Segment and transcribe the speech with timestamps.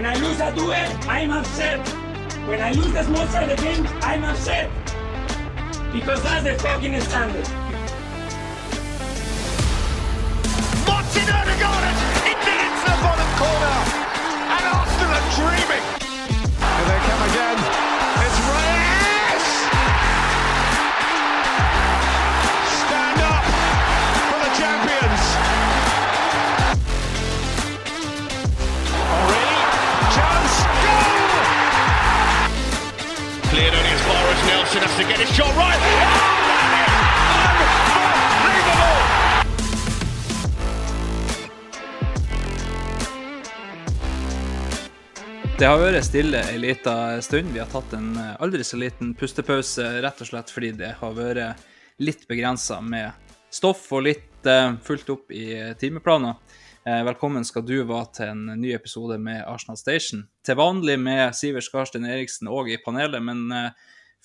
[0.00, 0.72] When I lose a duel,
[1.10, 1.86] I'm upset.
[2.48, 4.70] When I lose the small side game, I'm upset.
[5.92, 7.46] Because that's the fucking standard.
[10.86, 11.84] Martin Odegaard
[12.24, 13.76] into into the bottom corner.
[14.48, 15.99] And Arsenal are dreaming.
[34.40, 35.80] As Nelson has to get his shot right.
[45.58, 47.52] Det har vært stille ei lita stund.
[47.52, 51.12] Vi har tatt en eh, aldri så liten pustepause, rett og slett fordi det har
[51.16, 51.66] vært
[52.00, 53.12] litt begrensa med
[53.52, 56.38] stoff og litt uh, fulgt opp i timeplaner.
[56.88, 60.22] Eh, velkommen skal du være til en ny episode med Arsenal Station.
[60.46, 63.50] Til vanlig med Sivert Skarstein Eriksen òg i panelet, men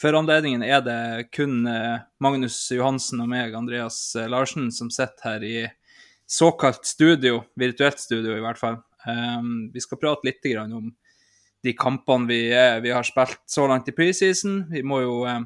[0.02, 5.30] for anledningen er det kun eh, Magnus Johansen og meg, Andreas eh, Larsen, som sitter
[5.30, 5.56] her i
[6.28, 8.80] såkalt studio, virtuelt studio i hvert fall.
[9.06, 10.90] Um, vi skal prate litt om
[11.64, 12.40] de kampene vi,
[12.82, 14.64] vi har spilt så langt i preseason.
[14.72, 15.46] Vi må jo um,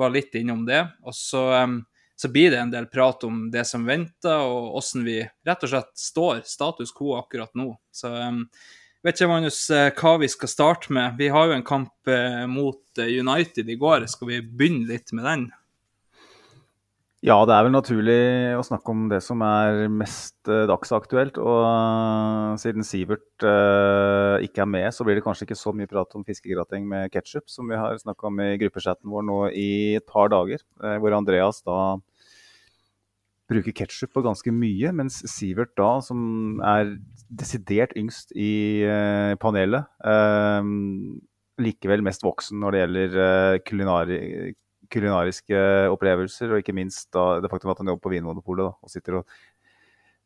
[0.00, 0.80] være litt innom det.
[1.04, 1.80] Og så, um,
[2.16, 5.72] så blir det en del prat om det som venter, og hvordan vi rett og
[5.72, 7.72] slett står, status quo akkurat nå.
[7.92, 8.40] Så eh,
[9.06, 11.16] vet ikke, Magnus, eh, hva vi skal starte med.
[11.20, 14.06] Vi har jo en kamp eh, mot eh, United i går.
[14.10, 15.48] Skal vi begynne litt med den?
[17.20, 18.20] Ja, det er vel naturlig
[18.56, 21.36] å snakke om det som er mest dagsaktuelt.
[21.36, 26.16] Og siden Sivert uh, ikke er med, så blir det kanskje ikke så mye prat
[26.16, 30.06] om fiskegrateng med ketsjup, som vi har snakka om i gruppechatten vår nå i et
[30.08, 30.64] par dager.
[30.80, 31.76] hvor Andreas da
[33.50, 36.94] bruker ketsjup på ganske mye, mens Sivert da, som er
[37.28, 40.62] desidert yngst i uh, panelet, uh,
[41.60, 44.20] likevel mest voksen når det gjelder uh, kulinari
[44.90, 45.58] kulinariske
[45.92, 49.20] opplevelser, og ikke minst da, det faktum at han jobber på Vinmonopolet da, og sitter
[49.20, 49.36] og,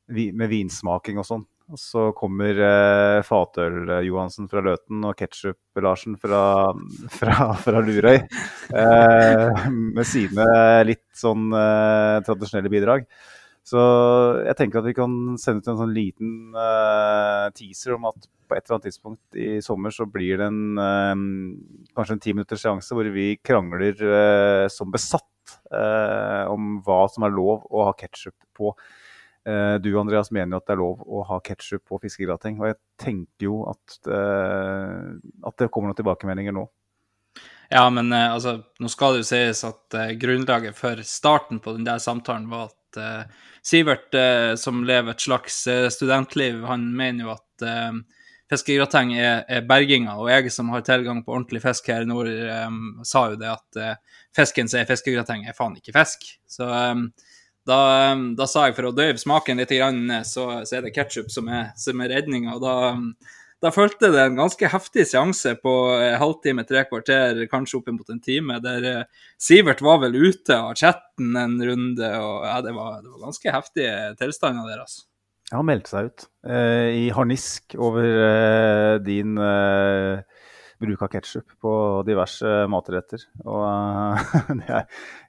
[0.08, 1.44] vi, med vinsmaking og sånn.
[1.72, 6.42] Og så kommer eh, Fatøl-Johansen fra Løten og Ketsjup-Larsen fra,
[7.18, 10.44] fra, fra Lurøy eh, med sine
[10.84, 13.08] litt sånn eh, tradisjonelle bidrag.
[13.64, 13.80] Så
[14.44, 18.58] jeg tenker at vi kan sende ut en sånn liten eh, teaser om at på
[18.58, 21.22] et eller annet tidspunkt i sommer så blir det en eh,
[21.96, 25.30] kanskje en ti minutters seanse hvor vi krangler eh, som besatt
[25.74, 28.70] om hva som er lov å ha ketsjup på.
[29.44, 32.70] Eh, du Andreas mener jo at det er lov å ha ketsjup på fiskegrateng, og
[32.70, 35.10] jeg tenker jo at, eh,
[35.44, 36.64] at det kommer noen tilbakemeldinger nå.
[37.72, 41.74] Ja, men eh, altså, nå skal det jo sies at uh, grunnlaget for starten på
[41.76, 45.64] den der samtalen var at uh, Sivert, uh, som lever et slags
[45.96, 47.64] studentliv, han mener jo at
[48.52, 52.28] fiskegrateng er, er berginga, og jeg som har tilgang på ordentlig fisk her i nord,
[52.28, 54.00] um, sa jo det at
[54.34, 56.26] fisken som er fiskegrateng, er faen ikke fisk.
[56.50, 56.94] Så eh,
[57.68, 57.78] da,
[58.36, 59.72] da sa jeg for å døyve smaken litt,
[60.28, 62.58] så, så er det ketsjup som er, som er redninga.
[62.62, 62.74] Da,
[63.64, 68.20] da fulgte det en ganske heftig seanse på eh, halvtime, tre kvarter, kanskje oppimot en
[68.20, 73.00] time, der eh, Sivert var vel ute av chatten en runde, og ja, det var,
[73.00, 75.06] det var ganske heftige tilstander der, altså.
[75.50, 80.20] Ja, Han meldte seg ut eh, i harnisk over eh, din eh,
[80.82, 81.72] bruk av ketsjup på
[82.06, 83.24] diverse matretter.
[83.44, 84.86] Og eh, er,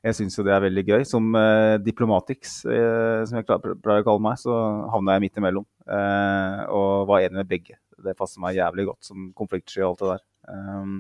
[0.08, 1.06] jeg syns jo det er veldig gøy.
[1.08, 4.60] Som uh, diplomatics, uh, som jeg pleier å kalle meg, så
[4.94, 5.68] havna jeg midt imellom.
[5.86, 7.80] Uh, og var enig med begge.
[8.06, 10.26] Det passer meg jævlig godt som konfliktsky og alt det der.
[10.46, 10.98] Um,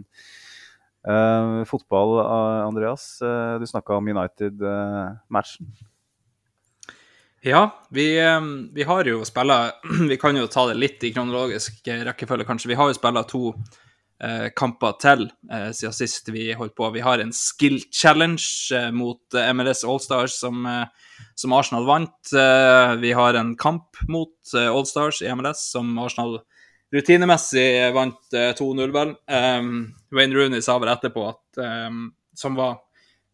[1.69, 2.15] fotball,
[2.65, 3.19] Andreas.
[3.21, 5.67] du snakka om United-matchen.
[7.45, 8.07] Ja, vi,
[8.73, 9.75] vi har jo spilla
[10.09, 12.71] Vi kan jo ta det litt i kronologisk rekkefølge, kanskje.
[12.71, 13.51] Vi har jo spilla to
[14.55, 16.89] kamper til eh, siden sist vi holdt på.
[16.95, 20.85] Vi har en skill challenge eh, mot eh, MLS Allstars som, eh,
[21.35, 22.33] som Arsenal vant.
[22.33, 26.39] Eh, vi har en kamp mot eh, Allstars i MLS som Arsenal
[26.95, 29.15] rutinemessig vant eh, 2-0, vel.
[29.27, 29.75] Um,
[30.15, 32.77] Wayne Rooney sa vel etterpå at um, som var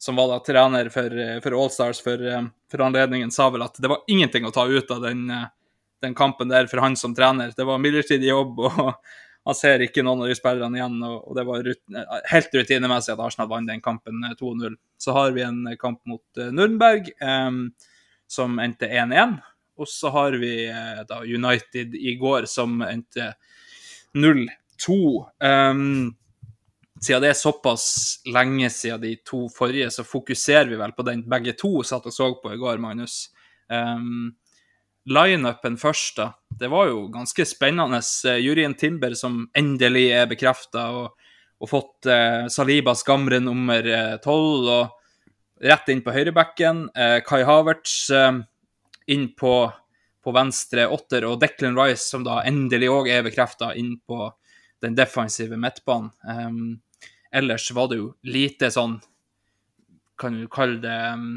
[0.02, 2.42] som var da trener for, eh, for Allstars for, eh,
[2.72, 5.46] for anledningen, sa vel at det var ingenting å ta ut av den, eh,
[6.02, 7.54] den kampen der for han som trener.
[7.56, 8.96] Det var midlertidig jobb, og
[9.46, 10.98] man ser ikke noen av de spillerne igjen.
[11.08, 14.76] og, Det var rutine, helt rutinemessig at Arsenal vant den kampen 2-0.
[15.02, 17.64] Så har vi en kamp mot Nürnberg um,
[18.30, 19.40] som endte 1-1.
[19.82, 20.54] Og så har vi
[21.10, 23.32] da United i går som endte
[24.14, 24.98] 0-2.
[25.42, 26.12] Um,
[27.02, 27.86] siden det er såpass
[28.30, 32.14] lenge siden de to forrige, så fokuserer vi vel på den begge to satt og
[32.14, 33.32] så på i går, Magnus.
[33.72, 34.36] Um,
[35.10, 36.28] Lineupen først, da.
[36.62, 38.02] Det var jo ganske spennende.
[38.26, 41.32] Uh, Jurien Timber som endelig er bekrefta, og,
[41.62, 46.88] og, fått eh, Saliba skamre nummer eh, tolv, og rett inn på høyrebacken.
[47.26, 48.10] Kai Havertz
[49.12, 49.54] inn på,
[50.24, 54.32] på, venstre åtter, og Declan Rice, som da endelig òg er bekrefta, inn på
[54.82, 56.12] den defensive midtbanen.
[56.28, 57.08] Eh,
[57.38, 58.98] ellers var det jo lite sånn,
[60.20, 61.30] kan du kalle det um,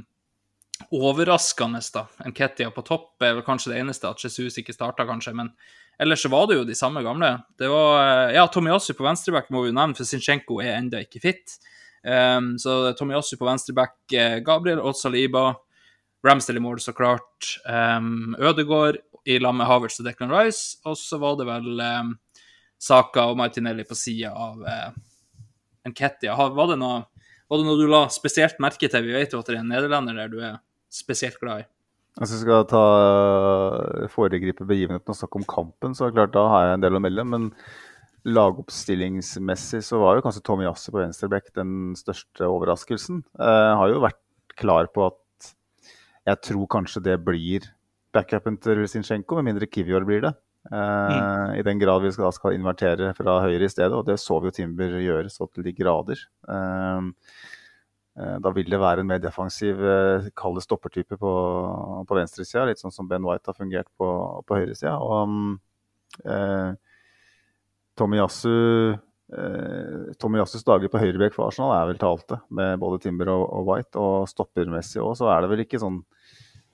[0.93, 2.07] overraskende, da.
[2.29, 5.35] Nketia på topp er vel kanskje det eneste, at Jesus ikke starta, kanskje.
[5.37, 5.53] Men
[6.01, 7.37] ellers så var det jo de samme gamle.
[7.59, 11.03] Det var eh, Ja, Tomiyasu på venstreback må vi jo nevne, for Zinchenko er enda
[11.05, 11.57] ikke fit.
[12.05, 15.55] Um, så Tomiyasu på venstreback, eh, Gabriel Otsaliba,
[16.25, 17.57] Ramsdale i mål, så klart.
[17.69, 20.79] Um, Ødegård i lag med Havertz og Declan Rice.
[20.89, 22.15] Og så var det vel um,
[22.81, 24.95] Saka og Martinelli på sida av uh,
[25.89, 26.37] Nketia.
[26.37, 27.05] Var det noe
[27.49, 29.05] var det noe du la spesielt merke til?
[29.05, 30.57] Vi vet jo at det er en nederlender der du er
[30.95, 31.67] spesielt glad i.
[32.21, 36.37] Hvis vi skal ta eh, foregripe begivenheten og snakke om kampen, så er det klart
[36.37, 37.25] da har jeg en del å melde.
[37.27, 37.49] Men
[38.25, 43.25] lagoppstillingsmessig så var jo kanskje Tommy Yasse på venstreback den største overraskelsen.
[43.35, 44.23] Jeg har jo vært
[44.61, 45.51] klar på at
[46.31, 47.67] jeg tror kanskje det blir
[48.15, 50.33] backupen til Zinchenko, med mindre Kivior blir det.
[50.71, 50.79] Mm.
[50.79, 54.39] Uh, I den grad vi skal, skal, invertere fra høyre i stedet, og det så
[54.41, 56.23] vi jo Timber gjøre så til de grader.
[56.49, 57.54] Uh, Eh,
[58.15, 61.33] da vil det være en mer defensiv, eh, kall stoppertype på,
[62.07, 62.67] på venstresida.
[62.69, 64.09] Litt sånn som Ben White har fungert på,
[64.47, 64.95] på høyresida.
[65.03, 66.71] Og eh,
[67.99, 68.55] Tomiyasu
[69.35, 73.71] eh, Tomiyassus dager på høyrebekk for Arsenal er vel talte, med både Timber og, og
[73.71, 74.01] White.
[74.01, 76.03] Og stoppermessig òg, så er det vel ikke sånn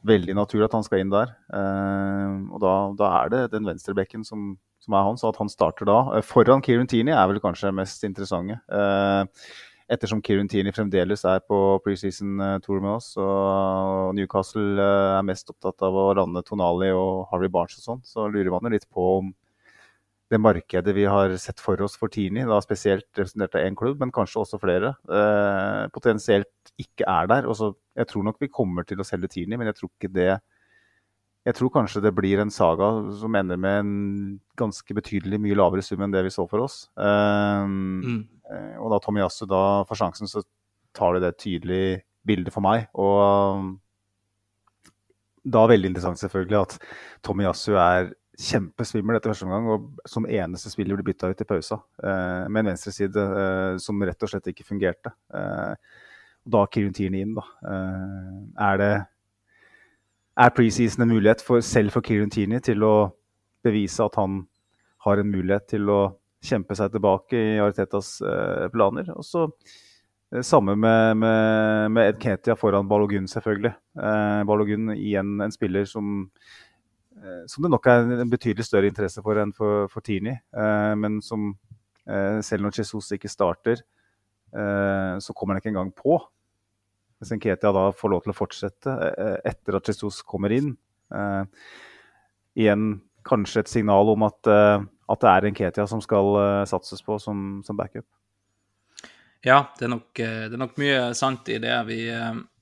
[0.06, 1.34] veldig naturlig at han skal inn der.
[1.52, 5.52] Eh, og da, da, er det den venstrebekken som, som, er han, så at han
[5.52, 5.98] starter da.
[6.16, 8.60] Eh, foran Kieran Tierney er vel kanskje mest interessante.
[8.72, 9.50] Eh,
[9.90, 15.82] ettersom Kieran Tierney fremdeles er på preseason-tour med oss, og Newcastle eh, er mest opptatt
[15.86, 19.32] av å lande Tonali og Harry Barnes og sånn, så lurer man litt på om
[20.30, 23.98] det markedet vi har sett for oss for Tierney, da spesielt representert av én klubb,
[23.98, 27.50] men kanskje også flere, eh, potensielt ikke er der.
[27.50, 30.32] Også, jeg tror nok vi kommer til å selge Tierney, men jeg tror ikke det
[31.48, 33.92] jeg tror kanskje det blir en saga som ender med en
[34.60, 36.82] ganske betydelig mye lavere sum enn det vi så for oss.
[37.00, 38.18] Um, mm.
[38.50, 40.44] Eh, og da Tomiyasu da får sjansen, så
[40.96, 41.84] tar det det tydelig
[42.28, 42.90] bildet for meg.
[42.92, 43.20] Og
[43.56, 43.70] um,
[45.48, 46.76] da veldig interessant selvfølgelig at
[47.24, 51.76] Tomiyasu er kjempesvimmel etter første omgang og som eneste spiller blir bytta ut i pausa
[51.76, 55.12] uh, med en venstreside uh, som rett og slett ikke fungerte.
[55.36, 55.72] Eh,
[56.50, 57.42] da Kirin Tierney inn, da.
[58.64, 58.92] Er det
[60.38, 62.94] er preseason en mulighet for, selv for Kieran Tierney til å
[63.64, 64.44] bevise at han
[65.04, 66.00] har en mulighet til å
[66.44, 69.10] kjempe seg tilbake i Aritetas eh, planer.
[69.16, 73.74] Og så eh, samme med, med, med, Ed Ketia foran Balogun, selvfølgelig.
[74.00, 76.26] Eh, Balogun igjen en spiller som,
[77.20, 80.36] eh, som det nok er en betydelig større interesse for enn for, for Tini.
[80.36, 81.52] Eh, men som
[82.06, 83.84] eh, selv når Jesus ikke starter,
[84.50, 86.16] så kommer han ikke engang på.
[87.20, 88.94] Hvis Ketia da får lov til å fortsette
[89.44, 90.72] etter at Jesus kommer inn.
[92.56, 92.86] igjen
[93.28, 94.48] kanskje et signal om at
[95.10, 96.38] at det er en Ketia som skal
[96.70, 98.06] satses på som, som, backup.
[99.42, 101.72] Ja, det er, nok, eh, det er, nok, mye sant i det.
[101.88, 102.00] Vi,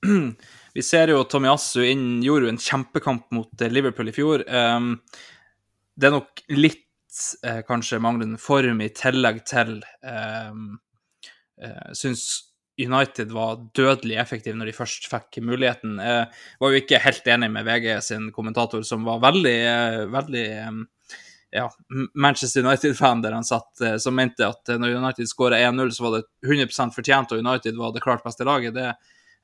[0.77, 4.45] vi ser jo Tomiyasu inn, gjorde jo en kjempekamp mot Liverpool i fjor.
[4.47, 6.85] Det er nok litt
[7.67, 9.79] kanskje manglende form i tillegg til
[11.97, 12.25] Syns
[12.79, 15.97] United var dødelig effektive når de først fikk muligheten.
[15.99, 19.57] Jeg var jo ikke helt enig med VG sin kommentator, som var veldig,
[20.13, 20.79] veldig um,
[21.51, 21.71] ja,
[22.13, 26.05] Manchester United-fan der han satt, eh, som mente at eh, når United skåra 1-0, så
[26.05, 28.73] var det 100% fortjent, og United var det klart beste laget.
[28.73, 28.93] Det,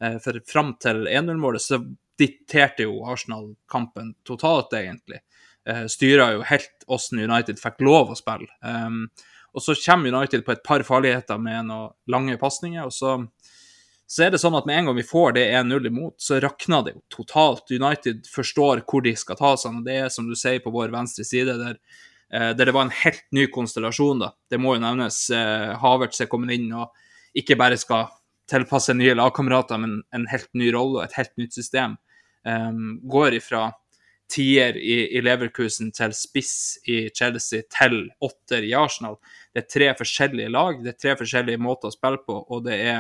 [0.01, 1.82] eh, for fram til 1-0-målet så
[2.20, 5.20] dikterte jo Arsenal kampen totalt, egentlig.
[5.89, 8.46] Styra jo helt åssen United fikk lov å spille.
[9.55, 13.17] Og så kommer United på et par farligheter med noen lange pasninger, og så
[14.07, 16.83] så er det sånn at med en gang vi får det 1-0 imot, så rakner
[16.85, 17.71] det jo totalt.
[17.74, 20.93] United forstår hvor de skal ta seg, og det er som du sier på vår
[20.93, 21.79] venstre side, der,
[22.29, 24.21] eh, der det var en helt ny konstellasjon.
[24.21, 24.31] da.
[24.50, 25.17] Det må jo nevnes.
[25.33, 26.93] Eh, Havertz er kommet inn og
[27.35, 28.12] ikke bare skal
[28.47, 31.97] tilpasse nye lagkamerater, men en helt ny rolle og et helt nytt system.
[32.45, 33.71] Um, går ifra
[34.32, 36.55] tier i, i Leverkusen til spiss
[36.89, 39.17] i Chelsea til åtter i Arsenal.
[39.53, 42.79] Det er tre forskjellige lag, det er tre forskjellige måter å spille på, og det
[42.82, 43.00] er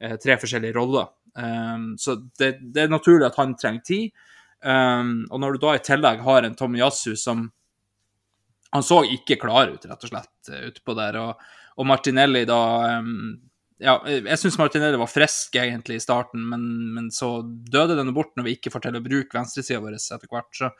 [0.00, 1.10] eh, tre forskjellige roller.
[1.34, 4.26] Um, så det, det, er naturlig at han trenger tid.
[4.64, 7.50] Um, og når du da i tillegg har en Tomiyasu som
[8.74, 11.14] Han så ikke klar ut, rett og slett, utpå der.
[11.20, 11.42] Og,
[11.78, 12.56] og Martinelli da
[12.98, 13.36] um,
[13.82, 18.34] ja, jeg syns Martinelli var frisk egentlig i starten, men, men så døde den bort
[18.36, 20.50] når vi ikke får til å bruke venstresida vår etter hvert.
[20.54, 20.70] Så.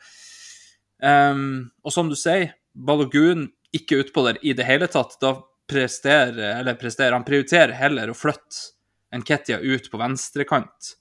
[1.03, 5.17] Um, og som du sier, Balogun ikke utpå der i det hele tatt.
[5.19, 5.35] Da
[5.67, 8.71] presterer, eller presterer, han prioriterer heller å flytte
[9.15, 10.93] Nketia ut på venstrekant,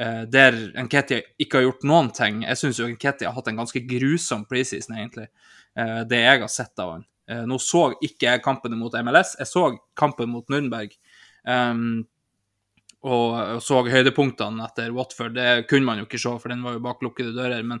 [0.00, 2.42] uh, der Nketia ikke har gjort noen ting.
[2.44, 5.30] Jeg syns Nketia har hatt en ganske grusom preseason, egentlig,
[5.78, 7.08] uh, det jeg har sett av han.
[7.30, 10.92] Uh, nå så ikke jeg kampen mot MLS, jeg så kampen mot Nürnberg.
[11.44, 12.02] Um,
[13.00, 15.34] og, så høydepunktene etter Watford.
[15.36, 17.64] Det kunne man jo ikke se, for den var jo bak lukkede dører.
[17.66, 17.80] Men,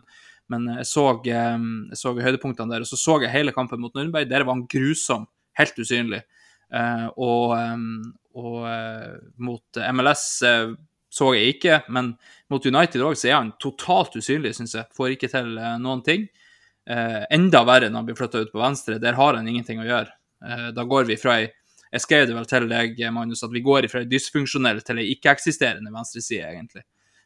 [0.52, 2.86] men jeg, så, um, jeg, så, høydepunktene der.
[2.86, 4.28] Og så så jeg hele kampen mot Nürnberg.
[4.30, 5.28] Der var han grusom.
[5.60, 6.22] Helt usynlig.
[6.70, 7.98] Uh, og, um,
[8.38, 10.76] og uh, mot MLS uh,
[11.10, 12.12] så jeg ikke, men
[12.52, 14.86] mot United òg er han totalt usynlig, syns jeg.
[14.94, 16.28] Får ikke til noen ting.
[16.86, 19.00] enda verre når han blir flytta ut på venstre.
[19.02, 20.14] Der har han ingenting å gjøre.
[20.70, 21.48] da går vi fra ei
[21.90, 25.10] jeg skrev det vel til deg, Magnus, at vi går fra ei dysfunksjonell til ei
[25.16, 26.84] ikke-eksisterende venstreside, egentlig,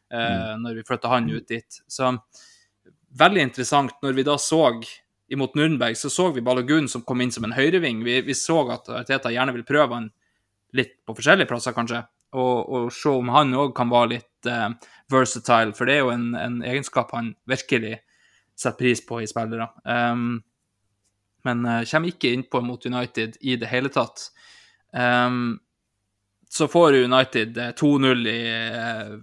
[0.09, 0.63] eh, mm.
[0.65, 1.81] når vi flytta han ut dit.
[1.87, 2.11] Så
[3.19, 3.93] veldig interessant.
[4.03, 4.63] Når vi da så
[5.31, 8.03] imot Nürnberg, så så vi Balogun som kom inn som en høyreving.
[8.05, 10.11] Vi, vi så at Teta gjerne vil prøve han
[10.75, 12.01] litt på forskjellige plasser, kanskje,
[12.35, 14.73] og, og se om han òg kan være litt uh,
[15.11, 17.99] versatile, for det er jo en, en, egenskap han virkelig
[18.55, 19.69] setter pris på i spillere.
[19.87, 20.43] Um,
[21.45, 24.29] men uh, kommer ikke innpå mot United i det hele tatt.
[24.91, 25.59] Um,
[26.49, 28.39] så får United 2-0 i
[28.71, 29.15] uh,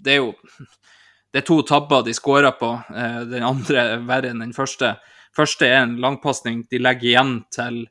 [0.00, 0.32] Det er jo
[1.30, 2.72] det er to tabber de skårer på.
[3.30, 4.96] Den andre er verre enn den første.
[5.36, 7.84] Første er en langpasning de legger igjen til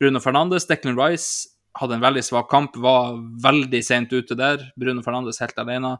[0.00, 0.64] Bruno Fernandes.
[0.64, 4.70] Declan Rice hadde en veldig svak kamp, var veldig sent ute der.
[4.80, 5.96] Bruno Fernandes helt alene.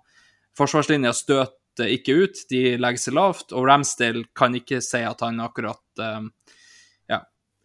[0.56, 3.52] Forsvarslinja støter ikke ut, de legger seg lavt.
[3.52, 6.24] Og Ramsdale kan ikke si at han akkurat uh,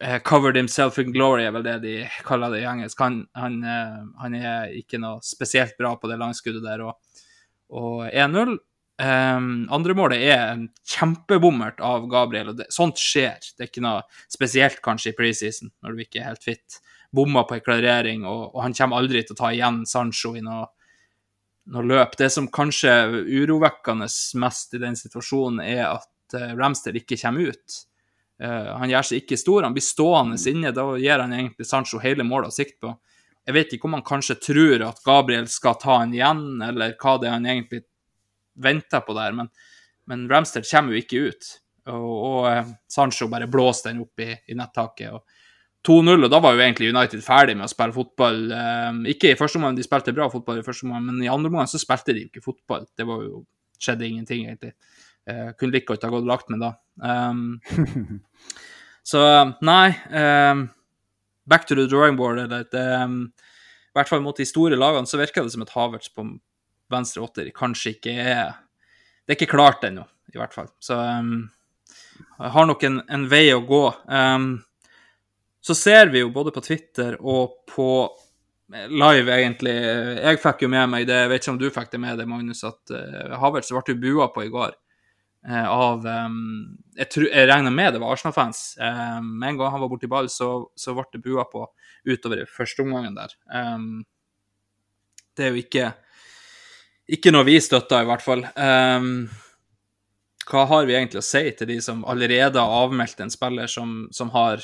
[0.02, 1.94] 'covered himself in glory', er vel det de
[2.26, 2.98] kaller det i engelsk.
[3.00, 6.82] Han, han, uh, han er ikke noe spesielt bra på det langskuddet der.
[6.88, 7.22] Og,
[7.72, 8.58] og 1-0.
[9.02, 13.40] Um, Andremålet andre målet er en kjempebommert av Gabriel, og det, sånt skjer.
[13.56, 16.78] Det er ikke noe spesielt kanskje i preseason, når du ikke er helt fit.
[17.12, 20.44] Bomma på en klarering, og, og, han kommer aldri til å ta igjen Sancho i
[20.44, 20.68] noe,
[21.72, 22.14] noe løp.
[22.20, 24.06] Det som kanskje er urovekkende
[24.44, 27.80] mest i den situasjonen, er at uh, Ramsdale ikke kommer ut.
[28.42, 30.74] Uh, han gjør seg ikke stor, han blir stående inne.
[30.74, 32.94] Da gir han egentlig Sancho hele målet å sikte på.
[33.46, 37.16] Jeg vet ikke om han kanskje tror at Gabriel skal ta han igjen, eller hva
[37.18, 37.82] det er han egentlig
[38.62, 39.48] venter på der, men,
[40.06, 41.52] men Ramsdale kommer jo ikke ut.
[41.90, 45.10] Og, og uh, Sancho bare blåser den opp i, i nettaket.
[45.10, 45.26] og
[45.82, 48.44] 2-0, og da var jo egentlig United ferdig med å spille fotball.
[48.54, 51.50] Um, ikke i første omgang, de spilte bra fotball i første omgang, men i andre
[51.50, 52.86] omgang så spilte de ikke fotball.
[52.98, 53.42] Det var jo,
[53.82, 54.76] skjedde ingenting, egentlig.
[55.30, 56.72] Uh, kunne like godt ha gått og lagt med da.
[56.98, 57.60] Um,
[59.10, 59.22] så
[59.62, 60.66] nei um,
[61.46, 62.38] Back to the drawing board.
[62.38, 63.32] Eller, det, um,
[63.90, 66.26] I hvert fall mot de store lagene så virker det som et Havertz på
[66.92, 68.58] venstre åtter kanskje ikke er
[69.22, 70.68] Det er ikke klart ennå, i hvert fall.
[70.82, 73.84] Så jeg har nok en, en vei å gå.
[75.62, 77.88] så ser vi jo både på Twitter og på
[78.72, 82.00] live, egentlig Jeg fikk jo med meg det, jeg vet ikke om du fikk det
[82.00, 84.74] med deg, Magnus, at uh, Havertz ble bua på i går.
[85.48, 88.76] Eh, av um, jeg, tror, jeg, regner med det var Arsenal-fans.
[88.78, 91.64] Um, en gang han var borti ball, så, så ble det bua på
[92.06, 93.34] utover første omgangen der.
[93.50, 94.04] Um,
[95.34, 95.88] det er jo ikke,
[97.18, 98.44] ikke noe vi støtter, i hvert fall.
[100.52, 104.10] hva har vi egentlig å si til de som allerede har avmeldt en spiller som,
[104.12, 104.60] som har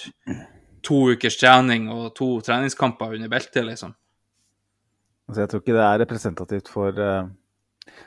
[0.84, 3.96] to ukers trening og to treningskamper under beltet, liksom?
[5.28, 7.22] Altså, jeg tror ikke det er representativt for uh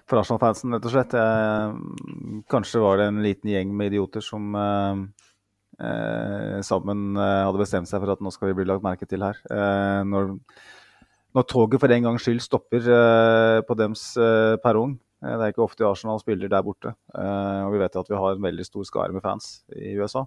[0.09, 1.15] for Arsenal-fansen, rett og slett.
[1.15, 5.03] Jeg, kanskje var det en liten gjeng med idioter som eh,
[5.81, 9.23] eh, sammen eh, hadde bestemt seg for at nå skal vi bli lagt merke til
[9.25, 9.39] her.
[9.51, 10.33] Eh, når,
[11.38, 14.97] når, toget for en gangs skyld stopper eh, på dems eh, perrong.
[15.21, 16.95] Det er ikke ofte Arsenal spiller der borte.
[17.13, 20.23] og vi vet at vi har en veldig stor skare med fans i USA.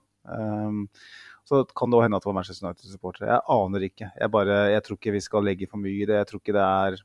[1.42, 3.26] så kan det òg hende at det var Manchester United-supportere.
[3.26, 4.12] Jeg aner ikke.
[4.14, 6.20] Jeg, bare, jeg tror ikke vi skal legge for mye i det.
[6.20, 7.02] Jeg tror ikke det er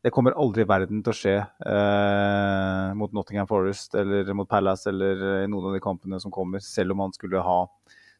[0.00, 4.88] det kommer aldri i verden til å skje eh, mot Nottingham Forest eller mot Palace
[4.88, 7.58] eller i noen av de kampene som kommer, selv om han skulle ha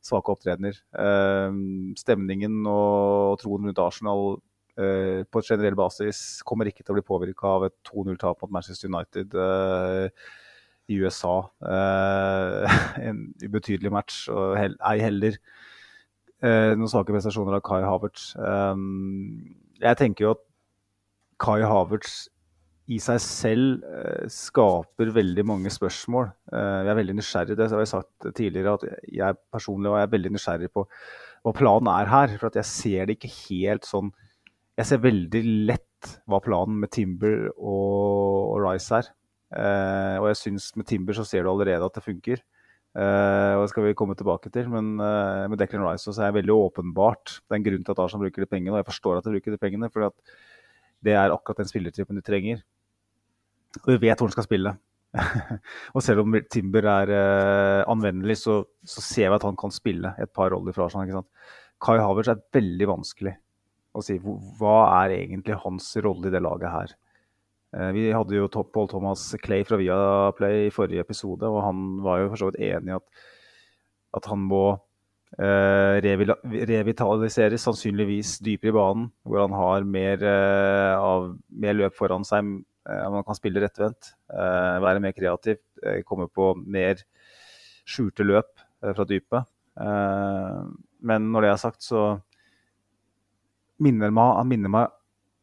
[0.05, 0.77] svake opptredener.
[0.77, 1.57] Eh,
[2.01, 4.37] stemningen og, troen rundt Arsenal
[4.77, 8.55] eh, på et generell basis kommer ikke til å bli påvirka av et 2-0-tap mot
[8.59, 9.37] Manchester United.
[9.41, 10.31] Eh,
[10.91, 11.37] i USA.
[11.63, 15.37] Eh, en ubetydelig match, og hel, ei heller
[16.43, 18.33] eh, noen svake prestasjoner av Kai Havertz.
[19.81, 20.43] Jeg tenker jo at
[21.41, 22.29] Kai Havertz
[22.91, 26.31] i seg selv eh, skaper veldig mange spørsmål.
[26.51, 27.57] Eh, jeg er veldig nysgjerrig.
[27.59, 30.87] Det har jeg sagt tidligere, at jeg personlig er veldig nysgjerrig på
[31.47, 32.35] hva planen er her.
[32.41, 34.13] For at jeg ser det ikke helt sånn
[34.79, 39.11] Jeg ser veldig lett hva planen med Timber og, og Rice er.
[39.51, 42.43] Eh, og jeg syns med Timber så ser du allerede at det funker.
[42.91, 46.57] Og det skal vi komme tilbake til, men med Declan Rice så er det veldig
[46.57, 48.73] åpenbart det er en grunn til at Arsenal bruker de pengene.
[48.75, 50.09] Og jeg forstår at de bruker de pengene, for
[51.05, 52.63] det er akkurat den spillertypen du trenger.
[53.83, 54.75] Og du vet hvor han skal spille.
[55.95, 60.15] og selv om Timber er uh, anvendelig, så, så, ser vi at han kan spille
[60.23, 61.11] et par roller fra seg.
[61.11, 61.25] ikke?
[61.83, 63.35] Kai Havertz er veldig vanskelig
[63.97, 64.19] å si.
[64.21, 66.95] Hva er egentlig hans rolle i det laget her?
[67.75, 72.23] Uh, vi hadde jo Paul Thomas Clay fra Viaplay i forrige episode, og han var
[72.23, 73.27] jo for så vidt enig i at,
[74.19, 74.65] at han må
[75.39, 82.65] revitaliseres, sannsynligvis dypere i banen, hvor han har mer, eh, av, mer løp foran seg.
[82.91, 86.97] om man kan spille rettvendt, eh, være mer kreativ, eh, komme på mer
[87.87, 89.45] skjulte løp fra dypet.
[91.03, 92.21] men når det er sagt, så
[93.79, 94.89] minner han minner meg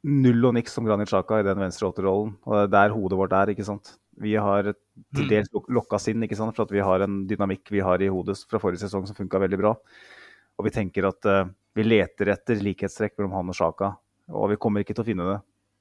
[0.03, 2.37] null og niks som Granit Xhaka i den venstre åtterrollen.
[2.45, 3.47] Og det er der hodet vårt er.
[3.47, 3.97] ikke sant?
[4.21, 5.29] Vi har til mm.
[5.29, 6.55] dels lokka inn ikke sant?
[6.57, 9.41] for at vi har en dynamikk vi har i hodet fra forrige sesong som funka
[9.43, 9.75] veldig bra.
[10.57, 11.45] Og vi tenker at uh,
[11.77, 13.91] vi leter etter likhetstrekk mellom han og Sjaka,
[14.33, 15.37] og vi kommer ikke til å finne det.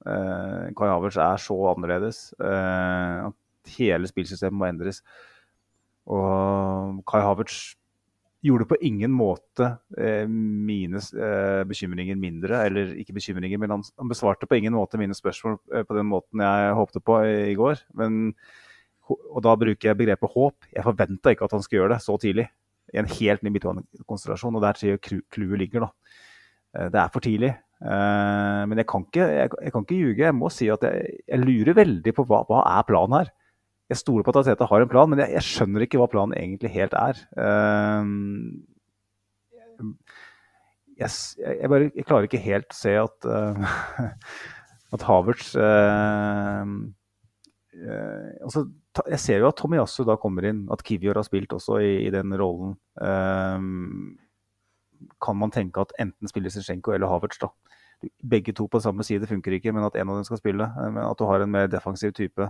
[0.06, 5.00] Uh, Kai Havertz er så annerledes uh, at hele spillsystemet må endres.
[6.12, 7.72] Og Kai Havertz
[8.46, 12.62] gjorde på ingen måte eh, mine eh, bekymringer mindre.
[12.68, 16.08] Eller ikke bekymringer, men han, han, besvarte på ingen måte mine spørsmål eh, på den
[16.10, 17.82] måten jeg håpte på i, i går.
[17.98, 18.34] Men,
[19.08, 20.70] og da bruker jeg begrepet håp.
[20.72, 22.48] Jeg forventa ikke at han skulle gjøre det så tidlig.
[22.94, 24.58] I en helt ny midtbanekonstellasjon.
[24.58, 26.18] Og der tror clouet ligger, da.
[26.76, 27.54] Eh, det er for tidlig.
[27.76, 30.20] Eh, men jeg kan, ikke, jeg, jeg.
[30.22, 33.34] Jeg må si at jeg, jeg lurer veldig på hva, hva er planen her
[33.86, 36.34] jeg stoler på at Ateta har en plan, men jeg, jeg, skjønner ikke hva planen
[36.38, 37.20] egentlig helt er.
[37.38, 38.02] Uh,
[40.96, 43.76] jeg, jeg, bare, jeg, klarer ikke helt å se at, uh,
[44.96, 46.64] at Havertz uh,
[48.40, 48.64] altså,
[49.12, 52.10] Jeg ser jo at Tomiyasu da kommer inn, at Kivior har spilt også i, i
[52.14, 52.74] den rollen.
[55.20, 57.52] kan man tenke at enten spiller Zinchenko eller Havertz, da.
[58.24, 60.66] Begge to på samme side funker ikke, men at en av dem skal spille.
[60.88, 62.48] Men at du har en mer defensiv type.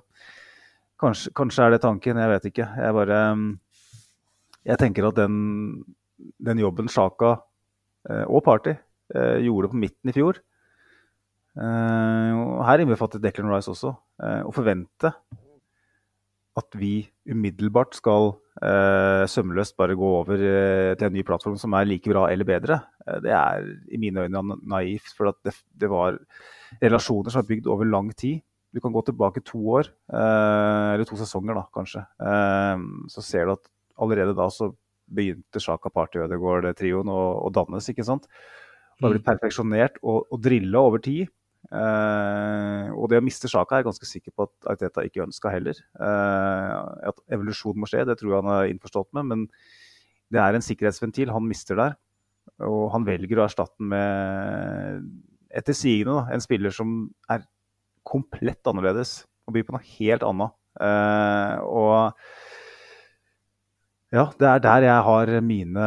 [0.96, 2.66] Kanskje, kanskje, er det tanken, jeg vet ikke.
[2.80, 3.20] Jeg bare
[4.66, 5.34] Jeg tenker at den,
[6.42, 7.36] den jobben Sjaka
[8.08, 10.40] eh, og Party eh, gjorde på midten i fjor
[11.60, 13.92] eh, Her innbefattet Declan Rice også.
[14.16, 15.12] Å forvente
[16.56, 18.30] at vi umiddelbart skal
[19.28, 22.78] sømløst bare gå over til en ny plattform som er like bra eller bedre,
[23.20, 25.10] det er i mine øyne naivt.
[25.12, 26.16] For det, det, var
[26.80, 28.40] relasjoner som er bygd over lang tid.
[28.74, 32.02] Du kan gå tilbake to år, eh, eller to sesonger da, kanskje.
[32.20, 34.72] Eh, så ser du at allerede da så
[35.06, 37.88] begynte Sjaka Party Ødegaard-trioen å, å, dannes.
[37.92, 38.26] ikke sant?
[38.96, 39.30] Det har blitt mm.
[39.30, 41.30] perfeksjonert og, og drilla over tid.
[41.66, 45.52] Eh, og det å miste Sjaka er jeg ganske sikker på at Arteta ikke ønska
[45.52, 45.78] heller.
[45.98, 46.74] Eh,
[47.10, 49.30] at evolusjon må skje, det tror jeg han er innforstått med.
[49.32, 49.46] Men
[50.34, 51.98] det er en sikkerhetsventil han mister der.
[52.66, 55.06] Og han velger å erstatte den med,
[55.56, 56.98] etter sigende, en spiller som
[57.32, 57.44] er
[58.06, 60.54] komplett annerledes og byr på noe helt annet.
[60.76, 61.98] Uh, og
[64.14, 65.86] ja, det er der jeg har mine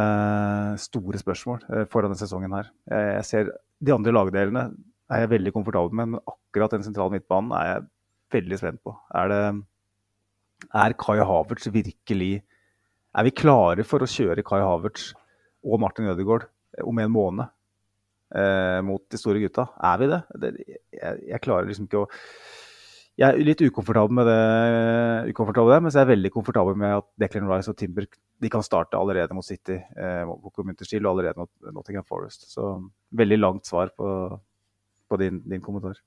[0.82, 2.70] store spørsmål uh, foran denne sesongen her.
[2.90, 4.66] Uh, jeg ser De andre lagdelene
[5.10, 7.86] er jeg veldig komfortabel med, men akkurat den sentrale midtbanen er jeg
[8.36, 8.94] veldig spent på.
[9.16, 9.40] Er, det,
[10.82, 12.42] er Kai Havertz virkelig
[13.10, 15.08] Er vi klare for å kjøre Kai Havertz
[15.66, 16.46] og Martin Ødegaard
[16.86, 17.50] om en måned?
[18.36, 19.66] Eh, mot de store gutta.
[19.90, 20.20] Er vi det?
[20.42, 22.08] det jeg, jeg, klarer liksom ikke å
[23.20, 24.40] Jeg er litt ukomfortabel med det,
[25.34, 28.06] ukomfortabel med det, mens jeg er veldig komfortabel med at Declan Rice og Timber
[28.40, 32.48] de kan starte allerede mot City eh, på Community og allerede mot Nottingham Forest.
[32.54, 32.70] Så
[33.10, 34.08] veldig langt svar på,
[35.08, 36.00] på din, din, kommentar.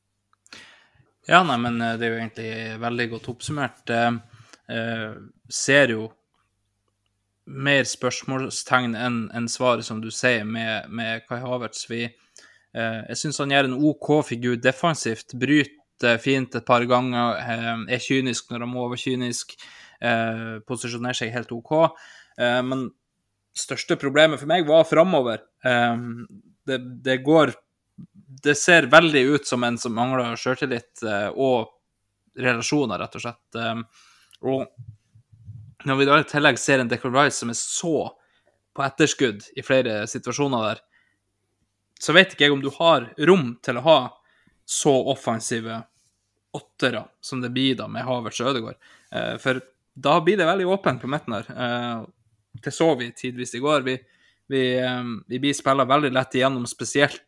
[1.27, 2.49] Ja, nei, men eh, det er jo egentlig
[2.81, 3.83] veldig godt oppsummert.
[3.93, 4.11] Eh,
[4.73, 5.09] eh
[5.53, 6.07] ser jo
[7.45, 11.85] mer spørsmålstegn enn en svaret, som du sier, med, med Kai Havertz.
[11.89, 15.35] Vi, eh, jeg syns han gjør en OK figur defensivt.
[15.39, 17.39] Bryter fint et par ganger.
[17.41, 19.57] Eh, er kynisk når han må være kynisk.
[20.03, 21.75] Eh, posisjonerer seg helt OK.
[22.39, 22.87] Eh, men
[23.53, 25.43] største problemet for meg var framover.
[25.65, 26.07] Eh,
[26.67, 27.53] det, det, går
[28.43, 31.75] Det ser veldig ut som en som mangler sjøltillit eh, og
[32.39, 33.63] relasjoner, rett og slett.
[34.41, 34.67] og
[35.87, 37.95] når vi da i tillegg ser en Declan Rice som er så
[38.73, 40.81] på etterskudd i flere situasjoner der,
[42.01, 43.97] så vet ikke jeg om du har rom til å ha
[44.65, 45.81] så offensive
[46.53, 48.79] åttere som det blir da med Havertz og Ødegaard.
[49.11, 49.61] Eh, for
[49.93, 51.49] da blir det veldig åpent på midten her.
[51.49, 52.03] Eh,
[52.63, 53.81] det så vi tidvis i går.
[53.87, 53.97] Vi,
[54.47, 57.21] vi, eh, vi blir spilla veldig lett igjennom, spesielt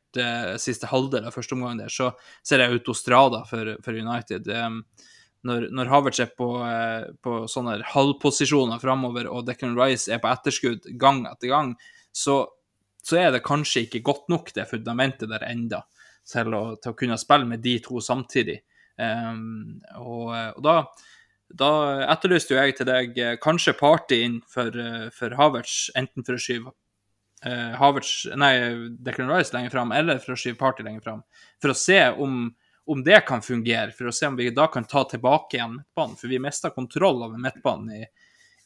[0.63, 1.91] siste halvdel av første omgang der.
[1.91, 4.47] Så ser jeg autostrada for, for United.
[4.47, 5.09] Eh,
[5.45, 10.31] når, når Havertz er på, eh, på sånne halvposisjoner framover, og Declan Rice er på
[10.31, 11.73] etterskudd gang etter gang,
[12.15, 12.41] så,
[13.05, 15.84] så er det kanskje ikke godt nok, det fundamentet der enda,
[16.25, 18.63] til til å kunne spille med de to samtidig.
[18.97, 20.75] Um, og, og da,
[21.53, 21.69] da
[22.15, 26.38] etterlyste jo jeg til deg eh, kanskje party inn for, eh, for Havertz, enten for
[26.38, 26.73] å skyve
[27.45, 28.55] Havertz, nei,
[29.05, 31.19] Declan Rice lenger fram, eller for å skyve Party lenger fram.
[31.62, 32.47] For å se om,
[32.86, 36.17] om det kan fungere, for å se om vi da kan ta tilbake igjen midtbanen.
[36.19, 38.06] For vi mista kontroll over midtbanen i,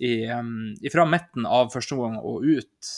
[0.05, 2.91] i, um, fra midten av første omgang og ut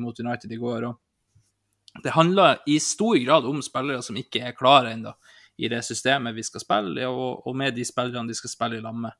[0.00, 0.88] mot United i går.
[0.88, 5.12] og Det handler i stor grad om spillere som ikke er klare ennå
[5.60, 8.84] i det systemet vi skal spille, og, og med de spillerne de skal spille i
[8.84, 9.12] lag med.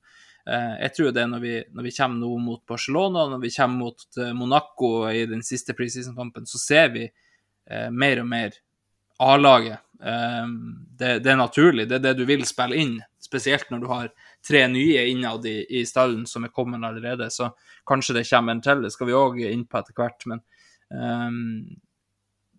[0.49, 3.53] Eh, jeg tror det er når vi, når vi kommer nå mot Barcelona, når vi
[3.55, 8.57] kommer mot eh, Monaco i den siste preseason-kampen, så ser vi eh, mer og mer
[9.23, 9.79] A-laget.
[10.03, 10.47] Eh,
[10.99, 14.11] det, det, er naturlig, det er det du vil spille inn, spesielt når du har
[14.47, 17.31] tre nye innad i, i stallen som er kommet allerede.
[17.31, 17.53] Så
[17.89, 20.27] kanskje det kommer en til, det skal vi òg inn på etter hvert.
[20.31, 20.43] men
[20.91, 21.77] um,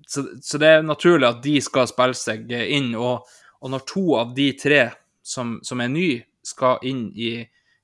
[0.07, 2.93] så, så, det er naturlig at de skal spille seg inn.
[2.99, 3.27] Og,
[3.63, 4.85] og når to av de tre
[5.23, 7.37] som, som er nye, skal inn i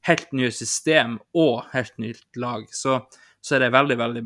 [0.08, 2.98] helt nye system og helt nytt lag, så,
[3.40, 4.24] så er det veldig, veldig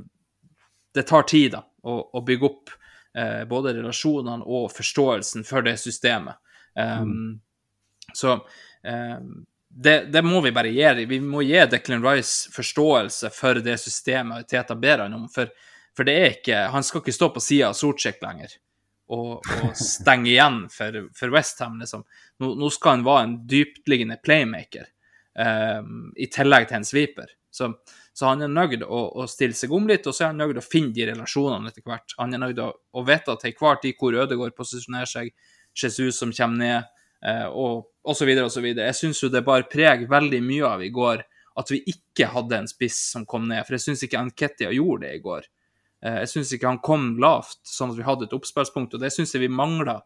[0.94, 2.74] Det tar tid da, å, å bygge opp
[3.18, 6.40] eh, både relasjonene og forståelsen for det systemet.
[6.74, 7.34] Um, mm.
[8.14, 13.62] Så um, det, det, må vi bare gi Vi må gi Declan Rice forståelse for
[13.62, 15.30] det systemet Teta ber han om.
[15.30, 15.50] For,
[15.98, 18.58] for det er ikke, han skal ikke stå på sida av Sortsjek lenger
[19.14, 21.80] og, og stenge igjen for, for Westham.
[21.82, 22.06] Liksom.
[22.40, 24.88] Nå, nå, skal han være en dyptliggende playmaker,
[25.38, 27.34] um, i tillegg til en sweeper.
[27.54, 27.74] Så,
[28.14, 30.60] så han er nøyd å, å, stille seg om litt, og så er han nøyd
[30.62, 32.14] å finne de relasjonene etter hvert.
[32.20, 35.34] Han er nøyd å, å vite til hver tid hvor Ødegaard posisjonerer seg,
[35.74, 36.92] Jesus som kommer ned,
[37.26, 38.30] uh, og osv.
[38.44, 38.68] osv.
[38.70, 41.26] Jeg syns jo det bar preg veldig mye av i går
[41.60, 45.08] at vi ikke hadde en spiss som kom ned, for jeg syns ikke Anketia gjorde
[45.08, 45.48] det i går.
[46.04, 49.14] Eh, jeg syns ikke han kom lavt, sånn at vi hadde et oppspillspunkt, og det
[49.14, 50.00] syns jeg vi mangla.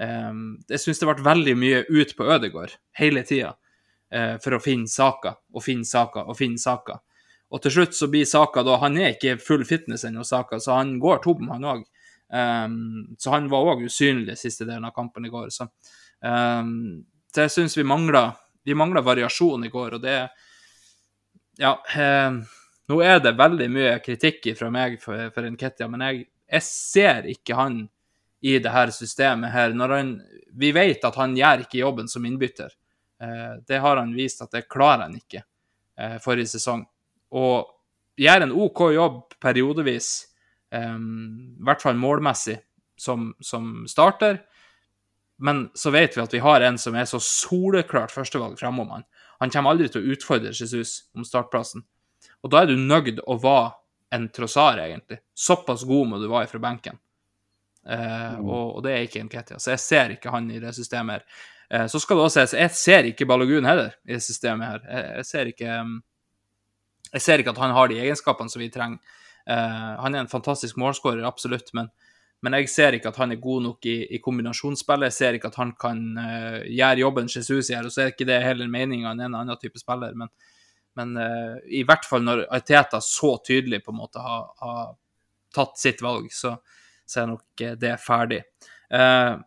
[0.00, 0.32] Eh,
[0.70, 3.54] jeg syns det ble veldig mye ut på Ødegård hele tida
[4.12, 7.00] eh, for å finne saker og finne saker og finne saker.
[7.50, 10.78] Og til slutt så blir Saka da Han er ikke full fitness ennå, Saka, så
[10.78, 11.86] han går tom, han òg.
[12.30, 15.48] Um, så han var òg usynlig siste delen av kampen i går.
[15.50, 15.66] Så,
[16.22, 17.02] um,
[17.34, 18.28] så jeg syns vi mangla
[18.62, 20.30] vi mangla variasjon i går, og det
[21.58, 21.74] Ja.
[21.96, 22.44] Um,
[22.90, 27.28] nå er det veldig mye kritikk fra meg for, for Nketia, men jeg, jeg, ser
[27.30, 27.76] ikke han
[28.42, 29.74] i det her systemet her.
[29.76, 30.10] Når han,
[30.58, 32.72] vi vet at han gjør ikke jobben som innbytter.
[33.22, 35.44] Eh, det har han vist at det klarer han ikke
[36.00, 36.82] eh, forrige sesong.
[37.30, 37.70] Og
[38.20, 40.10] gjør en OK jobb periodevis,
[40.74, 42.58] um, i hvert fall målmessig,
[43.00, 44.42] som, som, starter.
[45.40, 49.06] Men så vet vi at vi har en som er så soleklart førstevalg framom han.
[49.40, 51.86] Han kommer aldri til å utfordre Jesus om startplassen.
[52.44, 53.70] Og da er du nøyd å være
[54.10, 55.20] en Trossar, egentlig.
[55.34, 56.98] Såpass god må du være fra benken.
[57.86, 58.44] Uh, mm.
[58.44, 59.58] og, og, det er ikke en Ketia.
[59.62, 61.24] Så jeg ser ikke han i det systemet her.
[61.70, 64.82] Uh, så skal det også sies, jeg ser ikke Balogun heller i det systemet her.
[64.84, 65.94] Jeg, jeg, ser ikke mm,
[67.14, 69.18] Jeg ser ikke at han har de egenskapene som vi trenger.
[69.46, 71.88] Eh, han er en fantastisk målskårer, absolutt, men,
[72.44, 75.10] men, jeg ser ikke at han er god nok i, i kombinasjonsspillet.
[75.10, 78.28] Jeg ser ikke at han kan uh, gjøre jobben Jesus gjør, og så er ikke
[78.28, 80.16] det heller meninga enn en annen type spiller.
[80.16, 80.32] men
[80.98, 84.88] men uh, i hvert fall når Aiteta så tydelig på en måte har, har
[85.54, 86.56] tatt sitt valg, så,
[87.06, 88.40] så er nok det ferdig.
[88.90, 89.38] Uh,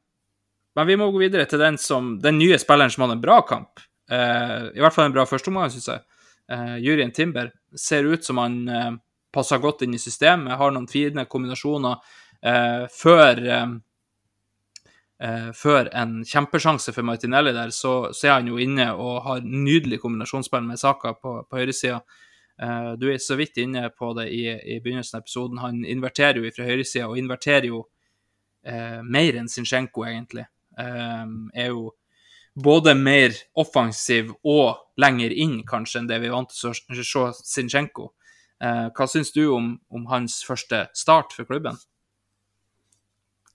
[0.74, 3.42] men vi må gå videre til den, som, den nye spilleren som hadde en bra
[3.48, 3.84] kamp.
[4.10, 6.06] Uh, I hvert fall en bra førsteomgang, syns jeg.
[6.54, 8.92] Uh, Jurien Timber ser ut som han uh,
[9.34, 12.20] passer godt inn i systemet, har noen fine kombinasjoner.
[12.92, 13.40] før
[15.24, 19.46] eh, før en kjempesjanse for Martinelli der, så, så, er han jo inne og har
[19.46, 22.02] nydelig kombinasjonsspill med Saka på, på høyresida.
[22.62, 25.62] Eh, du er så vidt inne på det i, i begynnelsen av episoden.
[25.64, 27.84] Han inverterer jo fra høyresida, og inverterer jo
[28.68, 30.46] eh, mer enn Zinchenko, egentlig.
[30.80, 31.26] Eh,
[31.64, 31.92] er jo
[32.56, 38.12] både mer offensiv og lenger inn, kanskje, enn det vi vant til å se Zinchenko.
[38.64, 41.80] Eh, hva syns du om, om hans første start for klubben?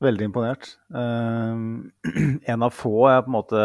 [0.02, 0.76] Veldig imponert.
[0.94, 1.88] Uh,
[2.52, 3.64] en av få jeg på en måte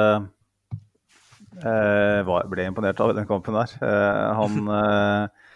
[1.61, 3.73] Eh, var, ble imponert av i den kampen der.
[3.85, 5.49] Eh, han eh,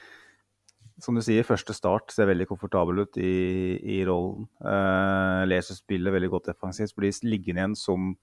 [1.01, 4.47] som du sier, første start ser veldig komfortabel ut i, i rollen.
[4.61, 6.95] Eh, leser spillet veldig godt defensivt.
[6.97, 8.13] Blir liggende igjen som,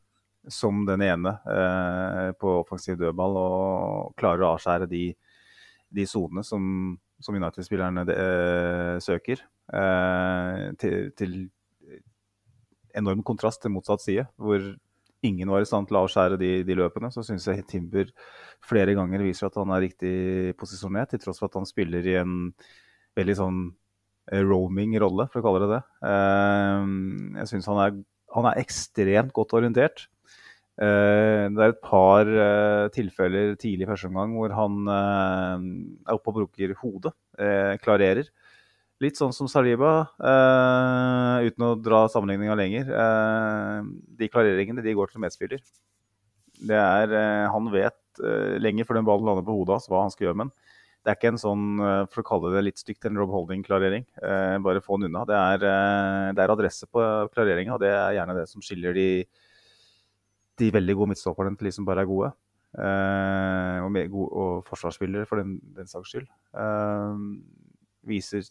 [0.53, 5.07] som den ene eh, på offensiv dødball og klarer å avskjære de,
[5.95, 6.63] de sonene som,
[7.23, 9.45] som United-spillerne eh, søker.
[9.73, 11.37] Eh, til, til
[12.95, 14.63] enorm kontrast til motsatt side, hvor
[15.25, 17.11] ingen var i stand til å avskjære de, de løpene.
[17.15, 18.11] Så syns jeg Timber
[18.65, 20.15] flere ganger viser at han er riktig
[20.61, 22.37] posisjonert, til tross for at han spiller i en
[23.19, 23.61] veldig sånn
[24.31, 25.83] eh, roaming-rolle, for å kalle det det.
[26.11, 26.91] Eh,
[27.41, 28.03] jeg syns han,
[28.37, 30.09] han er ekstremt godt orientert.
[30.75, 32.31] Eh, det er et par
[32.95, 37.15] tilfeller tidlig i første omgang hvor han er oppe og bruker hodet,
[37.85, 38.31] klarerer.
[39.03, 40.07] Litt sånn som Saliba,
[41.45, 42.91] uten å dra sammenligninga lenger.
[44.19, 45.63] De klareringene de går til medspiller.
[46.65, 47.15] Det er,
[47.51, 48.23] han vet
[48.63, 50.55] lenge før den ballen lander på hodet hans hva han skal gjøre med den.
[51.05, 51.65] Det er ikke en sånn,
[52.09, 54.07] for å kalle det litt stygt, en Rob Holding-klarering.
[54.65, 55.27] bare få den unna.
[55.29, 55.67] Det er,
[56.39, 57.03] det er adresse på
[57.35, 59.09] klareringa, og det er gjerne det som skiller de,
[60.61, 62.33] de veldig gode midtstopperne til de som bare er gode.
[62.75, 66.29] og, gode, og forsvarsspillere, for den, den saks skyld.
[68.05, 68.43] viser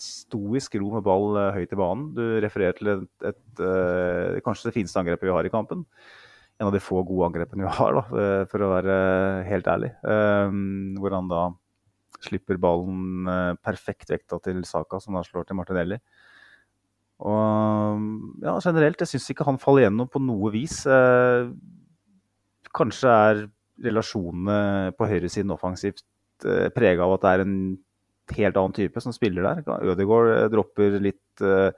[0.00, 2.10] stoisk ro med ball uh, høyt i banen.
[2.16, 5.84] Du refererer til et, et uh, kanskje det fineste angrepet vi har i kampen.
[6.60, 8.96] En av de få gode angrepene vi har, da, uh, for å være
[9.48, 9.92] helt ærlig.
[11.00, 11.44] hvor han da
[12.20, 13.28] slipper ballen
[13.64, 15.96] perfekt vekta til Saka, som da slår til Martinelli.
[17.20, 18.04] Og
[18.40, 20.82] ja, generelt, jeg syns ikke han faller gjennom på noe vis.
[22.72, 23.42] kanskje er
[23.84, 26.04] relasjonene på høyresiden offensivt
[26.44, 27.56] eh, prega av at det er en
[28.36, 29.62] helt annen type som spiller der.
[29.92, 31.70] Ødegaard eh, dropper litt uh,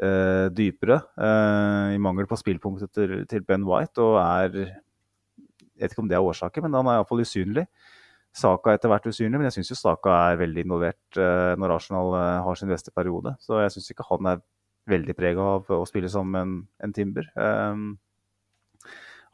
[0.00, 5.94] uh, dypere uh, i mangel på spillpunktet til, til, Ben White og er Jeg vet
[5.94, 7.68] ikke om det er årsaken, men han er iallfall usynlig.
[8.36, 11.18] Saka er etter hvert usynlig, men jeg syns Saka er veldig involvert
[11.58, 12.12] når Arsenal
[12.44, 13.32] har sin beste periode.
[13.42, 14.42] Så jeg syns ikke han er
[14.88, 17.26] veldig prega av å spille som en, en Timber.
[17.34, 17.96] Um,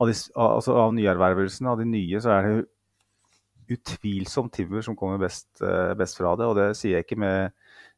[0.01, 2.55] av, de, altså av nyervervelsene, av de nye, så er det
[3.75, 6.49] utvilsomt Timber som kommer best, eh, best, fra det.
[6.51, 7.55] Og det sier jeg ikke med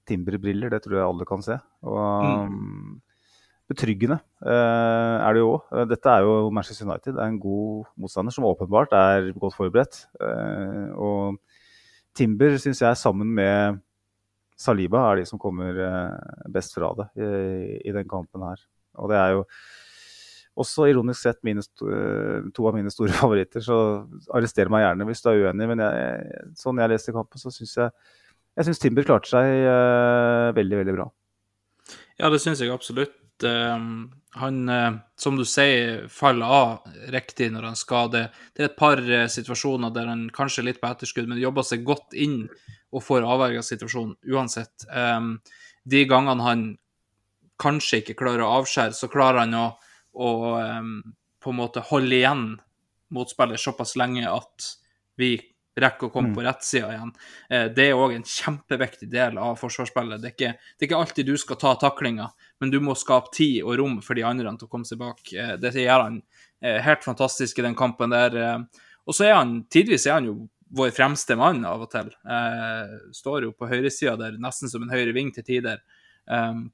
[0.06, 1.56] Timber-briller, det tror jeg alle kan se.
[1.86, 2.92] Og mm.
[3.66, 5.70] Betryggende uh, er det jo òg.
[5.74, 7.16] Eh, dette er jo Manchester United.
[7.16, 10.04] Det er en god motstander som åpenbart er godt forberedt.
[10.22, 11.40] Uh, og
[12.14, 13.80] Timber syns jeg sammen med
[14.56, 15.76] Saliba er de som kommer
[16.48, 17.10] best fra det
[17.84, 18.62] i, den kampen her.
[18.96, 19.42] Og det er jo
[20.56, 23.76] også ironisk sett mine, eh, to av mine store favoritter, så
[24.32, 25.68] arrester meg gjerne hvis du er uenig.
[25.74, 27.92] Men jeg, sånn jeg leste kampen, så syns jeg
[28.56, 29.68] jeg synes Timber klarte seg
[30.56, 31.10] veldig, veldig bra.
[32.16, 33.25] Ja, det syns jeg absolutt.
[33.44, 34.06] Uh,
[34.40, 38.26] han, uh, som du sier, faller av riktig når han skal det.
[38.56, 41.84] Det er et par situasjoner der han kanskje er litt på etterskudd, men jobber seg
[41.86, 42.44] godt inn
[42.94, 44.86] og får avverga situasjonen uansett.
[44.88, 45.36] Um,
[45.84, 46.68] de gangene han
[47.60, 49.66] kanskje ikke klarer å avskjære, så klarer han å
[50.16, 51.02] å um,
[51.42, 52.46] på en måte holde igjen
[53.14, 54.70] motspiller såpass lenge at
[55.20, 55.36] vi
[55.76, 56.36] rekker å komme mm.
[56.36, 57.10] på rettsida igjen.
[57.52, 60.22] Eh, det er òg en kjempeviktig del av forsvarsspillet.
[60.22, 63.32] Det er, ikke, det er ikke alltid du skal ta taklinga, men du må skape
[63.36, 65.22] tid og rom for de andre til å komme seg bak.
[65.32, 66.20] Eh, det gjør han
[66.64, 68.36] eh, helt fantastisk i den kampen der.
[68.36, 70.36] Eh, og så er han tidvis er han jo
[70.76, 72.08] vår fremste mann av og til.
[73.14, 75.78] Står jo på høyresida der nesten som en høyre ving til tider.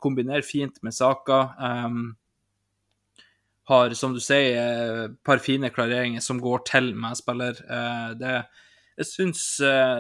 [0.01, 1.43] Kombinerer fint med Saka.
[1.61, 2.15] Um,
[3.69, 4.57] har, som du sier,
[5.11, 7.61] et par fine klareringer som går til med spiller.
[8.17, 8.33] det,
[8.97, 9.45] jeg syns,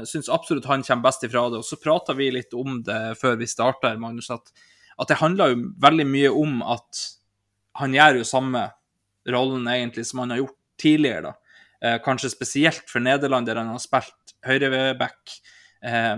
[0.08, 1.60] syns, absolutt han kommer best ifra det.
[1.60, 4.48] Og så prata vi litt om det før vi starta, Magnus, at,
[5.02, 7.04] at, det handler jo veldig mye om at
[7.80, 8.66] han gjør jo samme
[9.32, 11.96] rollen egentlig som han har gjort tidligere, da.
[12.04, 15.32] Kanskje spesielt for Nederland, der han har spilt høyreback.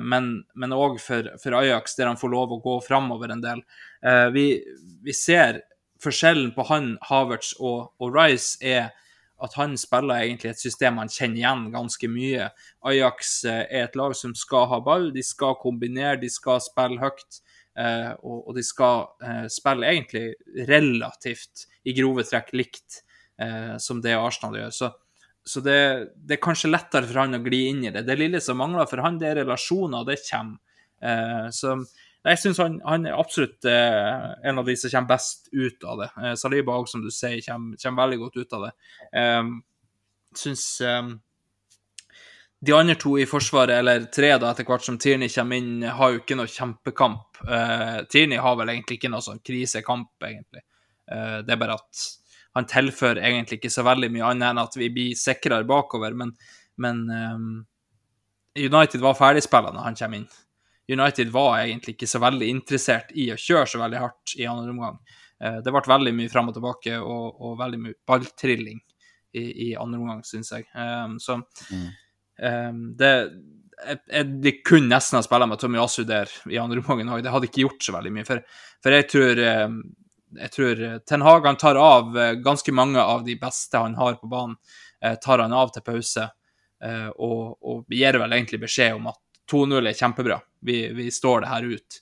[0.05, 3.63] Men òg for, for, Ajax, der han får lov å gå framover en del.
[4.35, 4.45] Vi,
[5.05, 5.63] vi ser
[6.05, 8.93] forskjellen på han, Havertz og, og, Rice er
[9.45, 12.49] at han spiller egentlig et system han kjenner igjen ganske mye.
[12.87, 17.01] Ajax eh, er et lag som skal ha ball, de skal kombinere, de skal spille
[17.03, 17.41] høyt.
[17.75, 20.29] Eh, og, og, de skal eh, spille egentlig
[20.69, 23.01] relativt i grove trekk likt
[23.43, 24.77] eh, som det Arsenal gjør.
[24.77, 24.91] Så,
[25.45, 25.81] så det,
[26.15, 28.05] det, er kanskje lettere for han å gli inn i det.
[28.07, 30.61] Det lille som mangler for han, det er relasjoner, det kommer.
[31.53, 31.75] Så
[32.25, 36.07] jeg syns han, han, er absolutt en av de som kommer best ut av det.
[36.41, 38.71] Saliba òg, som du sier, kommer, kommer, veldig godt ut av det.
[39.21, 39.51] Eh,
[40.41, 40.65] syns
[42.67, 46.13] de andre to i Forsvaret, eller tre da etter hvert som Tierney kommer inn, har
[46.13, 47.41] jo ikke noe kjempekamp.
[47.45, 50.65] Uh, Tierney har vel egentlig ikke noe sånn krisekamp, egentlig.
[51.11, 52.05] Uh, det er bare at
[52.55, 56.31] han tilfører egentlig ikke så veldig mye annet enn at vi blir sikrere bakover, men,
[56.81, 57.49] men um,
[58.55, 60.29] United var ferdigspillende når han kommer inn.
[60.95, 64.75] United var egentlig ikke så veldig interessert i å kjøre så veldig hardt i andre
[64.77, 65.01] omgang.
[65.43, 68.81] Uh, det ble veldig mye fram og tilbake og, og veldig mye balltrilling
[69.35, 70.69] i, i andre omgang, syns jeg.
[70.79, 71.89] Um, så mm.
[72.43, 73.11] Um, det
[73.85, 77.25] jeg, jeg, De kunne nesten ha spilt med Tommy Asu der i andre omgang òg.
[77.27, 78.27] Det hadde ikke gjort så veldig mye.
[78.29, 78.41] For,
[78.85, 79.83] for jeg tror um,
[80.39, 83.95] jeg tror eh, Ten Hag han tar av eh, ganske mange av de beste han
[83.95, 84.57] har på banen,
[85.01, 86.31] eh, tar han av til pause.
[86.85, 89.17] Og, og gir vel egentlig beskjed om at
[89.49, 90.37] 2-0 er kjempebra.
[90.61, 91.97] Vi, vi, står det her ut.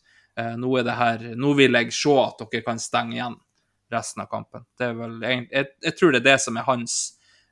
[0.59, 3.37] Nå, det her, nå vil jeg se at dere kan stenge igjen
[3.95, 4.65] resten av kampen.
[4.75, 6.97] Det er vel, jeg, jeg tror det er det som er hans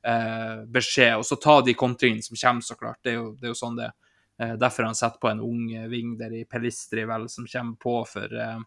[0.07, 1.17] eh, beskjed.
[1.21, 3.01] Og så ta de kontringene som kommer, så klart.
[3.05, 4.57] Det er jo, det er jo sånn det er.
[4.57, 8.37] derfor han setter på en ung ving der i Pelistri, vel, som kommer på for
[8.37, 8.61] eh,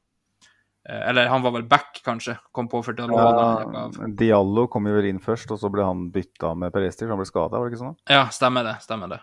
[0.90, 2.38] Eh, eller han var vel back, kanskje.
[2.52, 6.54] Kom på for ja, Diallo kom jo vel inn først, og så ble han bytta
[6.60, 8.00] med Peresti, for han ble skada, var det ikke sånn?
[8.12, 8.78] Ja, stemmer det.
[8.84, 9.22] Stemmer det.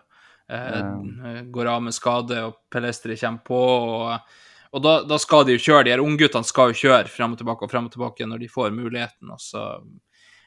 [0.51, 3.61] Eh, eh, går av med skade, og Pelestri kommer på.
[3.61, 4.39] og,
[4.71, 5.85] og da, da, skal de jo kjøre.
[5.89, 8.53] De her ungguttene skal jo kjøre frem og tilbake og frem og tilbake når de
[8.55, 9.35] får muligheten.
[9.35, 9.67] og så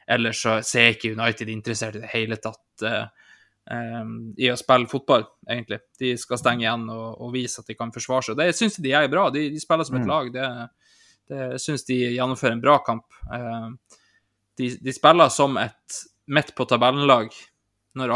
[0.08, 3.06] Ellers så ser ikke United interessert i det hele tatt uh,
[3.72, 5.80] um, i å spille fotball, egentlig.
[6.00, 8.40] De skal stenge igjen og, og vise at de kan forsvare seg.
[8.40, 9.30] Det syns de er bra.
[9.34, 10.12] De, de spiller som et mm.
[10.14, 10.34] lag.
[10.34, 10.50] det
[11.28, 13.06] det syns de gjennomfører en bra kamp.
[13.34, 13.98] Eh,
[14.60, 16.00] de, de spiller som et
[16.34, 17.34] midt på tabellen-lag
[17.98, 18.16] når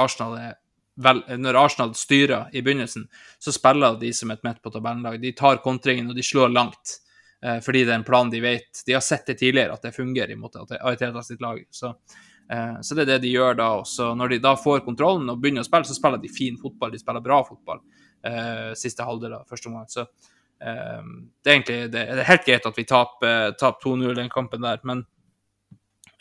[0.97, 3.04] når Arsenal styrer i begynnelsen,
[3.38, 5.19] så spiller de som et midt på tabellen-lag.
[5.21, 6.97] De tar kontringen, og de slår langt.
[7.45, 8.82] Eh, fordi det er en plan de vet.
[8.86, 11.62] De har sett det tidligere, at det fungerer imot Ariteta sitt lag.
[11.69, 11.93] Så,
[12.52, 13.69] eh, så, det er det de gjør da.
[13.84, 14.13] Også.
[14.15, 16.91] Når de da får kontrollen og begynner å spille, så spiller de fin fotball.
[16.91, 17.84] De spiller bra fotball
[18.26, 19.88] eh, siste halvdel av første omgang.
[19.91, 20.08] Så
[20.58, 24.80] det er egentlig det er helt greit at vi taper, taper 2-0 den kampen der,
[24.89, 25.04] men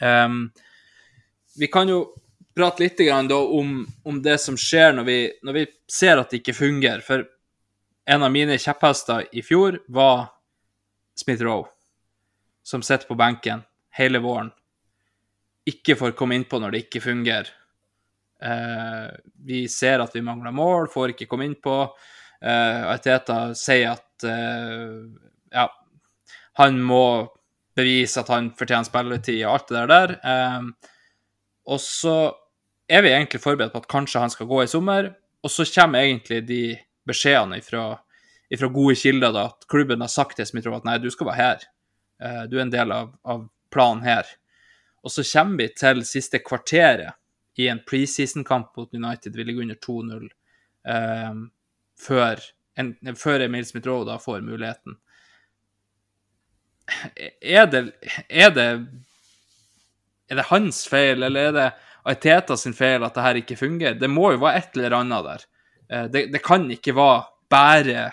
[0.04, 0.34] um,
[1.56, 2.02] vi kan jo
[2.52, 3.00] prate litt
[3.32, 7.00] om, om, det som skjer når vi, når vi, ser at det ikke fungerer.
[7.00, 7.24] For
[8.12, 10.35] en av mine kjepphester i fjor var
[11.16, 11.66] Smith Roe,
[12.62, 13.64] som sitter på benken
[13.96, 14.50] hele våren.
[15.66, 17.48] Ikke får komme innpå når det ikke fungerer.
[18.36, 19.08] Uh,
[19.48, 21.78] vi ser at vi mangler mål, får ikke komme innpå.
[22.44, 25.08] Uh, Arteta sier at uh,
[25.56, 25.66] ja,
[26.60, 27.06] han må
[27.76, 30.16] bevise at han fortjener spilletid og alt det der.
[30.22, 30.74] Um,
[31.66, 32.16] og så
[32.86, 35.10] er vi egentlig forberedt på at kanskje han skal gå i sommer,
[35.42, 36.62] og så kommer egentlig de
[37.06, 37.88] beskjedene fra
[38.72, 41.68] gode kilder da, at klubben har sagt til Smith at nei, du skal være her.
[42.22, 44.28] Uh, du er en del av, av, planen her.
[45.04, 47.18] Og så kommer vi til siste kvarteret
[47.58, 49.34] i en preseason-kamp mot United.
[49.36, 50.28] Vi ligger under 2-0
[50.86, 51.42] um,
[51.98, 52.40] før
[53.16, 54.98] før Emil Smith-Roe da får muligheten.
[57.40, 57.82] Er det,
[58.28, 58.86] er det
[60.28, 61.66] Er det hans feil, eller er det
[62.06, 63.94] Aiteta sin feil at det her ikke fungerer?
[63.94, 65.44] Det må jo være et eller annet der.
[65.90, 67.20] Eh, det, det kan ikke være
[67.52, 68.10] bare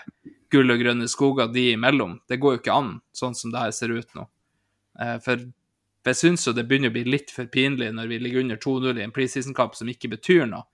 [0.54, 2.18] gull og grønne skoger de imellom.
[2.28, 4.26] Det går jo ikke an, sånn som det her ser ut nå.
[5.00, 5.42] Eh, for
[6.04, 9.00] jeg syns jo det begynner å bli litt for pinlig når vi ligger under 2-0
[9.00, 10.66] i en preseason-kamp som ikke betyr noe.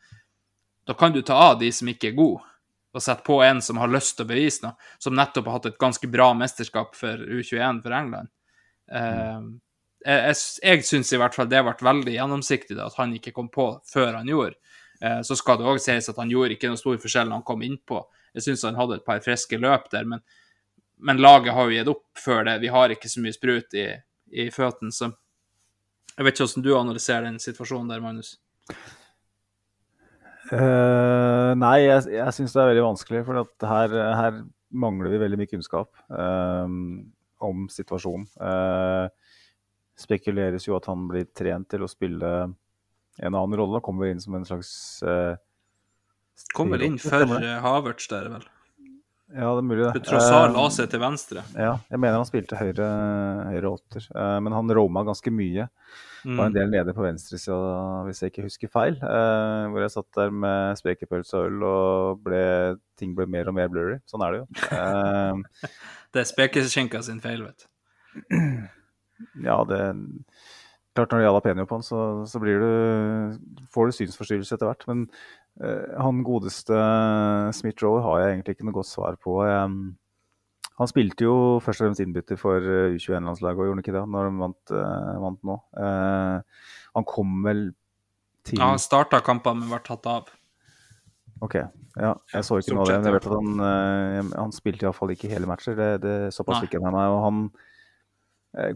[0.89, 2.43] Da kan du ta av de som ikke er gode
[2.91, 5.69] og sette på en som har lyst til å bevise noe, som nettopp har hatt
[5.71, 8.33] et ganske bra mesterskap for U21 for England.
[8.91, 9.47] Uh,
[10.03, 13.51] jeg jeg, jeg syns i hvert fall det ble veldig gjennomsiktig at han ikke kom
[13.53, 14.59] på før han gjorde.
[14.99, 17.47] Uh, så skal det òg sies at han gjorde ikke noe stor forskjell når han
[17.53, 18.03] kom innpå.
[18.37, 20.23] Jeg syns han hadde et par friske løp der, men,
[21.03, 22.61] men, laget har jo gitt opp før det.
[22.63, 23.89] Vi har ikke så mye sprut i,
[24.31, 25.11] i føttene, så
[26.17, 28.35] jeg vet ikke hvordan du analyserer den situasjonen der, Magnus?
[30.51, 33.23] Uh, nei, jeg, jeg syns det er veldig vanskelig.
[33.25, 34.41] For her, her,
[34.71, 36.67] mangler vi veldig mye kunnskap uh,
[37.47, 38.27] om situasjonen.
[38.37, 39.09] Uh,
[39.99, 43.83] spekuleres jo at han blir trent til å spille en annen rolle.
[43.85, 44.73] Kommer inn som en slags
[46.57, 47.27] Kommer inn for
[47.65, 48.47] Havertz der, vel?
[49.31, 50.03] Ja, det er mulig, det.
[50.09, 51.43] Trossard la seg til venstre.
[51.55, 52.87] Ja, jeg mener han spilte høyre,
[53.53, 54.09] høyre åtter.
[54.43, 55.69] men han roma ganske mye.
[56.25, 56.37] Mm.
[56.37, 57.57] Var en del nede på venstresida,
[58.05, 58.99] hvis jeg ikke husker feil.
[58.99, 62.43] Eh, hvor jeg satt der med spekepølse og øl, og ble,
[63.01, 63.97] ting ble mer og mer blurry.
[64.11, 64.49] Sånn er det jo.
[64.77, 65.71] Eh,
[66.13, 68.37] det er spekeskinka sin feil, vet du.
[69.45, 69.83] Ja, det
[70.97, 74.67] Klart når det gjelder penio på den, så, så blir du, får du synsforstyrrelse etter
[74.67, 74.87] hvert.
[74.89, 76.77] Men eh, han godeste
[77.53, 79.35] Smith Rowe har jeg egentlig ikke noe godt svar på.
[80.81, 84.05] Han spilte jo først og fremst innbytter for eh, U21-landslaget, og gjorde han ikke det
[84.09, 85.57] når de vant, uh, vant nå?
[86.97, 87.67] Han kom vel
[88.49, 90.31] til Ja, han starta kampene, men ble tatt av.
[91.45, 91.59] OK.
[92.01, 92.97] Ja, jeg så ikke noe av det.
[93.03, 95.77] Men jeg vet at han, han spilte iallfall ikke hele matcher.
[95.77, 97.13] Det, det såpass fikk jeg med meg.
[97.13, 97.80] Og han Eh,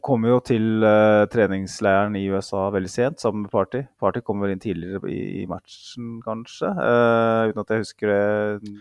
[0.07, 3.81] Kommer jo til uh, treningsleiren i USA veldig sent sammen med Party.
[3.99, 8.75] Party kommer vel inn tidligere i, i matchen, kanskje, Uh, uten at jeg husker det.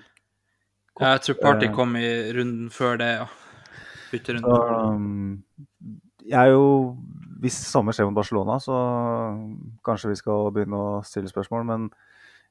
[1.02, 3.26] Jeg tror Party uh, kom i runden før det, ja.
[4.12, 4.54] Bytterunden.
[4.94, 5.44] Um,
[6.22, 6.96] jeg er jo
[7.42, 8.78] Hvis samme skjer mot Barcelona, så
[9.84, 11.66] kanskje vi skal begynne å stille spørsmål.
[11.68, 11.90] Men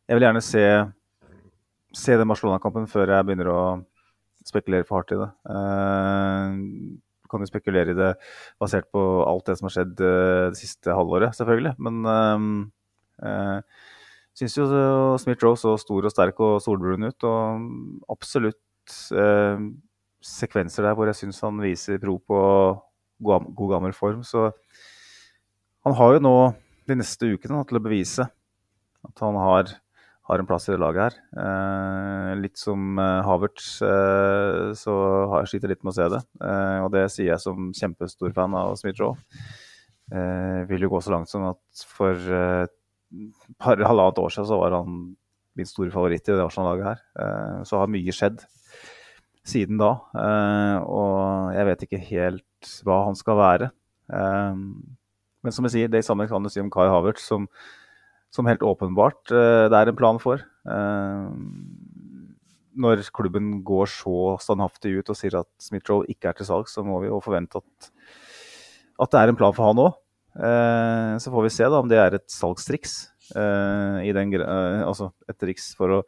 [0.04, 0.66] jeg vil gjerne se,
[1.96, 3.62] se den Barcelona-kampen før jeg begynner å
[4.44, 5.30] spekulere hardt i det.
[5.46, 6.98] Uh,
[7.32, 8.12] kan jo spekulere i det
[8.60, 11.74] basert på alt det som har skjedd eh, det siste halvåret, selvfølgelig.
[11.82, 13.88] Men jeg uh,
[14.38, 14.66] syns jo
[15.20, 17.28] Smith-Roe så stor og sterk og solbrun ut.
[17.28, 19.68] Og absolutt øh,
[20.22, 22.40] sekvenser der hvor jeg syns han viser pro på
[23.22, 24.22] god gammel form.
[24.26, 24.50] Så
[25.86, 26.36] han har jo nå
[26.88, 28.26] de neste ukene til å bevise
[29.02, 29.72] at han har,
[30.28, 31.16] har en plass i det laget her.
[31.42, 34.94] Eh, litt som eh, Havertz, eh, så
[35.32, 36.20] har jeg sliter litt med å se det.
[36.84, 39.16] Og det sier jeg som kjempestor fan av Smith-Roe.
[40.68, 42.64] Vil jo gå så langt som at for eh,
[43.58, 45.02] par, halvannet år siden så var han
[45.58, 47.02] min store favoritt i det Arsenal-laget her.
[47.68, 48.40] Så har mye skjedd
[49.44, 49.90] siden da.
[50.86, 53.68] Og jeg vet ikke helt hva han skal være.
[54.08, 57.48] Men som jeg sier, det samme kan du si om Kai Havertz, som,
[58.32, 60.40] som helt åpenbart eh, det er en plan for.
[60.40, 61.32] Eh,
[62.82, 66.84] når klubben går så standhaftig ut og sier at Smith-Roe ikke er til salgs, så
[66.86, 67.90] må vi jo forvente at,
[69.04, 69.98] at det er en plan for han òg.
[70.32, 73.00] Eh, så får vi se da om det er et salgstriks.
[73.32, 74.32] Den,
[74.84, 76.00] altså et triks for å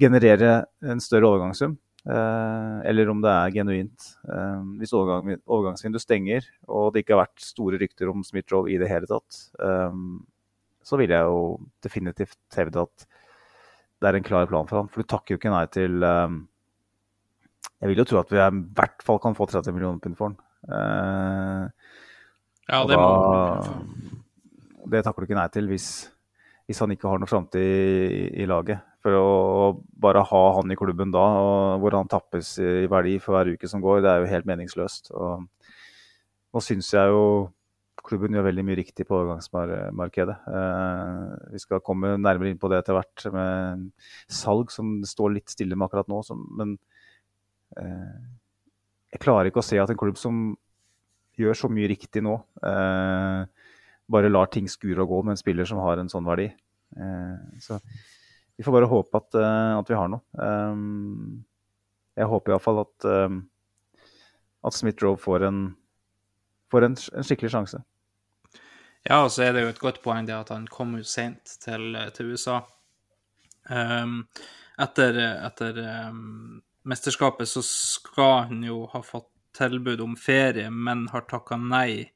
[0.00, 1.76] generere en større overgangssum.
[2.08, 4.08] Eller om det er genuint.
[4.80, 8.90] Hvis overgang, overgangsvinduet stenger, og det ikke har vært store rykter om Smith-Roe i det
[8.90, 9.40] hele tatt,
[10.88, 11.40] så vil jeg jo
[11.84, 13.06] definitivt hevde at
[13.98, 14.88] det er en klar plan for han.
[14.88, 16.36] For du takker jo ikke nei til eh,
[17.82, 20.30] Jeg vil jo tro at vi i hvert fall kan få 30 millioner pund for
[20.30, 20.38] han.
[20.68, 21.64] Eh,
[22.68, 23.08] Ja, det må
[24.88, 25.86] det takker du ikke nei til hvis,
[26.68, 28.80] hvis han ikke har noe framtid i, i laget.
[29.04, 29.26] For å
[30.00, 33.68] bare ha han i klubben da, og hvor han tappes i verdi for hver uke
[33.70, 35.12] som går, det er jo helt meningsløst.
[35.12, 35.44] Og
[36.56, 37.22] nå syns jeg jo
[38.08, 40.36] klubben gjør veldig mye riktig på overgangsmarkedet.
[40.48, 43.88] Eh, vi skal komme nærmere inn på det etter hvert med
[44.32, 46.20] salg, som står litt stille med akkurat nå.
[46.60, 46.76] Men
[47.76, 48.14] eh,
[49.14, 50.56] jeg klarer ikke å se at en klubb som
[51.38, 52.34] gjør så mye riktig nå,
[52.66, 53.42] eh,
[54.08, 56.48] bare lar ting skure og gå med en spiller som har en sånn verdi.
[57.60, 57.76] Så
[58.56, 60.24] vi får bare håpe at, at vi har noe.
[62.16, 63.06] Jeg håper iallfall at,
[64.64, 65.60] at Smith-Roe får, en,
[66.72, 67.82] får en, en skikkelig sjanse.
[69.06, 71.56] Ja, og så er det jo et godt poeng det at han kom jo sent
[71.62, 72.60] til, til USA.
[73.68, 74.22] Um,
[74.80, 75.78] etter etter
[76.08, 79.28] um, mesterskapet så skal han jo ha fått
[79.58, 82.08] tilbud om ferie, men har takka nei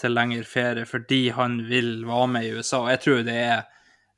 [0.00, 2.82] til lengre ferie fordi han vil være med i USA.
[2.82, 3.62] Og jeg tror det er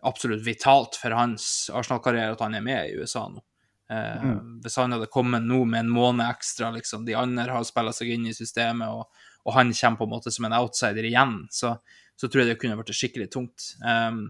[0.06, 3.42] absolutt vitalt for hans Arsenal-karriere at han er med i USA nå.
[3.86, 4.58] Mm.
[4.64, 8.10] Hvis han hadde kommet nå med en måned ekstra, liksom, de andre har spilla seg
[8.16, 9.06] inn i systemet, og,
[9.46, 11.76] og han kommer på en måte som en outsider igjen, så,
[12.18, 13.70] så tror jeg det kunne vært skikkelig tungt.
[13.86, 14.24] Um,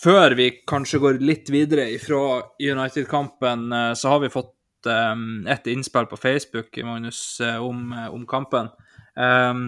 [0.00, 5.66] før vi kanskje går litt videre fra United-kampen, eh, så har vi fått um, et
[5.68, 8.70] innspill på Facebook Magnus, eh, om, eh, om kampen.
[9.12, 9.66] Um,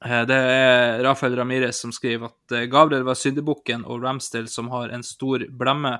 [0.00, 5.04] det er Rafael Ramirez som skriver at Gabriel var syndebukken og Ramsdale som har en
[5.04, 5.98] stor blemme.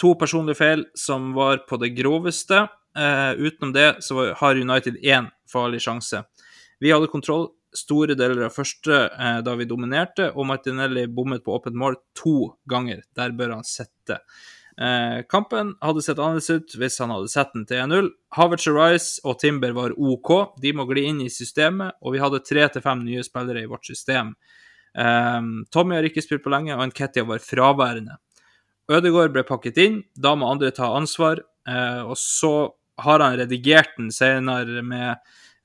[0.00, 2.62] To personlige feil som var på det groveste.
[2.96, 6.24] Uh, utenom det så har United én farlig sjanse.
[6.82, 11.54] Vi hadde kontroll store deler av første eh, da vi dominerte, og Martinelli bommet på
[11.56, 13.02] åpent mål to ganger.
[13.16, 14.20] Der bør han sette.
[14.76, 18.10] Eh, kampen hadde sett annerledes ut hvis han hadde sett den til 1-0.
[18.36, 20.32] Havertz Rice og Timber var OK.
[20.60, 23.70] De må gli inn i systemet, og vi hadde tre til fem nye spillere i
[23.70, 24.34] vårt system.
[24.96, 28.20] Eh, Tommy har ikke spilt på lenge, og Nketia var fraværende.
[28.86, 31.40] Ødegaard ble pakket inn, da må andre ta ansvar.
[31.66, 32.52] Eh, og så
[32.96, 35.16] har han redigert den senere med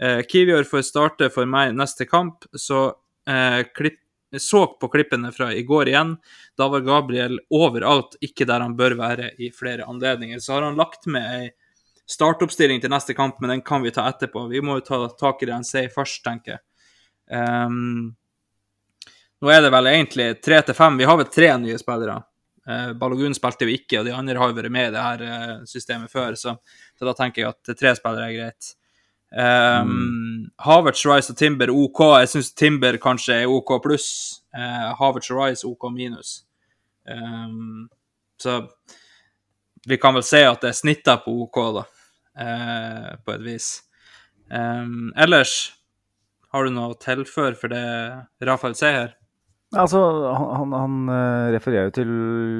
[0.01, 2.91] eh, Kivior får starte for meg neste kamp, så
[3.29, 3.99] eh, klipp,
[4.37, 6.15] så på klippene fra i går igjen.
[6.57, 10.39] Da var Gabriel overalt, ikke der han bør være i flere anledninger.
[10.39, 11.51] Så har han lagt med ei
[12.11, 14.47] startoppstilling til neste kamp, men den kan vi ta etterpå.
[14.51, 16.63] Vi må jo ta tak i det han sier først, tenker jeg.
[17.31, 18.11] Um,
[19.41, 20.99] nå er det vel egentlig tre til fem.
[20.99, 22.19] Vi har vel tre nye spillere.
[22.69, 25.23] Uh, Balogun spilte jo ikke, og de andre har jo vært med i det her
[25.25, 26.53] eh, systemet før, så,
[26.93, 28.75] så da tenker jeg at tre spillere er greit.
[29.31, 32.01] Um, Havertz, Rice og Timber OK.
[32.19, 34.09] Jeg syns Timber kanskje er OK pluss.
[34.51, 36.41] Uh, Havertz og Rice OK minus.
[37.07, 37.87] Um,
[38.41, 38.59] så
[39.87, 41.85] vi kan vel si at det er snitta på OK, da,
[42.43, 43.71] uh, på et vis.
[44.51, 45.71] Um, ellers,
[46.51, 47.85] har du noe å tilføre for det
[48.43, 49.17] Rafael sier her?
[49.71, 49.99] Altså,
[50.35, 52.09] han, han, eh, refererer jo til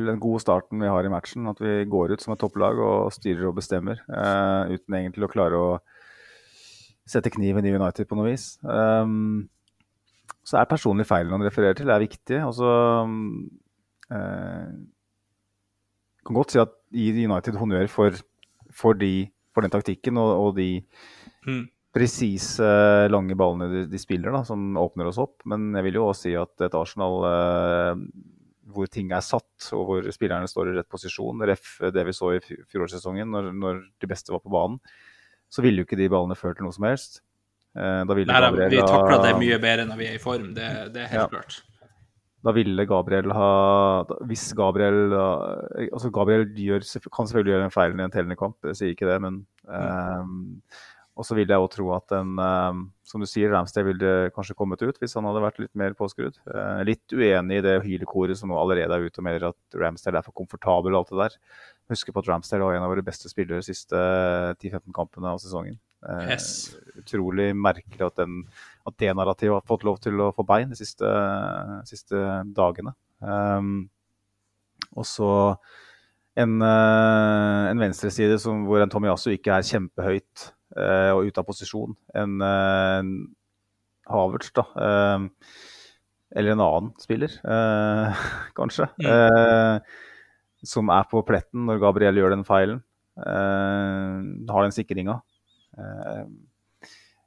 [0.07, 1.49] den gode starten vi har i matchen.
[1.51, 3.99] At vi går ut som et topplag og styrer og bestemmer.
[4.07, 5.71] Uh, uten egentlig å klare å
[7.09, 8.53] sette kniven i United på noe vis.
[8.63, 9.49] Um,
[10.47, 12.39] så er personlig feilen han refererer til, er viktig.
[12.47, 12.71] Altså,
[14.15, 14.71] uh,
[16.21, 18.15] kan godt si at gi United honnør for,
[18.71, 20.71] for, de, for den taktikken og, og de
[21.41, 21.63] Mm.
[21.91, 22.63] Presise,
[23.11, 25.41] lange ballene de, de spiller, da, som åpner oss opp.
[25.49, 28.03] Men jeg vil jo også si at et Arsenal eh,
[28.71, 32.29] hvor ting er satt, og hvor spillerne står i rett posisjon, ref det vi så
[32.37, 32.39] i
[32.71, 34.79] fjorårssesongen, når, når de beste var på banen,
[35.51, 37.19] så ville jo ikke de ballene ført til noe som helst.
[37.75, 41.03] Eh, Nei, Gabriel vi takla det mye bedre når vi er i form, det, det
[41.05, 41.27] er helt Ja.
[41.31, 41.59] klart.
[42.43, 43.49] da ville Gabriel ha
[44.25, 46.81] Hvis Gabriel altså Gabriel gjør,
[47.13, 50.61] kan selvfølgelig gjøre en feil i en tellende kamp, jeg sier ikke det, men ehm,
[51.21, 54.55] Og så vil jeg også tro at en ehm, Som du sier, Ramstad ville kanskje
[54.57, 56.39] kommet ut hvis han hadde vært litt mer påskrudd.
[56.49, 60.17] Eh, litt uenig i det hylekoret som nå allerede er ute og melder at Ramstad
[60.17, 61.35] er for komfortabel og alt det der.
[61.93, 63.99] Husk på at Ramstad var en av våre beste spillere de siste
[64.63, 65.75] 10-15 kampene av sesongen.
[66.07, 66.47] Eh, Yes.
[67.03, 68.39] Utrolig merkelig at, den,
[68.87, 71.11] at det narrativet har fått lov til å få bein de siste,
[71.89, 72.23] siste
[72.55, 72.95] dagene.
[73.19, 73.83] Um,
[74.95, 75.29] og så
[76.39, 81.95] en, en venstreside som, hvor en Tomiyasu ikke er kjempehøyt eh, og ute av posisjon.
[82.15, 83.03] En, uh,
[84.11, 84.63] Havertz, da.
[84.75, 85.25] eh,
[86.35, 88.21] eller en annen spiller, eh,
[88.57, 88.87] kanskje.
[89.03, 89.79] eh,
[90.63, 92.81] som er på pletten når Gabriel gjør den feilen.
[93.19, 94.17] eh,
[94.51, 95.19] har den sikringa.
[95.77, 96.25] Eh,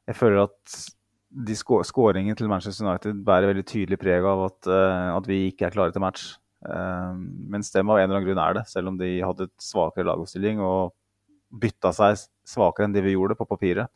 [0.09, 0.77] jeg føler at
[1.35, 5.67] de skåringen til Manchester United bærer veldig tydelig preg av at, eh, at vi ikke
[5.69, 6.35] er klare til match.
[6.65, 7.15] Eh,
[7.53, 10.09] mens dem av en eller annen grunn er det, selv om de hadde et svakere
[10.09, 10.95] lagoppstilling og
[11.55, 12.17] bytta seg
[12.49, 13.89] svakere enn det vi gjorde på papiret.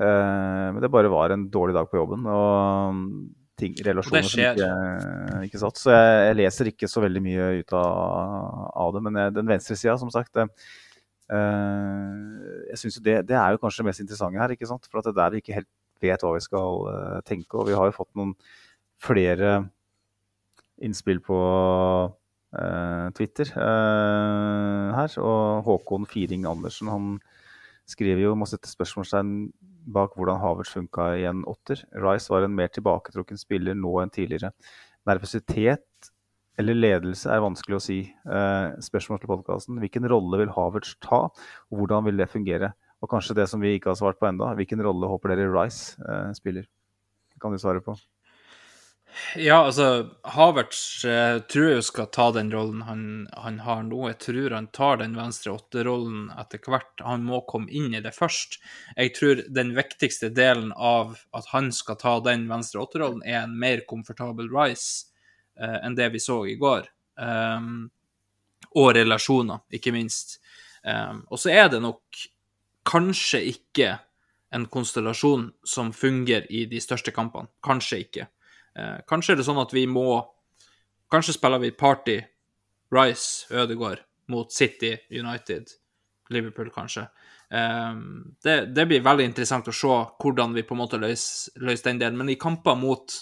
[0.00, 2.26] Eh, men det bare var en dårlig dag på jobben.
[2.26, 3.30] og
[3.62, 4.70] ting, relasjoner som ikke,
[5.46, 5.80] ikke satt.
[5.80, 9.04] Så jeg, jeg leser ikke så veldig mye ut av, av det.
[9.06, 10.48] Men jeg, den venstresida, som sagt det,
[11.32, 12.16] eh,
[12.72, 14.56] jeg synes jo det, det er jo kanskje det mest interessante her.
[14.56, 14.88] ikke sant?
[14.90, 15.70] For at det er der vi ikke helt
[16.02, 17.60] vet hva vi skal eh, tenke.
[17.60, 18.34] Og vi har jo fått noen
[19.02, 19.60] flere
[20.82, 21.38] innspill på
[22.58, 25.18] eh, Twitter eh, her.
[25.22, 27.14] Og Håkon Firing Andersen han
[27.92, 29.36] skriver jo må sette spørsmålstegn
[29.92, 31.82] bak hvordan Havertz funka i en åtter.
[32.02, 34.52] Rice var en mer tilbaketrukken spiller nå enn tidligere.
[35.08, 36.10] Nervøsitet
[36.60, 37.98] eller ledelse er vanskelig å si.
[38.06, 39.80] Eh, spørsmål til podkasten.
[39.82, 42.72] Hvilken rolle vil Havertz ta, og hvordan vil det fungere?
[43.02, 45.96] Og kanskje det som vi ikke har svart på enda, hvilken rolle håper dere Rice
[46.06, 46.68] eh, spiller?
[47.32, 47.96] Det kan du svare på.
[49.36, 53.02] Ja, altså, Havertz eh, tror jeg skal ta den rollen han,
[53.36, 54.00] han har nå.
[54.08, 57.04] Jeg tror han tar den venstre åtterollen etter hvert.
[57.04, 58.58] Han må komme inn i det først.
[58.96, 63.56] Jeg tror den viktigste delen av at han skal ta den venstre åtterollen, er en
[63.58, 65.12] mer komfortabel Rice
[65.60, 66.88] eh, enn det vi så i går.
[67.20, 67.90] Um,
[68.80, 70.38] og relasjoner, ikke minst.
[70.84, 72.22] Um, og så er det nok
[72.88, 73.98] kanskje ikke
[74.52, 77.52] en konstellasjon som fungerer i de største kampene.
[77.64, 78.28] Kanskje ikke.
[78.78, 80.22] Eh, kanskje er det sånn at vi må
[81.12, 82.14] Kanskje spiller vi Party,
[82.88, 84.00] Rice, Ødegaard
[84.32, 85.68] mot City, United,
[86.32, 87.02] Liverpool, kanskje.
[87.52, 87.98] Eh,
[88.44, 92.00] det, det blir veldig interessant å se hvordan vi på en måte løser, løser den
[92.00, 92.16] delen.
[92.16, 93.12] Men i kamper mot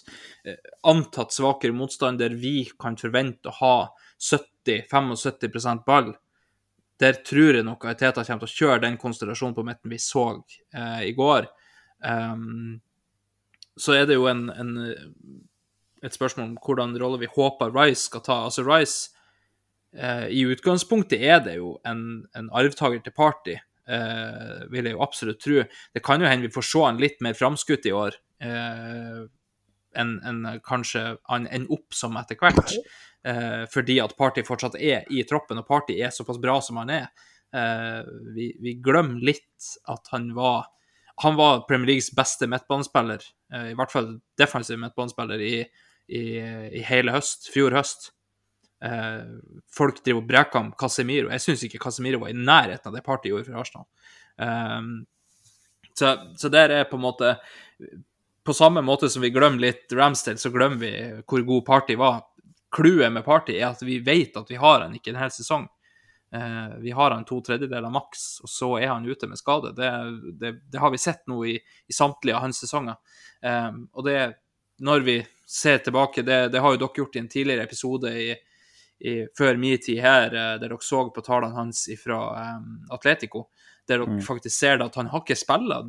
[0.47, 3.75] eh, antatt svakere motstander vi kan forvente å ha
[4.23, 6.13] 70-75 ball,
[7.01, 10.29] der tror jeg nok Teta kommer til å kjøre den konstellasjonen på midten vi så
[10.77, 11.49] eh, i går.
[12.07, 12.79] Um,
[13.81, 14.75] så er det jo en, en,
[16.05, 18.39] et spørsmål om hvordan rolle vi håper Rice skal ta.
[18.49, 19.11] Altså Rice
[19.97, 23.57] eh, I utgangspunktet er det jo en, en arvtaker til Party,
[23.89, 25.65] eh, vil jeg jo absolutt tro.
[25.95, 29.23] Det kan jo hende vi får se han litt mer framskutt i år eh,
[30.01, 32.77] enn en, kanskje han ender opp som etter hvert.
[33.27, 36.93] Eh, fordi at Party fortsatt er i troppen, og Party er såpass bra som han
[36.95, 37.09] er.
[37.53, 38.01] Eh,
[38.37, 40.71] vi, vi glemmer litt at han var
[41.23, 45.59] han var Premier Leagues beste midtbanespiller, eh, i hvert fall defensiv midtbanespiller, i,
[46.09, 46.23] i,
[46.81, 48.11] i hele høst, fjor høst.
[48.85, 49.27] Eh,
[49.77, 51.29] folk driver og breker om Casemiro.
[51.35, 53.89] Jeg syns ikke Casemiro var i nærheten av det partiet gjorde for Arsenal.
[54.41, 54.89] Eh,
[56.01, 57.35] så, så der er på en måte
[58.47, 60.93] På samme måte som vi glemmer litt Ramsdale, så glemmer vi
[61.29, 62.23] hvor god Party var.
[62.73, 65.67] Clouet med Party er at vi vet at vi har han ikke en hel sesong.
[66.35, 69.73] Eh, vi har han to tredjedeler maks, og så er han ute med skade.
[69.77, 69.91] Det,
[70.41, 71.57] det, det har vi sett nå i,
[71.87, 73.01] i samtlige av hans sesonger.
[73.43, 74.19] Eh, og det,
[74.79, 75.17] når vi
[75.47, 78.31] ser tilbake, det, det har jo dere gjort i en tidligere episode i,
[79.01, 82.21] i, før min tid her, eh, der dere så på tallene hans fra
[82.95, 83.49] Atletico,
[83.89, 85.83] der dere faktisk ser at han har ikke spilla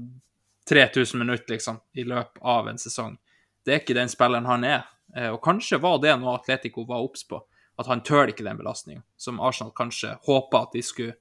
[0.69, 3.17] 3000 minutter liksom, i løpet av en sesong.
[3.65, 4.89] Det er ikke den spilleren han er.
[5.15, 7.41] Eh, og kanskje var det noe Atletico var obs på,
[7.81, 11.17] at han tør ikke den belastninga, som Arsenal kanskje håpa at de skulle,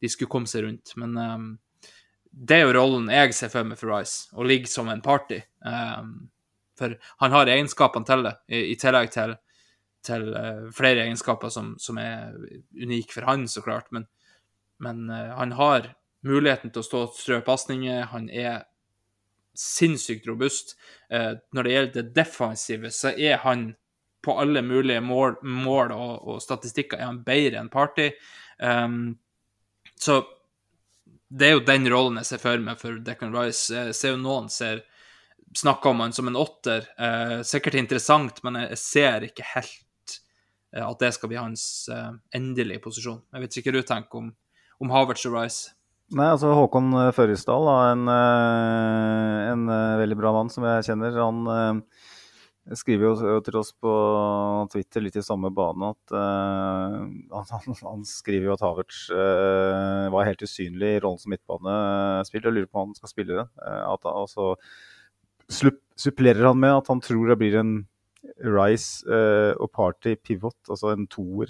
[0.00, 0.94] de skulle, komme seg rundt.
[1.00, 1.50] Men um,
[2.30, 5.40] det er jo rollen jeg ser for meg for Rice, å ligge som en party.
[5.66, 6.30] Um,
[6.78, 9.36] for han har egenskapene til det, i, i tillegg til,
[10.06, 12.34] til uh, flere egenskaper som, som, er
[12.80, 13.90] unike for han, så klart.
[13.94, 14.08] Men,
[14.80, 15.92] men uh, han har
[16.26, 18.08] muligheten til å stå og strø pasninger.
[18.14, 18.64] Han er
[19.56, 20.76] sinnssykt robust.
[21.12, 23.72] Uh, når det gjelder det defensive, så er han
[24.22, 28.10] på alle mulige mål, mål og, og, statistikker er han bedre enn Party.
[28.60, 29.16] Um,
[30.00, 30.20] så
[31.30, 33.70] det er jo den rollen jeg ser for meg for Declan Rice.
[33.70, 34.82] Jeg ser jo noen ser
[35.56, 36.86] snakker om han som en åtter.
[36.98, 40.16] Eh, sikkert interessant, men jeg ser ikke helt
[40.74, 43.22] eh, at det skal bli hans eh, endelige posisjon.
[43.32, 44.32] Jeg vet ikke hva du tenker om,
[44.82, 45.74] om Havertz og Rice.
[46.10, 51.18] Nei, altså Håkon Førresdal, en, eh, en, eh, veldig bra mann som jeg kjenner.
[51.22, 51.84] Han
[52.68, 53.92] jeg skriver jo til oss på
[54.70, 56.98] Twitter litt i samme bane at uh,
[57.32, 62.50] han, han, skriver jo at Havertz uh, var helt usynlig i rollen som midtbanespiller.
[62.50, 63.50] Jeg lurer på om han skal spille den.
[63.56, 64.52] Uh, at, altså,
[65.98, 67.74] supplerer han med at han tror det blir en
[68.44, 69.08] Rice
[69.56, 71.48] og Party pivot, altså en toer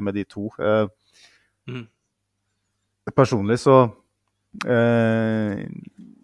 [0.00, 0.48] med de to.
[1.68, 1.84] Mm.
[3.12, 3.76] Personlig så
[4.64, 5.68] er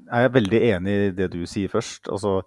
[0.08, 2.08] jeg veldig enig i det du sier først.
[2.08, 2.40] altså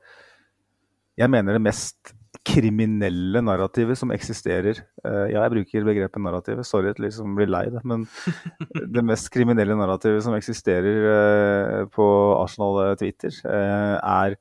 [1.17, 2.13] jeg mener det mest
[2.47, 4.79] kriminelle narrativet som eksisterer.
[5.03, 8.05] Uh, Ja, jeg bruker begrepet narrativet, sorry at liksom blir lei det, men
[8.95, 12.07] det mest kriminelle narrativet som eksisterer uh, på
[12.37, 14.37] Arsenal-Twitter, uh, er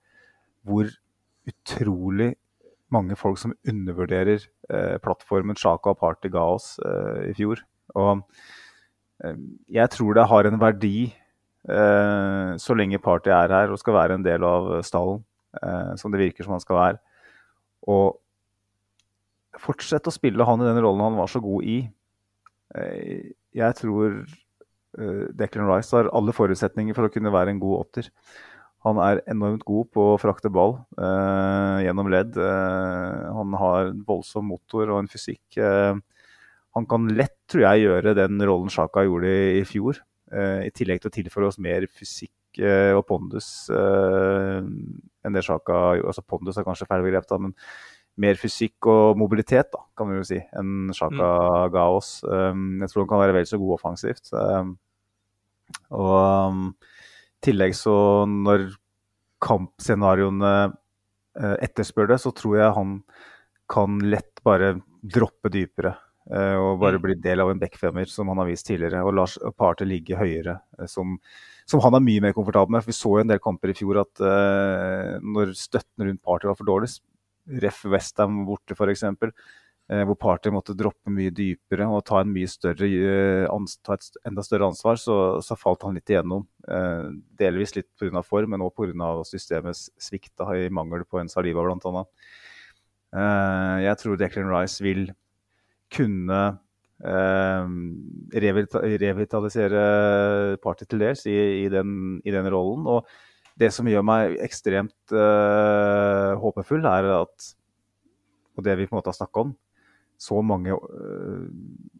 [0.66, 0.90] hvor
[1.46, 2.34] utrolig
[2.92, 4.44] mange folk som undervurderer
[5.02, 6.76] plattformen Chaka og Party ga oss
[7.26, 7.60] i fjor.
[7.98, 8.22] Og
[9.74, 11.12] jeg tror det har en verdi
[11.66, 15.22] så lenge Party er her og skal være en del av stallen.
[15.22, 15.35] eh,
[15.96, 16.98] som det virker som han skal være.
[17.90, 18.18] Og
[19.62, 21.78] fortsette å spille han i den rollen han var så god i.
[22.76, 27.86] Eh, jeg tror eh, Declan Rice har alle forutsetninger for å kunne være en god
[27.86, 28.10] åtter.
[28.86, 32.36] Han er enormt god på å frakte ball eh, gjennom ledd.
[32.38, 35.58] Eh, han har en voldsom motor og en fysikk.
[35.58, 35.96] Eh,
[36.76, 40.02] han kan lett, tror jeg, gjøre den rollen Sjaka gjorde i, i fjor.
[40.26, 46.56] I tillegg til å tilføre oss mer fysikk og pondus enn det Sjaka altså Pondus
[46.56, 47.54] er kanskje feil begrep, da, men
[48.22, 51.72] mer fysikk og mobilitet da, kan vi jo si, enn Sjaka mm.
[51.74, 52.10] ga oss.
[52.24, 54.32] Um, jeg tror han kan være vel så god offensivt.
[56.00, 57.96] Og i tillegg så
[58.30, 58.70] når
[59.44, 60.54] kampscenarioene
[61.36, 62.96] etterspør det, så tror jeg han
[63.68, 65.92] kan lett bare droppe dypere.
[66.26, 67.04] Uh, og bare mm.
[67.04, 69.04] bli del av en backfemmer, som han har vist tidligere.
[69.06, 71.18] Og Lars Parter ligge høyere, uh, som
[71.66, 72.84] som han er mye mer komfortabel med.
[72.84, 76.48] For vi så jo en del kamper i fjor at uh, når støtten rundt Party
[76.48, 76.92] var for dårlig,
[77.62, 79.32] ref Westham borte f.eks., uh,
[79.90, 84.20] eh, hvor Party måtte droppe mye dypere og ta, en mye større, uh, ta et
[84.30, 86.46] enda større ansvar, så, så falt han litt igjennom.
[86.70, 88.22] Uh, delvis litt pga.
[88.26, 89.12] form, men òg pga.
[89.26, 92.06] systemets svikt i mangel på en Saliba bl.a.
[93.16, 95.08] Uh, jeg tror Declan Rice vil
[95.92, 96.44] kunne
[96.96, 97.66] Eh,
[98.40, 99.80] revitalisere
[100.64, 101.34] Party til dels i,
[101.66, 101.90] i, den,
[102.24, 102.86] i, den, rollen.
[102.88, 103.04] Og
[103.60, 107.52] det som gjør meg ekstremt eh, håpefull, er at
[108.56, 109.50] Og det vi på en måte har snakka om
[110.16, 111.42] så mange, uh,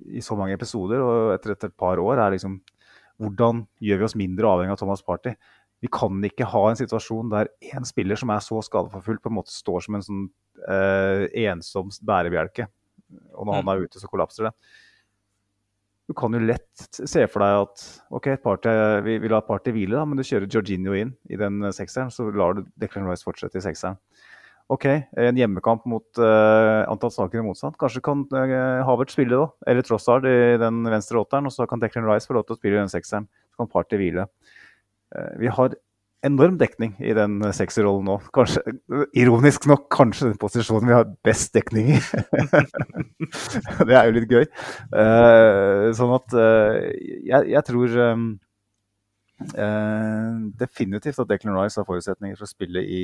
[0.08, 2.54] i så mange episoder og etter, etter, et par år, er liksom
[3.20, 5.34] hvordan gjør vi oss mindre avhengig av Thomas Party?
[5.84, 8.56] Vi kan ikke ha en situasjon der én spiller som er så
[9.36, 10.24] måte står som en sånn
[10.64, 12.70] eh, ensom bærebjelke.
[13.36, 13.72] Og når han mm.
[13.72, 14.56] er ute, så kollapser det
[16.06, 17.84] du kan jo lett se for deg at
[18.14, 21.66] ok, party, vi vil ha Party hvile, da, men du kjører Georginio inn i den
[21.74, 23.98] sekseren, så lar du Declan Rice fortsette i sekseren.
[24.70, 24.86] OK,
[25.22, 27.76] en hjemmekamp mot uh, antall saker i motstand.
[27.78, 29.46] Kanskje kan uh, Havert spille, da.
[29.70, 32.58] Eller Trossard i den venstre åtteren, og så kan Declan Rice få lov til å
[32.58, 33.28] spille i den sekseren.
[33.54, 34.26] Så kan Party hvile.
[35.14, 35.76] Uh, vi har
[36.26, 38.16] enorm dekning i den sekserrollen nå.
[38.34, 38.62] Kanskje,
[39.16, 42.00] ironisk nok kanskje den posisjonen vi har best dekning i.
[43.88, 44.44] det er jo litt gøy.
[44.92, 46.76] Uh, sånn at uh,
[47.26, 48.28] jeg, jeg, tror um,
[49.54, 53.02] uh, definitivt at Declan Rice har forutsetninger for å spille i,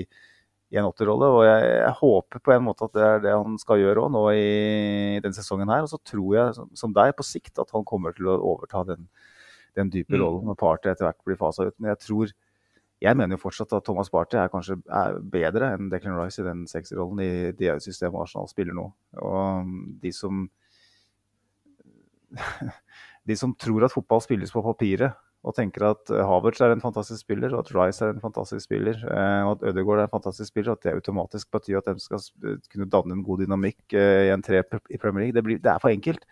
[0.73, 1.33] i en åtterrolle.
[1.39, 4.15] Og jeg, jeg, håper på en måte at det er det han skal gjøre òg
[4.17, 4.47] nå i,
[5.19, 5.87] i denne sesongen her.
[5.87, 8.87] Og så tror jeg, som, som deg, på sikt at han kommer til å overta
[8.95, 9.11] den,
[9.79, 10.23] den dype mm.
[10.25, 11.77] rollen når Party etter hvert blir fasa ut.
[11.79, 12.33] Men jeg tror
[13.03, 16.47] jeg mener jo fortsatt at Thomas Party er kanskje er bedre enn Declan Rice i
[16.47, 18.87] den sexrollen i det systemet Arsenal spiller nå.
[19.23, 19.73] Og
[20.03, 20.47] de som
[23.29, 26.83] De som tror at fotball spilles på papiret, og tenker at eh, Havertz er en
[26.83, 30.15] fantastisk spiller, og at Rice er en fantastisk spiller, eh, og at Ødegaard er en
[30.15, 33.97] fantastisk spiller, og at det automatisk betyr at de skal kunne danne en god dynamikk
[33.99, 36.27] eh, i en tre i Premier League, det, blir, det er for enkelt.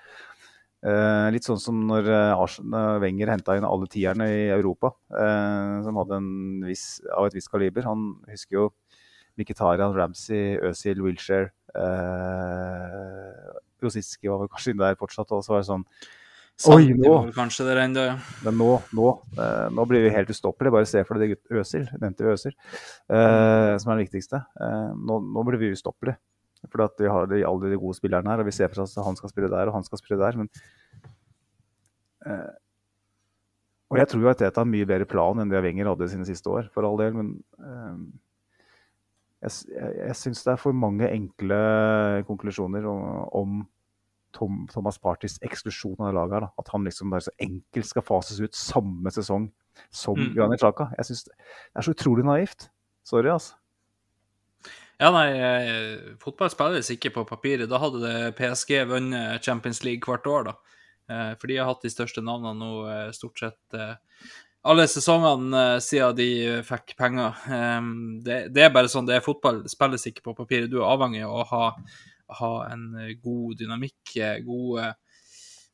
[0.81, 2.59] Eh, litt sånn som når eh,
[3.03, 6.31] Wenger henta inn alle tierne i Europa, eh, som hadde en
[6.64, 7.85] viss, av et visst kaliber.
[7.89, 8.68] Han husker jo
[9.41, 15.31] Miketarian, Ramsey, Özil, Wilshere eh, Rosiski var vel kanskje inne der fortsatt.
[15.37, 15.87] Og så var det sånn
[16.68, 17.12] Oi, nå.
[17.33, 18.16] kanskje det ennå, ja.
[18.45, 20.74] Men nå, nå, eh, nå blir vi helt ustoppelige.
[20.74, 22.53] Bare se for deg det Øsil, nevnte vi Øsil,
[23.09, 24.43] eh, som er det viktigste.
[24.61, 26.20] Eh, nå, nå blir vi ustoppelige.
[26.68, 29.06] For vi har de, alle de gode spillerne her, og vi ser for oss at
[29.06, 30.36] han skal spille der og han skal spille der.
[30.36, 30.50] Men,
[32.26, 32.50] eh,
[33.90, 36.28] og jeg tror jo at Teta har mye bedre plan enn det Wenger hadde sine
[36.28, 37.16] siste år, for all del.
[37.16, 38.02] Men eh,
[39.46, 39.56] jeg,
[40.04, 41.61] jeg, syns det er for mange enkle
[42.28, 43.06] konklusjoner om,
[43.40, 43.62] om
[44.36, 46.46] Tom, Thomas Partys eksklusjon av det laget her.
[46.46, 46.52] Da.
[46.61, 49.48] At han liksom bare så enkelt skal fases ut samme sesong
[49.90, 50.34] som Mm.
[50.34, 50.90] Granit Xhaka.
[50.98, 51.32] Jeg synes det
[51.76, 52.70] er så utrolig naivt.
[53.04, 53.54] Sorry, altså.
[55.01, 57.70] Ja, nei, eh, fotball spilles ikke på papiret.
[57.70, 60.55] Da hadde det PSG vunnet Champions League hvert år, da.
[61.09, 63.80] Eh, for de har hatt de største navnene nå eh, stort sett
[64.61, 66.28] alle sesongene siden de
[66.66, 67.38] fikk penger.
[67.48, 67.90] Eh,
[68.26, 69.24] det, det er bare sånn det er.
[69.24, 70.70] Fotball spilles ikke på papiret.
[70.70, 71.64] Du er avhengig av å ha,
[72.40, 72.90] ha en
[73.24, 74.36] god dynamikk, eh,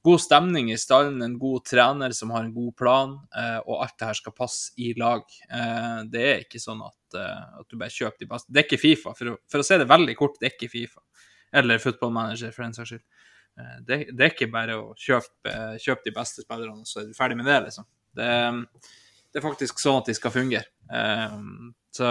[0.07, 3.97] god, stemning i stallen, en god trener som har en god plan, eh, og alt
[3.99, 5.25] det her skal passe i lag.
[5.51, 8.53] Eh, det er ikke sånn at, eh, at du bare kjøper de beste.
[8.53, 10.71] Det er ikke Fifa, for å, for å si det veldig kort, det er ikke
[10.73, 11.03] Fifa.
[11.57, 13.05] Eller fotballmanager, for den saks skyld.
[13.89, 17.39] Det, det er ikke bare å kjøpe, kjøpe de beste spillerne, så er du ferdig
[17.39, 17.87] med det, liksom.
[18.17, 18.27] Det,
[19.33, 20.69] det er faktisk sånn at de skal fungere.
[21.97, 22.11] Så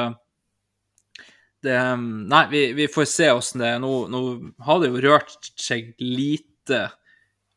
[1.66, 3.82] det Nei, vi, vi får se åssen det er.
[3.84, 4.22] Nå, nå
[4.66, 6.88] har det jo rørt seg lite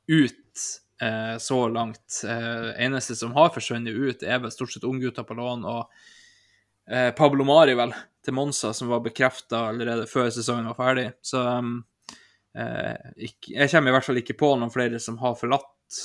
[0.08, 0.62] ut
[1.02, 2.22] eh, så langt.
[2.26, 5.84] Eh, eneste som har forsvunnet ut, er vel stort sett unggutter på lån og
[6.90, 7.92] eh, Pablo Mari, vel,
[8.24, 11.06] til Monza, som var bekrefta allerede før sesongen var ferdig.
[11.22, 11.76] Så um,
[12.56, 12.94] eh,
[13.28, 16.02] ikk- jeg kommer i hvert fall ikke på noen flere som har forlatt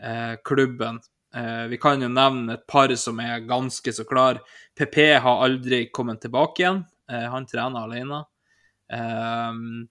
[0.00, 1.00] eh, klubben.
[1.36, 4.40] Eh, vi kan jo nevne et par som er ganske så klar.
[4.78, 6.84] PP har aldri kommet tilbake igjen.
[7.06, 8.16] Han trener alene.
[8.90, 9.84] Um,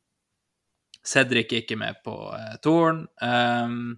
[1.06, 3.04] Cedric er ikke med på uh, touren.
[3.22, 3.96] Um,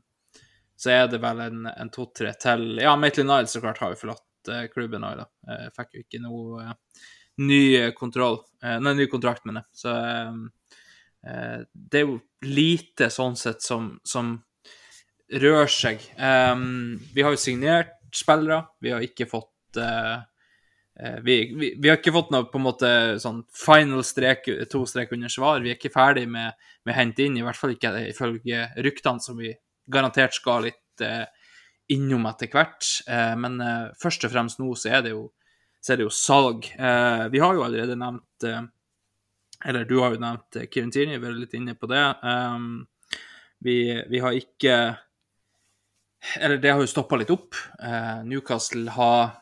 [0.78, 2.74] så er det vel en, en to-tre til.
[2.84, 5.30] Ja, Maitland Niles så klart har jo forlatt uh, klubben òg, da.
[5.48, 6.76] Uh, fikk jo ikke noe uh,
[7.38, 9.64] ny kontroll, eh, nei, ny kontrakt med det.
[9.78, 10.34] Så eh,
[11.28, 14.36] eh, det er jo lite sånn sett som, som
[15.28, 16.02] rører seg.
[16.18, 20.26] Um, vi har jo signert spillere, vi har ikke fått eh, eh,
[21.22, 22.90] vi, vi, vi har ikke fått noe på en måte
[23.22, 25.62] sånn final strek, to strek under svar.
[25.62, 26.56] Vi er ikke ferdig med,
[26.88, 29.52] med hente inn, i hvert fall ikke ifølge ryktene som vi
[29.88, 31.26] garantert skal litt eh,
[31.94, 32.88] innom etter hvert.
[33.08, 35.24] Eh, men eh, først og fremst nå så er det jo,
[35.88, 36.68] er det jo salg.
[36.76, 38.64] Eh, vi har jo allerede nevnt eh,
[39.66, 42.04] Eller du har jo nevnt eh, Kieran Tierney, vi er litt inne på det.
[43.66, 43.78] Vi,
[44.10, 44.74] vi har ikke
[46.38, 47.56] Eller det har jo stoppa litt opp.
[47.80, 49.38] Eh, Newcastle har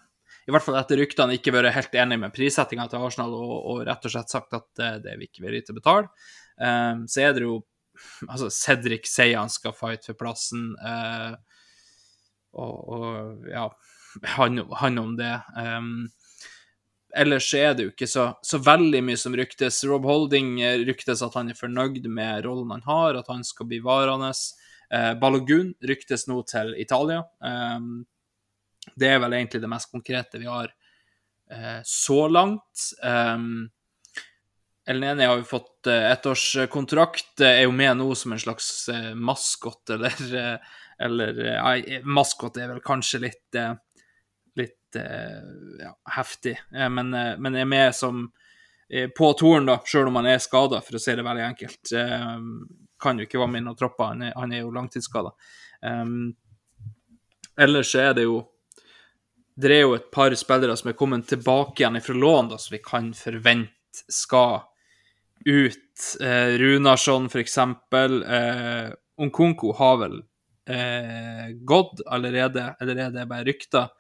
[0.46, 3.80] i hvert fall etter ryktene ikke vært helt enig med prissettinga til Arsenal og, og
[3.88, 6.30] rett og slett sagt at uh, det er vi ikke villige til å betale.
[6.62, 7.62] Um, så er det jo
[8.28, 11.38] Altså, Cedric sier han skal fight for plassen, uh,
[12.60, 13.70] og, og ja
[14.36, 15.32] han, han om det.
[15.56, 16.10] Um,
[17.16, 19.84] ellers er det jo ikke så, så veldig mye som ryktes.
[19.88, 23.70] Rob Holding eh, ryktes at han er fornøyd med rollen han har, at han skal
[23.70, 24.32] bli varende.
[24.92, 27.24] Eh, Balogun ryktes nå til Italia.
[27.40, 28.06] Um,
[28.96, 30.70] det er vel egentlig det mest konkrete vi har
[31.52, 32.90] eh, så langt.
[33.04, 33.66] Um,
[34.86, 39.90] Elneni har jo fått eh, ettårskontrakt, er jo med nå som en slags eh, maskot,
[39.96, 43.74] eller, eh, eller eh, maskot er vel kanskje litt eh,
[44.56, 45.42] litt eh,
[45.82, 48.28] ja, heftig, eh, men, men er med som
[49.18, 51.90] på turen, da, sjøl om han er skada, for å si det veldig enkelt.
[51.98, 52.36] Eh,
[53.02, 55.32] kan jo ikke være med i noen tropper, han er, han er jo langtidsskada.
[55.82, 56.36] Um,
[57.58, 58.44] ellers så er det jo
[59.56, 62.76] det er jo et par spillere som er kommet tilbake igjen fra lån, da, som
[62.76, 64.66] vi kan forvente skal
[65.46, 66.08] ut.
[66.22, 68.20] Eh, Runarsson, for eksempel.
[68.24, 68.90] Eh,
[69.22, 70.18] Onkonko har vel
[70.68, 73.94] eh, gått allerede, eller er det bare rykter?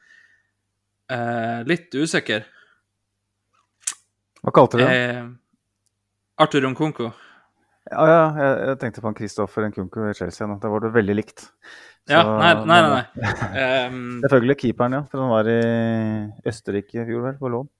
[1.11, 2.43] Eh, litt usikker.
[4.43, 4.91] Hva kalte du det?
[4.91, 5.23] Eh,
[6.43, 7.13] Arthur Onkonko.
[7.85, 10.47] Ja, ja, jeg, jeg tenkte på han Kristoffer Nkunku i Chelsea.
[10.49, 10.57] nå.
[10.57, 11.43] Var det veldig likt.
[12.09, 13.03] Ja, nei, nei, nei.
[13.17, 13.87] nei.
[13.87, 15.05] Um, Selvfølgelig keeperen, ja.
[15.09, 15.61] For han var i
[16.51, 17.71] Østerrike i fjor, vel, på lån.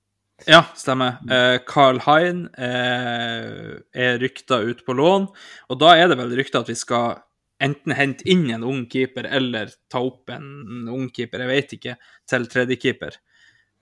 [0.50, 1.22] Ja, stemmer.
[1.30, 5.30] Uh, Carl Hein uh, er rykta ut på lån,
[5.72, 7.22] og da er det vel rykta at vi skal
[7.64, 11.96] enten hente inn en ung keeper eller ta opp en ung keeper, jeg vet ikke,
[12.28, 13.20] til tredjekeeper.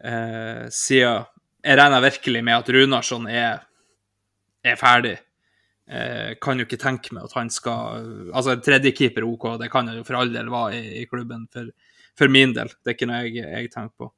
[0.04, 1.26] Uh, siden
[1.64, 3.64] jeg regner virkelig med at Runarsson er,
[4.68, 5.16] er ferdig.
[5.84, 9.98] Eh, kan jo ikke tenke meg at han skal Altså, tredjekeeper OK, det kan han
[10.00, 11.68] jo for all del være i, i klubben, for,
[12.16, 12.72] for, min del.
[12.80, 14.10] Det er ikke noe jeg, jeg tenker på.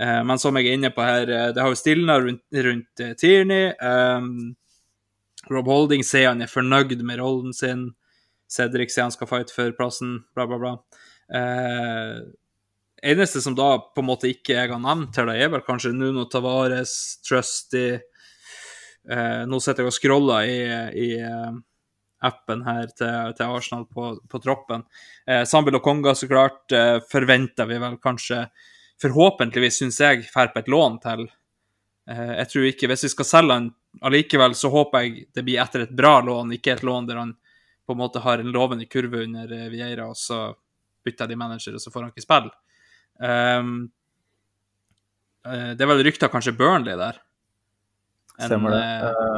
[0.00, 3.04] Eh, men som jeg er inne på her, eh, det har jo stilna rundt, rundt
[3.04, 3.74] uh, Tierney.
[3.84, 4.54] Um,
[5.52, 7.90] Rob Holding sier han er fornøyd med rollen sin.
[8.52, 10.72] Cedric sier han skal fight for plassen, bla, bla, bla.
[11.32, 12.18] Eh,
[13.12, 15.94] eneste som da på en måte ikke jeg har nevnt her, da er vel kanskje
[15.96, 16.94] Nuno Tavares,
[17.26, 17.96] Trusty
[19.10, 20.58] eh, Nå sitter jeg og scroller i,
[21.02, 21.52] i uh,
[22.22, 24.84] appen her til, til Arsenal på, på troppen.
[25.26, 28.46] Eh, Sambil og Konga, så klart, eh, forventer vi vel kanskje
[29.02, 31.24] Forhåpentligvis, syns jeg, drar på et lån til.
[32.06, 33.64] Eh, jeg tror ikke Hvis vi skal selge han
[34.06, 37.32] allikevel, så håper jeg det blir etter et bra lån, ikke et lån der han
[37.82, 40.52] på en måte har en lovende kurve under eh, Vieira, og så
[41.02, 42.54] bytter de manager, og så får han ikke spille.
[43.18, 43.72] Um,
[45.42, 47.18] det er vel rykter kanskje Burnley der.
[48.40, 48.52] En.
[48.56, 48.66] Um,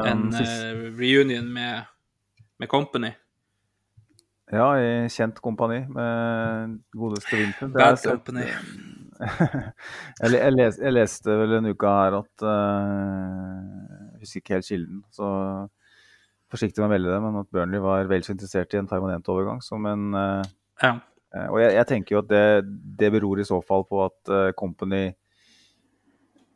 [0.07, 1.85] en uh, reunion med,
[2.59, 3.11] med, Company.
[4.53, 7.73] Ja, i kjent kompani med godeste Vincent.
[7.73, 8.45] Bad Company.
[10.21, 13.61] jeg, jeg, les, jeg, leste vel en uke her at uh,
[14.13, 15.03] Jeg husker ikke helt kilden.
[15.15, 15.29] så
[16.51, 19.27] forsiktig med å melde det, men at Burnley var vel så interessert i en permanent
[19.33, 20.43] overgang som en uh,
[20.83, 20.93] ja.
[21.35, 22.43] uh, Og jeg, jeg, tenker jo at det,
[23.01, 25.07] det, beror i så fall på at Company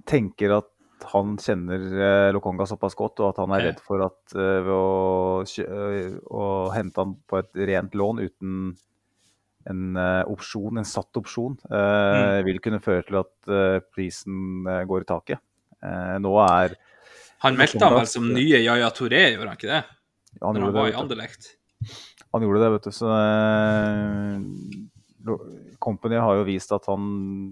[0.07, 0.69] tenker at
[1.13, 6.45] han kjenner Lokonga såpass godt, og at han er redd for at ved å, å,
[6.75, 8.59] hente han på et rent lån uten
[9.69, 9.99] en
[10.31, 12.45] opsjon, en satt opsjon, mm.
[12.47, 13.51] vil kunne føre til at
[13.93, 15.43] prisen går i taket.
[16.23, 16.77] nå er
[17.45, 19.83] han meldte han vel som nye Yaya Touré, gjorde han ikke det?
[20.35, 21.51] Ja, han Når han var det, i Anderlecht.
[22.35, 22.91] Han gjorde det, vet du.
[22.93, 23.11] Så
[25.83, 27.07] Company har jo vist at han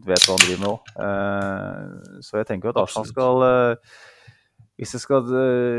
[0.06, 0.92] vet hva han driver med òg.
[1.08, 3.98] Eh, så jeg tenker at Arsenal skal uh,
[4.80, 5.28] Hvis det skal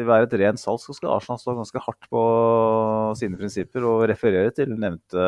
[0.09, 2.23] være et rent salg, så skal Arsenal stå ganske hardt på
[3.21, 5.25] sine prinsipper og referere til nevnte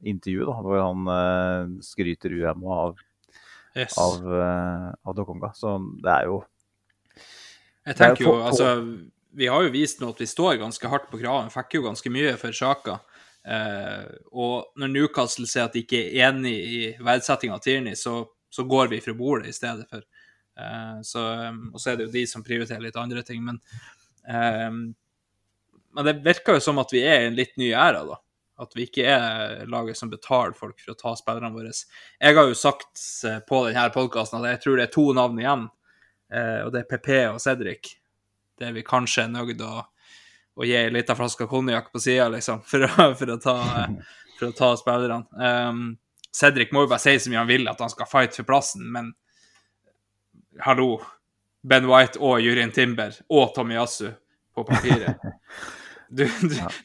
[0.00, 3.00] intervju, da, hvor han skryter uhemma av,
[3.76, 3.96] yes.
[4.00, 4.20] av,
[5.00, 5.52] av Dokonga.
[5.56, 5.74] Så
[6.04, 6.42] det er jo
[7.86, 8.74] jeg tenker jo, altså
[9.36, 11.50] Vi har jo vist nå at vi står ganske hardt på kraven.
[11.52, 12.98] Fikk jo ganske mye for Sjaka.
[13.48, 14.04] Eh,
[14.36, 18.22] og når Newcastle sier at de ikke er enig i verdsettinga av Tierney, så,
[18.52, 20.04] så, går vi fra bordet i stedet for.
[20.60, 21.26] Eh, så,
[21.72, 23.44] og så er det jo de som prioriterer litt andre ting.
[23.46, 23.60] Men,
[24.28, 28.20] eh, men det virker jo som at vi er i en litt ny æra, da.
[28.60, 31.72] At vi ikke er laget som betaler folk for å ta spillerne våre.
[31.72, 35.40] Jeg har jo sagt eh, på denne podkasten at jeg tror det er to navn
[35.40, 35.70] igjen
[36.30, 37.88] og det er PP og Cedric,
[38.62, 39.80] det vi kanskje er nøyd å,
[40.56, 43.56] å gi ei lita flaske konjakk på sida, liksom, for å, for, å ta,
[44.38, 45.24] for å ta spillerne.
[45.36, 45.84] Um,
[46.34, 48.86] Cedric må jo bare si så mye han vil, at han skal fight for plassen,
[48.94, 49.12] men
[50.66, 51.00] hallo.
[51.60, 54.08] Ben White og Jurien Timber og Tommy Yasu
[54.56, 55.20] på papiret.
[56.10, 56.24] Du,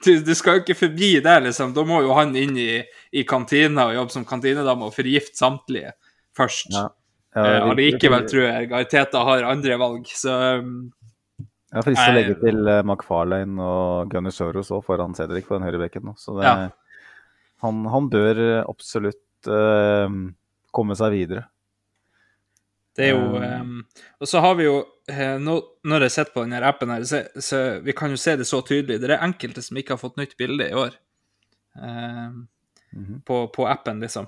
[0.05, 1.71] du, du, skal jo ikke forbi det, liksom.
[1.73, 5.95] Da må jo han inn i, i kantina og jobbe som kantinedame og forgifte samtlige
[6.37, 6.69] først.
[6.75, 6.91] Ja.
[7.33, 10.75] Ja, allikevel tror jeg Gariteta har andre valg, så um,
[11.75, 15.57] Jeg har frist å legge til uh, McFarlane og Gunnar Soros òg foran Cedric på
[15.57, 16.13] den høyrebekken.
[16.15, 16.69] Så det, ja.
[17.65, 20.07] han, han, bør absolutt uh,
[20.71, 21.43] komme seg videre.
[22.95, 23.81] Det er jo um,
[24.23, 24.77] Og så har vi jo
[25.43, 28.47] nå, Når jeg sitter på denne appen her, så, så, vi kan jo se det
[28.47, 29.01] så tydelig.
[29.03, 30.95] Det er enkelte som ikke har fått nytt bilde i år.
[31.75, 32.47] Mm
[32.93, 33.19] -hmm.
[33.27, 34.27] på, på, appen, liksom.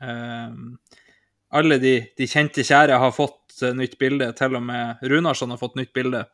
[0.00, 0.78] Um,
[1.52, 4.32] alle de, de, kjente kjære har fått nytt bilde.
[4.32, 6.24] Til og med Runarsson har fått nytt bilde.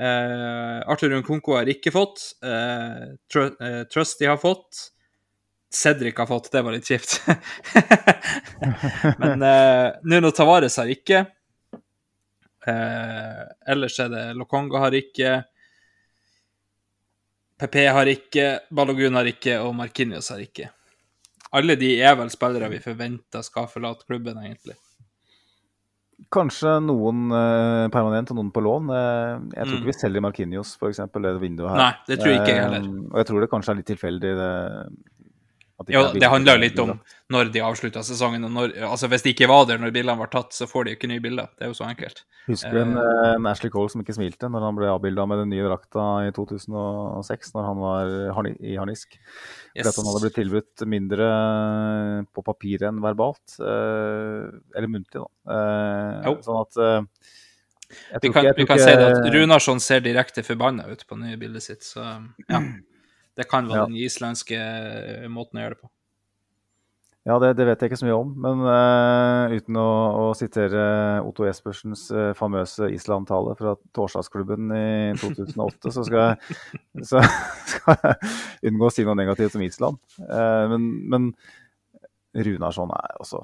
[0.00, 2.22] Uh, Arthur Unkonko har ikke fått.
[2.44, 3.52] Uh, Tr
[3.92, 4.88] Trusty har fått.
[5.72, 7.22] Cedric har fått, det var litt kjipt.
[9.22, 9.40] Men
[10.04, 11.22] Nuno Tavares har ikke.
[13.72, 15.32] ellers er det Lokonga har ikke.
[17.56, 20.68] PP har ikke, Balogun har ikke, og Markinios har ikke
[21.52, 24.76] alle de er vel spillere vi forventer skal forlate klubben, egentlig.
[26.32, 28.90] Kanskje noen eh, permanent og noen på lån.
[28.94, 29.78] Eh, jeg tror mm.
[29.80, 31.00] ikke vi selger Markinios, f.eks.
[31.02, 31.80] det vinduet her.
[31.80, 32.86] Nei, det tror jeg ikke jeg heller.
[32.86, 34.32] Eh, og jeg tror det kanskje er litt tilfeldig.
[34.38, 34.52] Det,
[35.90, 36.92] ja, det handler jo litt om
[37.32, 38.44] når de avslutta sesongen.
[38.52, 41.10] når, altså Hvis de ikke var der når bildene var tatt, så får de ikke
[41.10, 41.48] nye bilder.
[41.56, 42.22] Det er jo så enkelt.
[42.46, 45.42] Husker du en, uh, en Ashley Cole som ikke smilte når han ble avbilda med
[45.44, 48.14] den nye drakta i 2006, når han var
[48.58, 49.18] i harnisk?
[49.18, 49.86] Yes.
[49.86, 51.28] Fordi at han hadde blitt tilbudt mindre
[52.34, 53.58] på papiret enn verbalt.
[53.62, 55.62] Eller muntlig, da.
[56.28, 56.36] Jo.
[56.44, 56.82] sånn at
[58.22, 61.64] vi kan, vi kan si det at Runarsson ser direkte forbanna ut på nye bildet
[61.64, 62.06] sitt, så
[62.48, 62.62] ja.
[63.38, 63.88] Det kan være Ja.
[63.88, 65.90] den islandske eh, måten å gjøre det på.
[67.22, 68.30] Ja, det, det vet jeg ikke så mye om.
[68.42, 74.86] Men uh, uten å, å sitere Otto Espersens uh, famøse Island-tale fra torsdagsklubben i
[75.22, 76.58] 2008, så skal jeg,
[77.06, 77.22] så
[77.76, 78.32] skal jeg
[78.72, 80.02] unngå å si noe negativt om Island.
[80.18, 81.30] Uh, men, men
[82.34, 83.42] Runarsson er også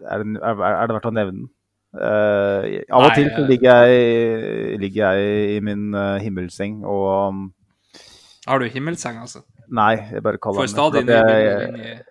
[0.00, 1.50] Er det, er, er det verdt å nevne den?
[1.92, 3.48] Eh, av og Nei, til så eh.
[3.50, 7.42] ligger jeg, ligger jeg i min eh, himmelseng og um,
[8.46, 9.42] Har du himmelseng, altså?
[9.70, 11.18] Nei, jeg bare kaller den det.
[11.20, 12.04] for at jeg- inn jeg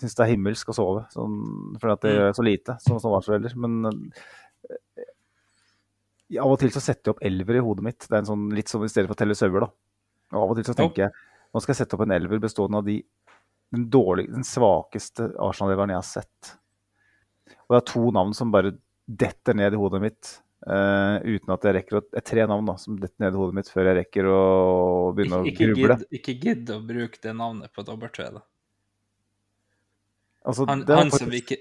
[0.00, 2.18] syns det er himmelsk å sove, sånn, fordi at det Mm.
[2.20, 3.56] gjør så lite som småbarnsforelder.
[3.56, 4.12] Men
[6.30, 7.98] eh, av og til så setter jeg opp elver i hodet mitt.
[8.08, 9.68] Det er en sånn, litt som i stedet for å telle sauer, da.
[10.32, 11.12] Og av og til så tenker jeg
[11.52, 13.02] nå skal jeg sette opp en elver bestående av de,
[13.74, 16.56] den, dårlige, den svakeste Arsenal-elveren jeg har sett.
[17.68, 18.72] Og det er to navn som bare
[19.08, 20.40] detter ned i hodet mitt.
[20.66, 23.40] Eh, uten at jeg rekker å Det er tre navn da, som detter ned i
[23.40, 24.40] hodet mitt før jeg rekker å
[25.16, 25.96] begynne Ikke, å gruble.
[25.96, 28.44] gidd, ikke gidd å bruke det navnet på W, da.
[30.44, 31.56] Altså, Han, det han faktisk- som ikke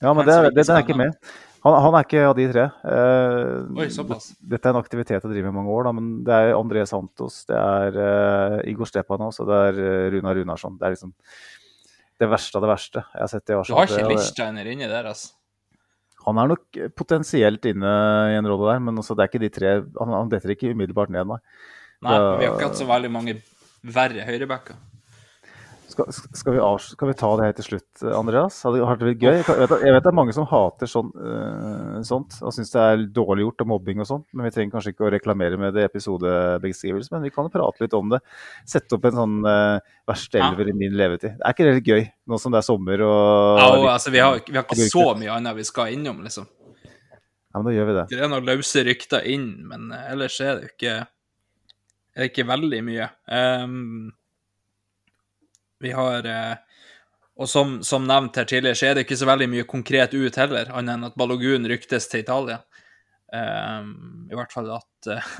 [0.00, 1.16] Ja, men det, det, ikke det, den er ikke med.
[1.60, 2.62] Han, han er ikke av de tre.
[2.88, 4.30] Uh, Oi, såpass.
[4.40, 6.86] Dette er en aktivitet jeg driver med i mange år, da, men det er André
[6.88, 9.80] Santos, det er uh, Igor Stepanos og det er
[10.14, 10.78] Runa Runar Runarsson.
[10.80, 11.12] Det er liksom
[12.20, 15.08] det verste av det verste jeg har sett i Du har ikke Lichsteiner inni der,
[15.12, 15.34] altså.
[16.26, 17.92] Han er nok potensielt inne
[18.32, 20.74] i en rolle der, men også, det er ikke de tre Han, han detter ikke
[20.74, 21.40] umiddelbart ned, nei.
[22.00, 23.36] Nei, vi har ikke hatt så veldig mange
[23.84, 24.78] verre høyrebacker.
[25.90, 28.60] Skal, skal, vi skal vi ta det her til slutt, Andreas?
[28.62, 29.38] Hadde hadde det vært gøy?
[29.40, 32.84] Jeg vet, jeg vet det er mange som hater sånn, uh, sånt og syns det
[32.84, 35.74] er dårlig gjort og mobbing og sånn, men vi trenger kanskje ikke å reklamere med
[35.74, 38.20] det i episodebeskrivelsen, men vi kan jo prate litt om det.
[38.70, 39.80] Sette opp en sånn uh,
[40.10, 40.52] verste Ja.
[40.54, 41.36] i min levetid.
[41.40, 43.92] Det Er ikke det litt gøy, nå som det er sommer og Ja, og, litt-
[43.96, 46.46] altså, vi, har, vi har ikke så mye annet vi skal innom, liksom.
[47.50, 48.06] Ja, men da gjør vi det.
[48.14, 50.94] Det er noen løse rykter inn, men eh, ellers er det jo ikke
[52.10, 53.06] er det ikke veldig mye.
[53.30, 54.10] Ehm,
[55.80, 56.56] vi har eh,
[57.40, 60.36] Og som, som nevnt her tidligere, så er det ikke så veldig mye konkret ut
[60.36, 62.58] heller, annet enn at Balogun ryktes til Italia.
[63.32, 65.30] Um, I hvert fall at, eh,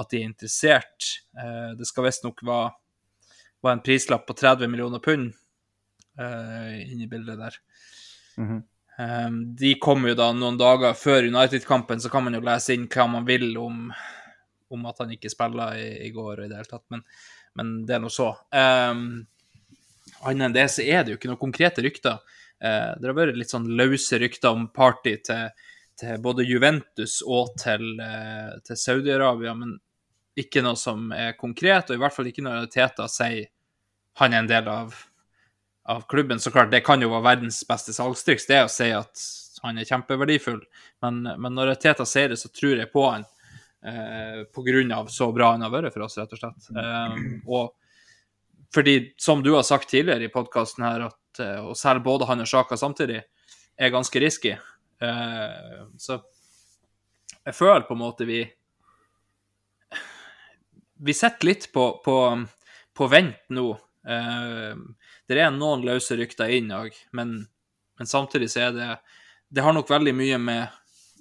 [0.00, 1.10] at de er interessert.
[1.36, 2.70] Uh, det skal visstnok være,
[3.60, 5.34] være en prislapp på 30 millioner pund
[6.20, 7.58] uh, inni bildet der.
[8.40, 8.62] Mhm.
[8.94, 12.86] Um, de kommer jo da noen dager før United-kampen, så kan man jo lese inn
[12.86, 13.88] hva man vil om,
[14.70, 17.02] om at han ikke spiller i, i går i det hele tatt, men,
[17.58, 18.28] men det er nå så.
[18.54, 19.24] Um,
[20.24, 22.20] Annet enn det så er det jo ikke noen konkrete rykter.
[22.62, 25.48] Eh, det har vært litt sånn løse rykter om party til,
[26.00, 29.76] til både Juventus og til, eh, til Saudi-Arabia, men
[30.38, 33.50] ikke noe som er konkret, og i hvert fall ikke når Teta sier
[34.18, 34.94] han er en del av
[35.84, 36.40] av klubben.
[36.40, 39.24] Så klart, det kan jo være verdens beste salgstriks, det å si at
[39.64, 40.62] han er kjempeverdifull.
[41.04, 43.26] Men, men når Teta sier det, så tror jeg på han.
[43.84, 46.70] Eh, av så bra han har vært for oss, rett og slett.
[46.72, 47.74] Eh, og
[48.74, 52.42] fordi, som du har sagt tidligere i podkasten her, at uh, å selge både han
[52.42, 53.20] og Sjaka samtidig
[53.76, 54.56] er ganske risky.
[55.02, 56.18] Uh, så
[57.44, 58.44] jeg føler på en måte vi
[61.04, 62.14] Vi sitter litt på, på,
[62.94, 63.72] på vent nå.
[64.06, 64.74] Uh,
[65.28, 66.70] det er noen løse rykter inn
[67.12, 67.34] men,
[67.98, 68.88] men samtidig så er det
[69.48, 70.68] Det har nok veldig mye med,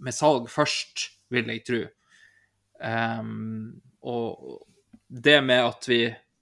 [0.01, 1.82] med salg først, vil jeg tro.
[2.84, 4.64] Um, og
[5.08, 6.01] det med at vi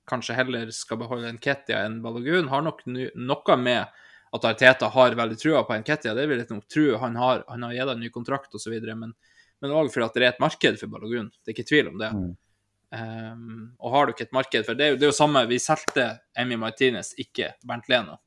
[0.10, 3.86] kanskje heller skal beholde Nketia enn Balogun, har nok noe med
[4.32, 6.14] at Arteta har veldig trua på Nketia.
[6.16, 6.98] Det vil jeg nok tro.
[7.04, 9.14] Han har, han har gitt ham ny kontrakt osv., men
[9.62, 11.28] men òg fordi det er et marked for Balogun.
[11.46, 12.08] Det er ikke tvil om det.
[12.92, 15.48] Um, og har du ikke et marked for det, er jo- det er jo samme
[15.48, 18.18] Vi solgte Emmy Martinez, ikke Bernt Leno,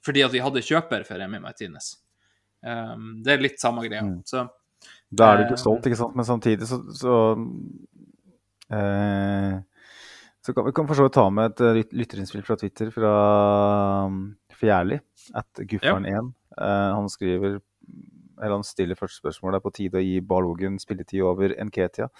[0.00, 1.96] fordi at vi hadde kjøper for Emmy Martinez.
[2.62, 4.02] Um, det er litt samme greia.
[4.02, 4.22] Mm.
[4.24, 4.48] Så
[5.12, 6.14] Da er du ikke stolt, ikke sant?
[6.16, 7.12] Men samtidig så, så
[8.70, 9.58] eh,
[10.46, 12.92] Så kan vi kan for så vidt ta med et eh, lyt- lytterinnspill fra Twitter
[12.94, 13.14] fra
[14.06, 14.20] um,
[14.54, 15.00] Fjærli,
[15.34, 16.28] at Gufferen1.
[16.56, 17.58] Eh, han skriver
[18.36, 19.54] eller han stiller første spørsmål.
[19.54, 22.10] Det er på tide å gi Balogun spilletid over Nketia.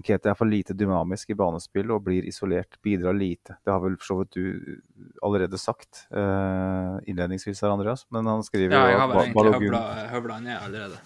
[0.00, 2.78] Nketia er for lite dynamisk i banespill og blir isolert.
[2.82, 3.58] Bidrar lite.
[3.60, 4.80] Det har vel for så vidt du
[5.20, 8.06] allerede sagt uh, innledningsvis her, Andreas.
[8.14, 11.02] Men han skriver ja, jeg jo har vel egentlig Balogun høvla, høvla ned allerede.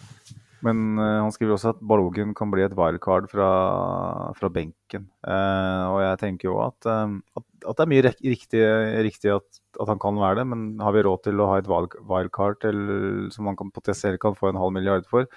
[0.67, 3.51] Men uh, han skriver også at Balogun kan bli et wildcard fra,
[4.37, 5.07] fra benken.
[5.23, 8.65] Uh, og jeg tenker jo at, eh, at, at det er mye riktig,
[9.07, 11.71] riktig at, at han kan være det, men har vi råd til å ha et
[11.71, 12.83] wild- wildcard til,
[13.35, 15.31] som man kan potensielt kan få en halv milliard for?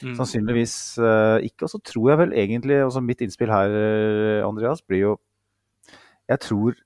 [0.00, 0.14] Mm.
[0.18, 1.66] Sannsynligvis uh, ikke.
[1.66, 3.74] Og så tror jeg vel egentlig, også mitt innspill her,
[4.46, 5.16] Andreas, blir jo
[6.30, 6.76] Jeg tror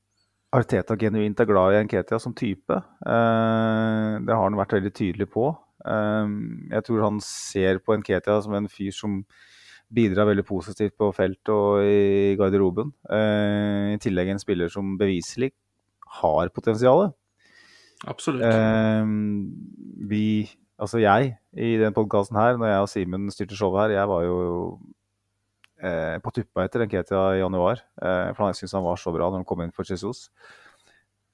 [0.54, 2.76] Arteta genuint er glad i Nketia som type.
[3.02, 5.48] Det har han vært veldig tydelig på.
[5.84, 6.36] Eh,
[6.72, 9.20] jeg tror han ser på Nketia som en fyr som
[9.94, 12.90] bidrar veldig positivt på felt og i garderoben.
[13.10, 15.52] Eh, I tillegg en spiller som beviselig
[16.20, 17.12] har potensial.
[18.10, 18.44] Absolutt.
[18.44, 19.04] Eh,
[20.10, 20.26] vi,
[20.78, 24.26] altså jeg, i den podkasten her, når jeg og Simen styrte showet her, jeg var
[24.26, 24.36] jo
[25.80, 27.82] eh, på tuppa etter Nketia i januar.
[28.00, 30.28] For jeg syntes han var så bra når han kom inn for Jesus.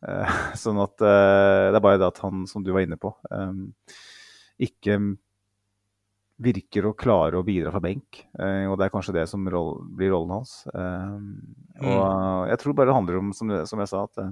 [0.63, 3.13] Sånn at eh, det er bare det at han, som du var inne på,
[4.61, 4.99] ikke
[6.41, 8.23] virker å klare å bidra fra benk.
[8.41, 10.63] Eh, og det er kanskje det som roll, blir rollen hans.
[10.73, 11.19] Eh,
[11.85, 14.31] og jeg tror bare det handler om, som, som jeg sa, at eh,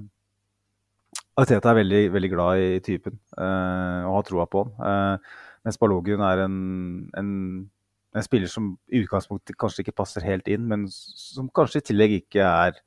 [1.39, 4.73] Arteta er veldig, veldig glad i typen eh, og har troa på han.
[4.89, 5.35] Eh,
[5.67, 6.57] mens Balogun er en,
[7.19, 7.31] en,
[8.15, 12.17] en spiller som i utgangspunktet kanskje ikke passer helt inn, men som kanskje i tillegg
[12.23, 12.81] ikke er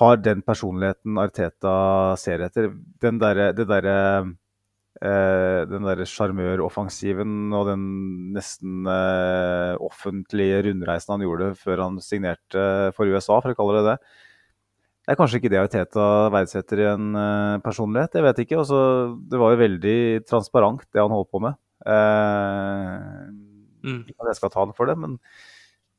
[0.00, 1.74] har den personligheten Arteta
[2.18, 2.72] ser etter.
[3.02, 3.86] Den derre der
[5.04, 7.84] eh, den derre sjarmøroffensiven og den
[8.34, 13.86] nesten eh, offentlige rundreisen han gjorde før han signerte for USA, for å kalle det
[13.92, 13.96] det.
[15.04, 18.60] Det er kanskje ikke det Arteta verdsetter i en eh, personlighet, jeg vet ikke.
[18.62, 18.78] Også,
[19.28, 19.96] det var jo veldig
[20.30, 21.60] transparent, det han holdt på med.
[21.84, 23.42] Eh,
[23.84, 24.06] Mm.
[24.08, 25.18] jeg skal ta han for det, men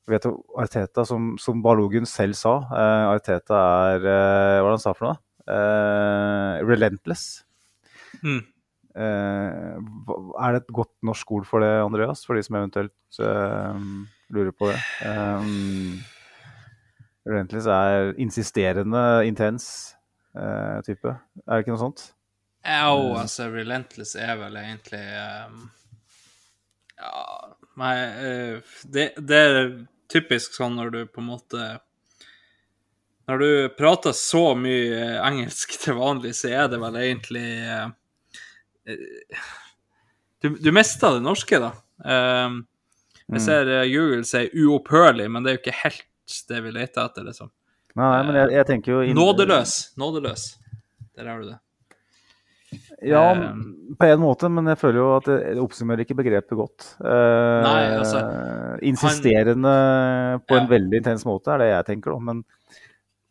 [0.10, 3.60] vet du, Arteta, som, som Balogun selv sa eh, Arteta
[3.93, 5.20] er eh, Hva var det han sa for noe?
[5.45, 7.43] Eh, relentless.
[8.24, 8.39] Mm.
[8.96, 12.24] Eh, er det et godt norsk ord for det, Andreas?
[12.28, 13.86] For de som eventuelt eh,
[14.36, 14.80] lurer på det.
[15.06, 16.00] Um,
[17.28, 19.96] relentless er insisterende, intens
[20.38, 21.18] eh, type.
[21.46, 22.08] Er det ikke noe sånt?
[22.66, 25.04] Au, altså, Relentless er vel egentlig
[25.46, 25.66] um,
[26.98, 27.26] Ja,
[27.78, 29.60] nei eh, det, det er
[30.10, 31.68] typisk sånn når du på en måte
[33.30, 37.86] Når du prater så mye eh, engelsk til vanlig, så er det vel egentlig eh,
[37.86, 37.93] eh,
[40.42, 41.72] Du, du mista det norske, da.
[42.06, 42.60] Um,
[43.34, 46.04] jeg ser eh, Google sier uopphørlig, men det er jo ikke helt
[46.52, 47.50] det vi leter etter, liksom.
[47.98, 49.74] Nei, men jeg, jeg tenker jo inn- Nådeløs.
[49.98, 50.44] Nådeløs.
[51.16, 51.60] Der har du det.
[53.08, 53.54] Ja, Eh,
[53.98, 56.88] på en måte, men jeg føler jo at det, oppsummerer ikke begrepet godt.
[57.00, 58.22] Eh, Nei, altså,
[58.84, 59.74] Insisterende
[60.50, 60.72] på en Ja.
[60.76, 62.20] veldig intens måte er det jeg tenker, da.
[62.20, 62.44] Men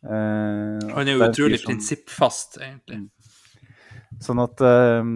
[0.03, 3.03] eh, Han er jo utrolig som- prinsippfast, egentlig.
[4.23, 5.07] Sånn at eh,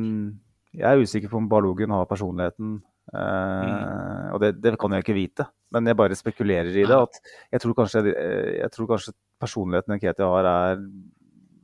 [0.79, 2.79] jeg er usikker på om Barlogen har personligheten.
[2.79, 4.33] eh, Mm.
[4.35, 6.93] Og det, det kan jeg ikke vite, men jeg bare spekulerer i det.
[6.93, 7.17] At
[7.51, 10.83] jeg, tror kanskje, eh, jeg tror kanskje personligheten Ketil har, er,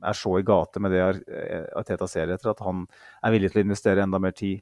[0.02, 1.22] er så i gate med det Ar-
[1.78, 2.86] Arteta ser etter, at han
[3.22, 4.58] er villig til å investere enda mer tid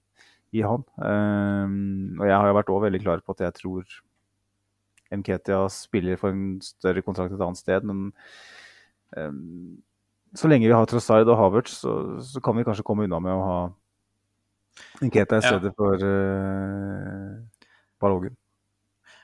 [0.53, 0.85] i han.
[1.01, 1.73] Eh,
[2.21, 3.97] og jeg har jo vært også veldig klar på at jeg tror
[5.15, 8.13] Nketia spiller for en større kontrakt et annet sted, men
[9.17, 9.31] eh,
[10.35, 13.35] så lenge vi har Trossard og Havertz, så, så kan vi kanskje komme unna med
[13.35, 13.59] å ha
[15.05, 15.53] Nketa i Ja.
[15.53, 17.39] stedet for uh,
[18.03, 18.35] Balogun.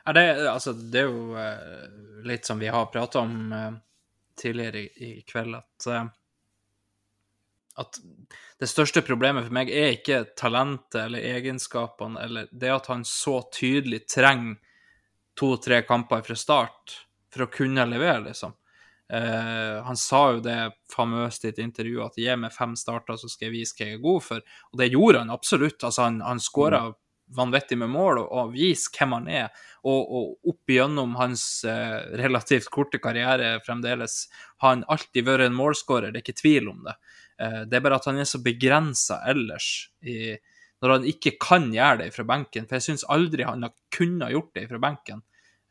[0.06, 3.72] Ja, det, altså, det er jo uh, litt som vi har prata om uh,
[4.38, 6.06] tidligere i, i kveld, at uh,
[7.80, 7.96] at
[8.60, 13.38] det største problemet for meg er ikke talentet eller egenskapene, eller det at han så
[13.54, 14.58] tydelig trenger
[15.38, 16.98] to-tre kamper fra start
[17.32, 18.52] for å kunne levere, liksom.
[19.12, 20.58] Eh, han sa jo det
[20.92, 23.98] famøst i et intervju, at gi meg fem starter, så skal jeg vise hva jeg
[23.98, 24.58] er god for.
[24.70, 25.82] Og det gjorde han absolutt.
[25.82, 26.84] Altså, han, han skåra
[27.36, 29.64] vanvittig med mål og, og vise hvem han er.
[29.86, 34.24] Og, og opp igjennom hans uh, relativt korte karriere fremdeles
[34.60, 36.96] har han alltid vært en målskårer, det er ikke tvil om det.
[37.40, 39.70] Uh, det er bare at han er så begrensa ellers
[40.02, 40.34] i,
[40.82, 42.66] når han ikke kan gjøre det fra benken.
[42.68, 45.24] For jeg syns aldri han har kunnet gjort det fra benken.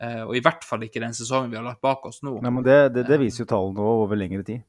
[0.03, 2.37] Eh, og i hvert fall ikke den sesongen vi har lagt bak oss nå.
[2.43, 4.63] Nei, men det, det, det viser jo tallene over lengre tid.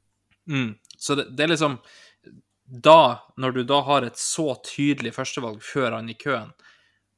[0.51, 0.73] Mm.
[0.99, 1.77] Så det, det er liksom
[2.65, 6.53] Da, når du da har et så tydelig førstevalg før han i køen,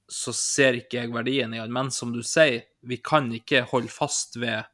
[0.09, 1.73] så ser ikke jeg verdien i han.
[1.73, 4.65] Men som du sier, vi kan ikke holde fast ved,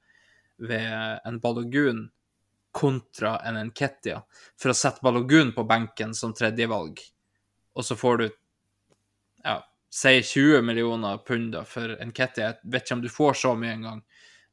[0.58, 2.04] ved en Balogun
[2.78, 4.20] kontra en Enketia
[4.60, 7.00] for å sette Balogun på benken som tredjevalg,
[7.74, 9.56] og så får du ja,
[9.90, 12.42] si 20 millioner pund da, for en Ketty.
[12.44, 14.02] Jeg vet ikke om du får så mye engang,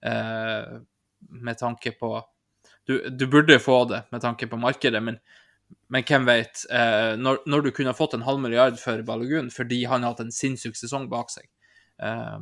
[0.05, 0.77] eh,
[1.29, 2.13] med tanke på
[2.85, 5.17] du, du burde få det med tanke på markedet, men,
[5.89, 6.65] men hvem vet?
[6.69, 10.21] Eh, når, når du kunne fått en halv milliard for Balogun fordi han har hatt
[10.27, 11.47] en sinnssyk sesong bak seg
[12.05, 12.37] eh,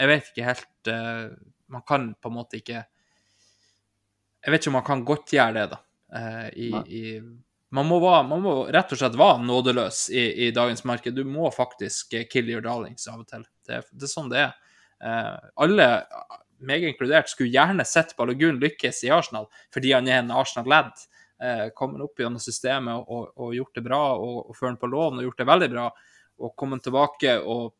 [0.00, 1.28] Jeg vet ikke helt eh,
[1.70, 5.80] Man kan på en måte ikke Jeg vet ikke om man kan godtgjøre det, da.
[6.18, 7.04] Eh, i, i,
[7.76, 11.16] man, må være, man må rett og slett være nådeløs i, i dagens marked.
[11.16, 13.46] Du må faktisk kill your darlings av og til.
[13.66, 14.54] Det, det er sånn det er.
[15.00, 15.88] Eh, alle
[16.60, 21.06] meg inkludert, skulle gjerne sett Balogun lykkes i Arsenal, fordi han er en Arsenal-ledd.
[21.40, 25.22] Eh, kommet opp gjennom systemet og, og gjort det bra, og, og ført på lån
[25.22, 25.86] og gjort det veldig bra.
[26.40, 27.70] Og kommet tilbake, og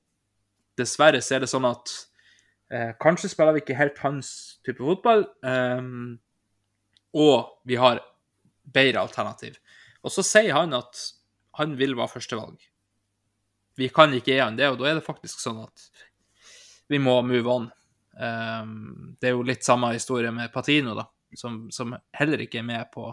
[0.80, 1.92] dessverre så er det sånn at
[2.70, 4.28] Eh, kanskje spiller vi ikke helt hans
[4.66, 5.80] type fotball, eh,
[7.18, 7.98] og vi har
[8.62, 9.56] bedre alternativ.
[10.04, 11.00] Og så sier han at
[11.60, 12.60] han vil være førstevalg.
[13.80, 15.86] Vi kan ikke gi han det, og da er det faktisk sånn at
[16.90, 17.68] vi må move on.
[18.20, 21.06] Um, det er jo litt samme historie med Patino, da,
[21.38, 23.06] som, som heller ikke er med på,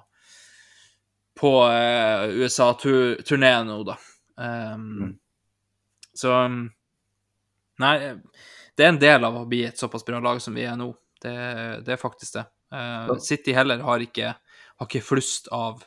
[1.38, 3.97] på uh, USA-turneen nå, da.
[4.38, 5.14] Um, mm.
[6.18, 6.34] Så
[7.77, 7.93] Nei,
[8.73, 10.89] det er en del av å bli et såpass bra lag som vi er nå.
[11.22, 11.34] Det,
[11.85, 12.47] det er faktisk det.
[12.73, 14.31] Uh, City heller har ikke,
[14.81, 15.84] har ikke flust av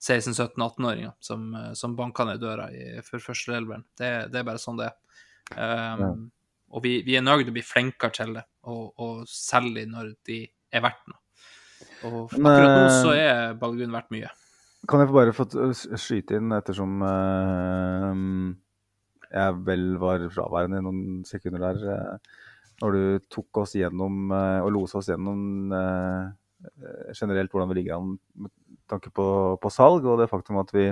[0.00, 3.84] 16-17-18-åringer som, eh, som banker ned døra i, for førsteelveren.
[3.98, 4.98] Det, det er bare sånn det er.
[5.50, 6.10] Um, ja.
[6.70, 10.14] Og vi, vi, er nødt til å bli flinkere til det, og, og selge når
[10.28, 11.18] de er verdt noe.
[12.06, 14.30] Og akkurat nå så eh, er Balgun verdt mye.
[14.88, 15.44] Kan jeg bare få
[16.00, 18.14] skyte inn, ettersom uh,
[19.28, 21.82] jeg vel var fraværende i noen sekunder der.
[21.84, 22.46] Uh,
[22.80, 25.68] når du tok oss gjennom uh, og losa oss gjennom
[27.16, 28.48] generelt hvordan vi ligger an
[28.90, 29.26] tanke på,
[29.62, 30.90] på, salg, og det faktum at vi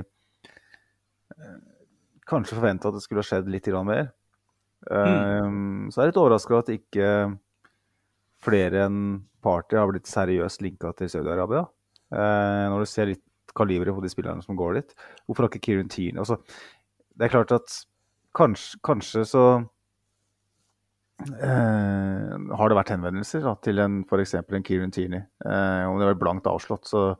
[2.28, 4.10] kanskje forventa at det skulle ha skjedd litt mer.
[4.88, 5.88] Mm.
[5.90, 7.08] Så er jeg litt overraska at ikke
[8.44, 9.00] flere enn
[9.44, 11.64] Party har blitt seriøst linka til Saudi-Arabia.
[12.08, 13.24] Uh, når du ser litt
[13.58, 14.94] kaliberet på de spillerne som går dit.
[15.26, 16.38] Hvorfor har ikke Kieran Tierney altså,
[17.18, 17.74] Det er klart at
[18.38, 19.44] kanskje, kanskje så
[21.22, 24.34] uh, har det vært henvendelser da, til en f.eks.
[24.40, 25.24] en Kieran Tierney.
[25.44, 27.10] Uh, om det var blankt avslått, så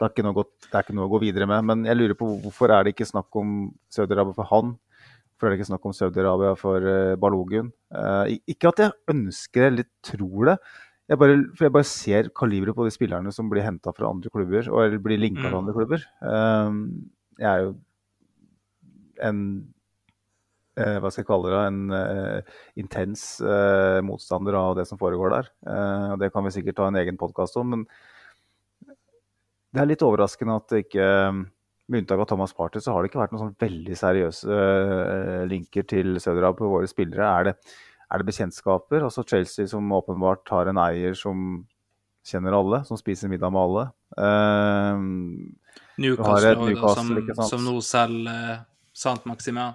[0.00, 1.66] det er, godt, det er, ikke noe å gå videre med.
[1.68, 4.72] Men jeg lurer på hvorfor er det ikke snakk om Saudi-Arabia for han?
[5.32, 6.88] Hvorfor er det ikke snakk om Saudi-Arabia for
[7.20, 7.72] Balogun?
[8.48, 10.56] ikke at jeg ønsker eller tror det,
[11.12, 14.30] jeg bare, for jeg bare ser kaliberet på de spillerne som blir henta fra andre
[14.32, 15.48] klubber, eller blir linka mm.
[15.48, 16.04] til andre klubber.
[16.24, 16.78] Um,
[17.40, 17.72] jeg er jo
[19.28, 19.40] en
[20.80, 21.62] uh, Hva skal jeg kalle det?
[21.68, 25.50] En eh, intens eh, motstander av det som foregår der.
[26.12, 27.86] og Det kan vi sikkert ta en egen podkast om, men
[29.72, 33.10] det er litt overraskende at det ikke med unntak av Thomas Party, så har det
[33.10, 34.58] ikke vært noen sånn veldig seriøse
[35.48, 37.24] linker til Søderhav på våre spillere.
[37.24, 37.54] Er det,
[38.12, 39.04] er det bekjentskaper.
[39.08, 41.62] Altså Chelsea som åpenbart har en eier som
[42.26, 43.84] kjenner alle, som spiser middag med alle.
[44.16, 44.96] Uh,
[46.00, 48.60] Newcastle, Newcastle som, som, nå selger uh,
[48.92, 49.74] Sant Maximin.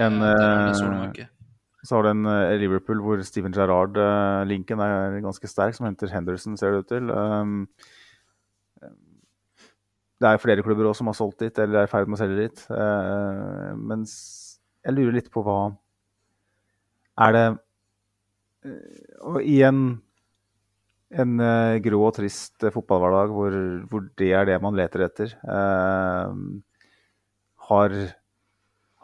[0.00, 1.14] En, uh,
[1.84, 6.56] så har du en uh, Liverpool hvor Steven Gerrard-linken er ganske sterk, som henter Henderson,
[6.58, 7.12] ser det ut til.
[7.12, 7.66] Um,
[10.22, 12.22] det er flere klubber også som har solgt dit, eller er i ferd med å
[12.22, 12.60] selge dit.
[13.76, 14.12] mens
[14.84, 15.74] jeg lurer litt på hva
[17.26, 17.42] er det
[19.26, 19.80] Og i en,
[21.12, 21.42] en
[21.84, 23.58] grå og trist fotballhverdag hvor,
[23.90, 25.34] hvor, det er det man leter etter,
[27.68, 27.98] har,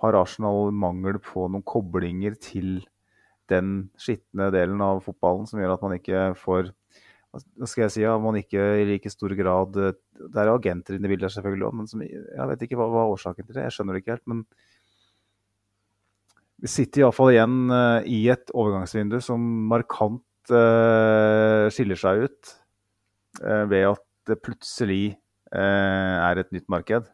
[0.00, 2.80] har, Arsenal mangel på noen koblinger til
[3.50, 6.70] den skitne delen av fotballen som gjør at man ikke får
[7.30, 11.06] hva skal jeg si, at man ikke i like stor grad Det er agenter inne
[11.06, 13.76] i bildet selvfølgelig òg, men som, jeg vet ikke hva, hva årsaken til det Jeg
[13.76, 14.26] skjønner det ikke helt.
[14.32, 14.44] men
[16.60, 19.40] vi sitter iallfall igjen uh, i et overgangsvindu som
[19.70, 22.50] markant uh, skiller seg ut
[23.40, 25.16] uh, ved at det plutselig
[25.50, 27.08] er et nytt marked.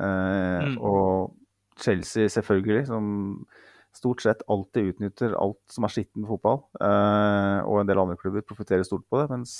[0.00, 0.78] Mm.
[0.80, 1.34] Og
[1.80, 3.06] Chelsea selvfølgelig, som
[3.92, 8.86] stort sett alltid utnytter alt som er skitten fotball, og en del andre klubber profitterer
[8.88, 9.26] stort på det.
[9.34, 9.54] mens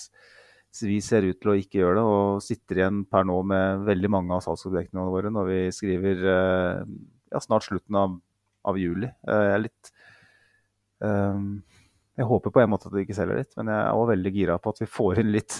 [0.80, 4.10] vi ser ut til å ikke gjøre det, og sitter igjen per nå med veldig
[4.14, 8.16] mange av salgsobjektene våre når vi skriver ja, snart slutten av
[8.68, 9.09] av juli.
[9.09, 9.93] Eh, jeg er litt
[11.02, 11.47] um,
[12.18, 14.34] Jeg håper på en måte at de ikke selger litt, men jeg er også veldig
[14.36, 15.59] gira på at vi får inn litt,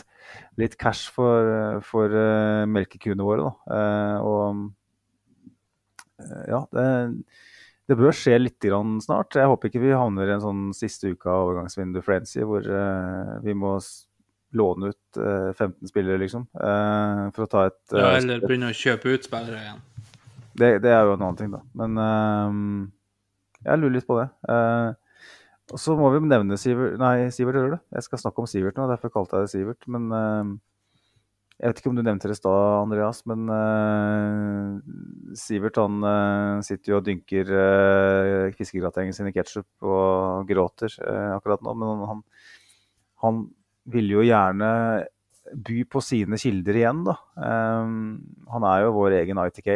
[0.61, 3.49] litt cash for, for uh, melkekuene våre.
[3.49, 3.53] Da.
[3.73, 4.63] Uh, og
[6.49, 6.87] ja, det,
[7.89, 8.69] det, bør skje litt
[9.05, 9.37] snart.
[9.39, 12.67] Jeg håper ikke vi havner i en sånn siste uke av overgangsvindu frenzy hvor
[13.45, 13.77] vi må
[14.53, 15.21] låne ut
[15.57, 16.45] 15 spillere, liksom.
[16.53, 19.79] for å ta et Ja, eller begynne å kjøpe ut spillere igjen.
[20.53, 21.63] Det, det, er jo en annen ting, da.
[21.81, 22.91] Men
[23.65, 24.29] jeg lurer litt på det.
[25.73, 27.81] Og så må vi nevne Sivert Nei, Sivert hører det.
[27.97, 29.89] Jeg skal snakke om Sivert nå, derfor kalte jeg det Sivert.
[29.89, 30.13] Men
[31.63, 33.47] jeg vet ikke om du nevnte det i stad, Andreas, men
[35.39, 36.03] Sivert han
[36.67, 40.97] sitter jo og dynker uh, fiskegratengen sin i ketsjup og gråter
[41.37, 41.77] akkurat nå.
[41.79, 42.25] Men han,
[43.23, 43.41] han
[43.95, 44.73] ville jo gjerne
[45.55, 47.17] by på sine kilder igjen, da.
[47.39, 49.71] han er jo vår egen ITK.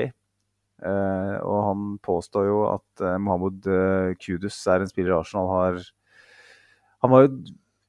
[0.77, 5.79] Uh, og han påstår jo at uh, Mohammed uh, Kudus er en spiller Arsenal har
[7.01, 7.31] Han var jo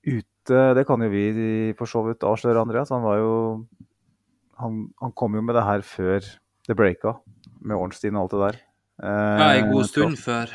[0.08, 2.94] ute Det kan jo vi for så vidt avsløre, Andreas.
[2.96, 3.34] Han var jo
[4.62, 6.26] han, han, kom jo med det her før
[6.68, 7.18] det breaka,
[7.62, 8.60] med Ornstein og alt det der.
[9.04, 10.52] ja, en god stund før.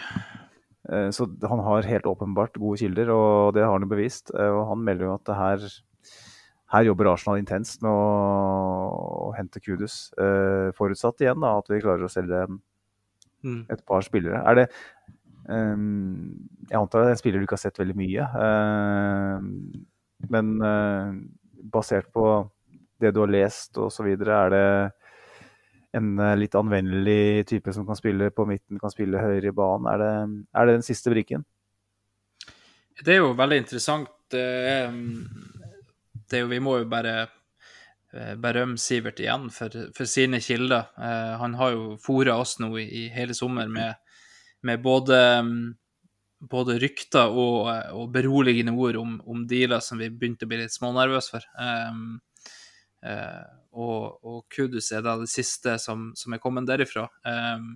[0.91, 4.35] Eh, så han har helt åpenbart gode kilder, og det har han jo bevist.
[4.35, 5.69] Eh, og han melder jo at det her,
[6.75, 8.03] her jobber Arsenal intenst med å,
[9.29, 10.11] å hente Kudus.
[10.19, 12.47] Eh, forutsatt igjen da, at vi klarer å selge
[13.43, 13.67] Mm.
[13.71, 14.39] et par spillere.
[14.47, 14.67] Er det
[15.49, 18.27] um, Jeg antar det er en spiller du ikke har sett veldig mye.
[18.39, 19.39] Uh,
[20.31, 21.11] men uh,
[21.73, 22.27] basert på
[23.03, 24.67] det du har lest osv., er det
[25.93, 29.91] en eh, litt anvendelig type som kan spille på midten, kan spille høyere i banen?
[29.93, 30.15] Er det,
[30.57, 31.45] er det den siste brikken?
[33.03, 34.11] Det er jo veldig interessant.
[34.33, 34.93] Det er,
[36.33, 40.89] jo, vi må jo bare eh, berømme Sivert igjen for, for sine kilder.
[40.97, 44.01] Eh, han har jo fôra oss nå i, i hele sommer med,
[44.65, 45.19] med både,
[46.41, 50.77] både rykter og, og beroligende ord om, om dealer som vi begynte å bli litt
[50.77, 51.49] smånervøse for.
[51.61, 52.21] Um,
[53.03, 57.09] og, og Kudus er da det siste som, som er kommet derifra.
[57.27, 57.73] Um,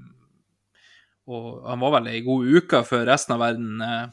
[1.27, 4.05] og han var vel ei god uke før resten av verden eh,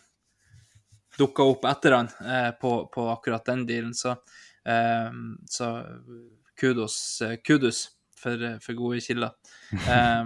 [1.20, 3.94] dukka opp etter han eh, på, på akkurat den dealen.
[3.94, 4.16] Så,
[4.66, 5.12] eh,
[5.50, 5.70] så
[6.60, 7.86] kudos, eh, kudos
[8.18, 9.36] for, eh, for gode kilder.
[9.74, 10.24] Eh,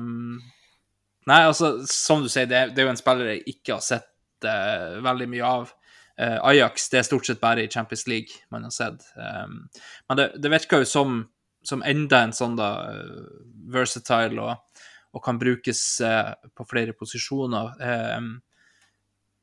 [1.27, 4.47] nei, altså, som du sier, det, det er jo en spiller jeg ikke har sett
[4.47, 5.75] eh, veldig mye av.
[6.17, 9.05] Eh, Ajax det er stort sett bare i Champions League man har sett.
[9.15, 9.67] Um,
[10.09, 11.19] men det, det virker jo som,
[11.63, 13.27] som enda en sånn da eh,
[13.73, 14.81] versatile og,
[15.13, 17.69] og kan brukes uh, på flere posisjoner.
[17.77, 18.31] Eh,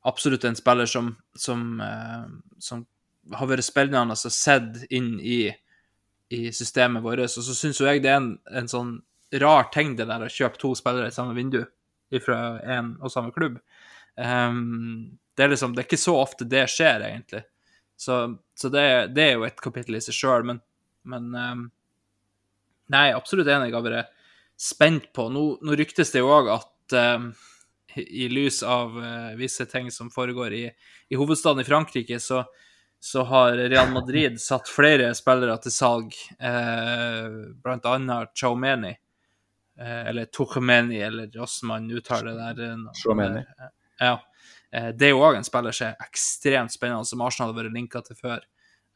[0.05, 2.27] absolutt en spiller som, som, uh,
[2.59, 2.83] som
[3.33, 5.47] har vært spennende altså sett inn i,
[6.35, 7.23] i systemet vårt.
[7.23, 8.97] Og så syns jeg det er en, en sånn
[9.39, 11.63] rar ting, det der å kjøpe to spillere i samme vindu
[12.23, 13.57] fra en og samme klubb.
[14.21, 17.43] Ehm, det, er liksom, det er ikke så ofte det skjer, egentlig.
[17.99, 18.17] Så,
[18.59, 18.83] så det,
[19.15, 20.61] det er jo et kapittel i seg sjøl, men,
[21.07, 21.65] men um,
[22.93, 23.71] Nei, absolutt enig.
[23.71, 24.11] jeg har vært
[24.61, 25.23] spent på.
[25.33, 27.31] Nå, nå ryktes det jo òg at um,
[27.95, 30.65] i lys av uh, visse ting som foregår i,
[31.09, 32.43] i hovedstaden i Frankrike, så,
[33.01, 36.13] så har Real Madrid satt flere spillere til salg,
[36.43, 38.93] uh, blant annet Chaumeni,
[39.75, 42.59] Uh, eller Tuchemeni, eller hvordan man uttaler det der.
[42.63, 43.41] eh, Tchouameni.
[43.41, 43.71] eh,
[44.05, 44.13] Ja.
[44.71, 47.75] Eh, det er jo òg en spiller som er ekstremt spennende, som Arsenal har vært
[47.75, 48.45] linka til før.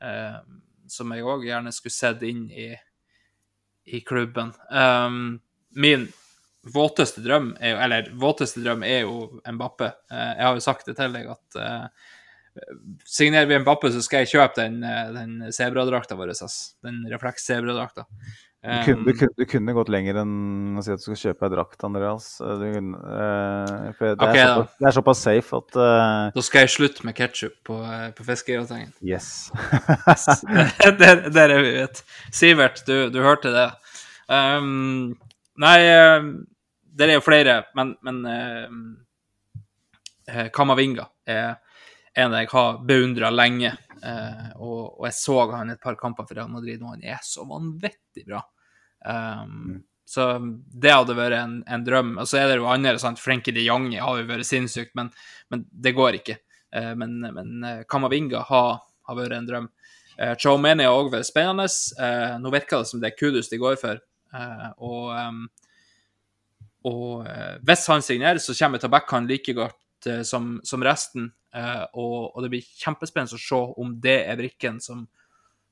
[0.02, 0.40] Eh,
[0.90, 2.72] som jeg òg gjerne skulle sett inn i,
[3.94, 4.54] i klubben.
[4.74, 5.38] Um,
[5.78, 6.08] min
[6.74, 9.92] våteste drøm er jo Eller våteste drøm er jo Mbappe.
[10.12, 12.10] Eh, jeg har jo sagt det til deg at eh,
[13.08, 16.34] signerer vi Mbappe, så skal jeg kjøpe den, eh, den sebradrakta vår.
[16.86, 18.08] Den refleks-sebradrakta.
[18.60, 21.48] Du kunne, du, kunne, du kunne gått lenger enn å si at du skal kjøpe
[21.48, 22.26] ei drakt, Andreas.
[22.44, 26.66] Du, kunne, uh, det, okay, er såpass, det er såpass safe at uh, Da skal
[26.66, 28.92] jeg slutte med ketsjup på, eh, på fiskegratengen.
[29.00, 29.48] Yes.
[31.00, 32.04] der, der er vi, vet
[32.36, 33.70] Sivert, du, du hørte det.
[34.28, 35.16] Um,
[35.58, 36.28] nei, eh,
[37.00, 38.68] det er jo flere, men, men eh,
[40.30, 41.56] eh, Kamavinga er
[42.22, 43.74] en jeg har beundra lenge.
[44.00, 47.22] Uh, og, og jeg så han et par kamper for Real Madrid, og han er
[47.26, 48.44] så vanvittig bra.
[49.06, 49.80] Um,
[50.10, 50.24] Så
[50.82, 52.16] det hadde vært en, en drøm.
[52.18, 53.20] Og så er det jo andre, sant.
[53.22, 55.12] Frenkie de Jong har jo vært sinnssykt, men,
[55.54, 56.40] men det går ikke.
[56.74, 59.68] Uh, men, men eh, Kamavinga har, har vært en drøm.
[60.18, 61.68] Uh, Chomeni har òg vært spennende.
[62.00, 64.02] Uh, nå virker det som det er Kudus de går for.
[64.30, 65.48] Eh, og um,
[66.88, 69.76] og eh, hvis han signerer, så kommer jeg til å backe han like godt
[70.08, 71.32] eh, som, som resten.
[71.56, 75.06] Eh, og, og det blir kjempespennende å se om det er brikken som,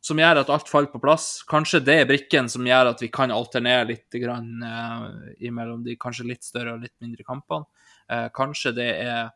[0.03, 1.43] som gjør at alt faller på plass.
[1.49, 5.97] Kanskje det er brikken som gjør at vi kan alternere litt grann, eh, mellom de
[5.99, 7.69] kanskje litt større og litt mindre kampene.
[8.09, 9.29] Eh, kanskje det er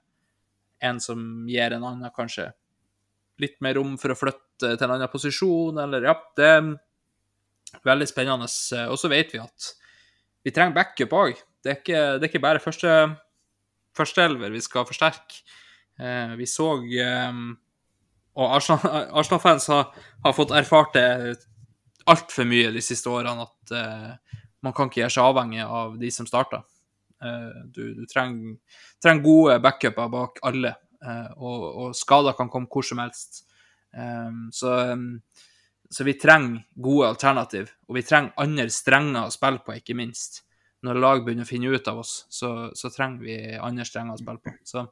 [0.81, 2.49] en som gir en annen kanskje
[3.41, 6.71] litt mer rom for å flytte til en annen posisjon, eller ja, det er
[7.85, 8.49] veldig spennende.
[8.89, 9.69] Og så vet vi at
[10.45, 11.41] vi trenger backup òg.
[11.61, 12.93] Det, det er ikke bare første
[13.97, 15.41] førsteelver vi skal forsterke.
[15.99, 17.39] Eh, vi så eh,
[18.35, 19.89] Og Arsenal- Arsenal-fans har,
[20.23, 21.07] har fått erfart det
[22.09, 26.11] altfor mye de siste årene at eh, man kan ikke gjøre seg avhengig av de
[26.13, 26.61] som starter.
[27.73, 28.55] Du du trenger,
[29.01, 30.71] trenger gode backuper bak alle,
[31.37, 33.43] og, og skader kan komme hvor som helst.
[34.53, 34.71] Så,
[35.89, 40.43] så vi trenger gode alternativ, og vi trenger andre strenger å spille på, ikke minst.
[40.81, 44.21] Når lag begynner å finne ut av oss, så, så trenger vi andre strenger å
[44.21, 44.53] spille på.
[44.65, 44.87] Så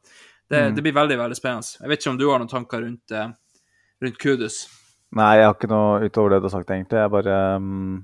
[0.49, 1.78] det, det blir veldig veldig spennende.
[1.82, 3.32] Jeg vet ikke om du har noen tanker rundt, eh,
[4.02, 4.64] rundt Kudus?
[5.18, 7.02] Nei, jeg har ikke noe utover det du har sagt, egentlig.
[7.02, 7.98] Jeg bare um,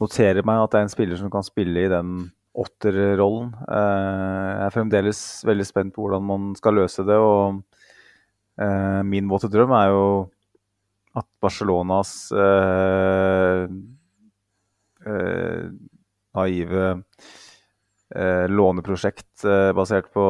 [0.00, 2.10] noterer meg at det er en spiller som kan spille i den
[2.52, 3.54] åtterrollen.
[3.64, 7.16] Uh, jeg er fremdeles veldig spent på hvordan man skal løse det.
[7.16, 7.62] og
[8.60, 10.04] uh, Min våte drøm er jo
[11.16, 13.68] at Barcelonas uh,
[16.36, 17.02] naive
[18.14, 20.24] eh, låneprosjekt eh, basert på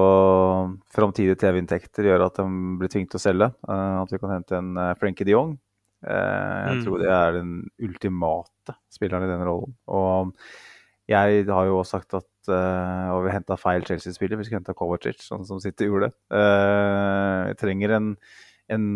[0.95, 2.47] framtidige TV-inntekter gjør at de
[2.81, 3.49] blir tvunget til å selge.
[3.69, 5.57] Eh, at vi kan hente en uh, Frenkie de Jong.
[6.03, 6.85] Eh, jeg Mm.
[6.85, 9.75] tror det er den ultimate spilleren i den rollen.
[9.89, 10.33] Og
[11.11, 14.39] jeg har jo også sagt at eh, og vi henta feil Chelsea-spiller.
[14.39, 16.13] Vi skulle henta Kovacic, sånn som City gjorde.
[16.31, 18.17] Vi trenger en,
[18.69, 18.87] en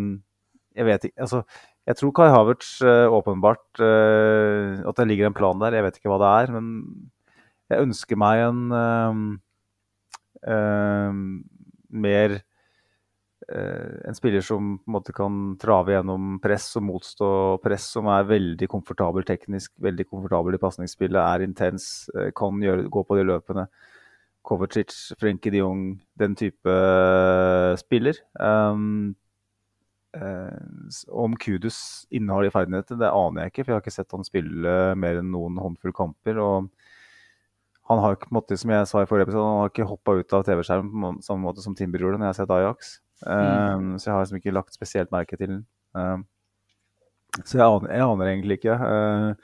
[0.77, 1.45] Jeg vet ikke altså,
[1.87, 5.77] Jeg tror Kai Havertz eh, åpenbart eh, At det ligger en plan der.
[5.79, 6.53] Jeg vet ikke hva det er.
[6.57, 6.67] Men
[7.71, 8.61] jeg ønsker meg en
[10.51, 11.23] eh,
[12.07, 12.39] mer
[13.47, 17.29] En spiller som på en måte kan trave gjennom press og motstå
[17.63, 23.05] press, som er veldig komfortabel teknisk, veldig komfortabel i pasningsspillet, er intens, kan gjøre, gå
[23.07, 23.69] på de løpene.
[24.47, 25.85] Kovacic, Frenkie de Jong,
[26.19, 26.75] den type
[27.79, 28.19] spiller.
[28.35, 29.15] Um,
[31.13, 34.25] om Kudus innehar de ferdighetene, det aner jeg ikke, for jeg har ikke sett han
[34.27, 36.39] spille mer enn noen håndfull kamper.
[36.43, 36.71] og
[37.87, 39.87] han har ikke, på en måte, som jeg sa i forrige episode, han har ikke
[39.87, 42.95] hoppa ut av TV-skjermen på samme måte som Timber gjorde når jeg har sett Ajax.
[43.23, 45.61] Um, Så jeg har liksom ikke lagt spesielt merke til den.
[45.95, 46.27] Um,
[47.45, 48.75] så jeg aner, jeg aner egentlig ikke.
[48.75, 49.35] Uh,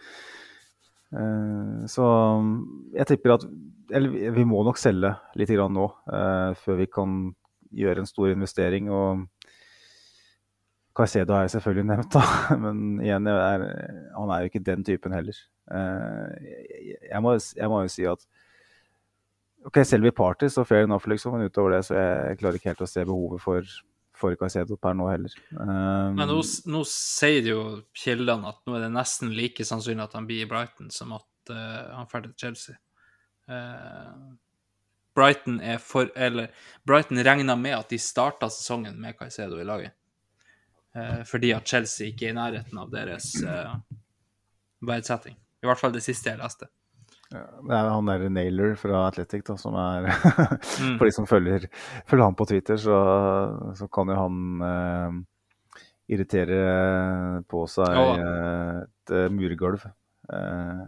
[1.15, 2.09] uh, så
[2.97, 3.47] jeg tipper at
[3.93, 7.35] Eller vi- vi må nok selge litt grann nå, uh, før vi kan
[7.77, 8.89] gjøre en stor investering.
[8.89, 9.27] og
[10.97, 12.23] Caicedo har jeg selvfølgelig nevnt, da.
[12.65, 13.67] men igjen, er,
[14.17, 15.39] han er jo ikke den typen heller.
[15.71, 16.29] Uh,
[17.09, 18.27] jeg, må, jeg må jo si at
[19.63, 21.37] Ok, selv i Party, så fair enough, liksom.
[21.37, 23.75] Men utover det så jeg klarer ikke helt å se behovet for,
[24.19, 25.37] for Caicedo per nå heller.
[25.55, 27.61] Um, Men nå, nå sier jo
[27.95, 31.55] kildene at nå er det nesten like sannsynlig at han blir i Brighton som at
[31.55, 32.75] uh, han drar til Chelsea.
[33.51, 34.13] Eh,
[35.15, 36.47] Brighton er for Eller
[36.87, 39.93] Brighton regner med at de starta sesongen med Caicedo i laget.
[40.93, 43.75] Eh, fordi at Chelsea ikke er i nærheten av deres uh,
[44.85, 45.37] verdsetting.
[45.63, 46.69] I hvert fall det siste jeg leste.
[47.33, 50.11] Det er han der Naylor fra Athletic da, som er
[50.83, 50.97] Mm.
[50.99, 51.69] For de som følger,
[52.07, 52.97] følger han på Twitter, så,
[53.79, 55.17] så kan jo han eh,
[56.13, 59.87] irritere på seg eh, et eh, murgulv.
[60.33, 60.83] Eh,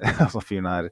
[0.24, 0.88] altså Fyren er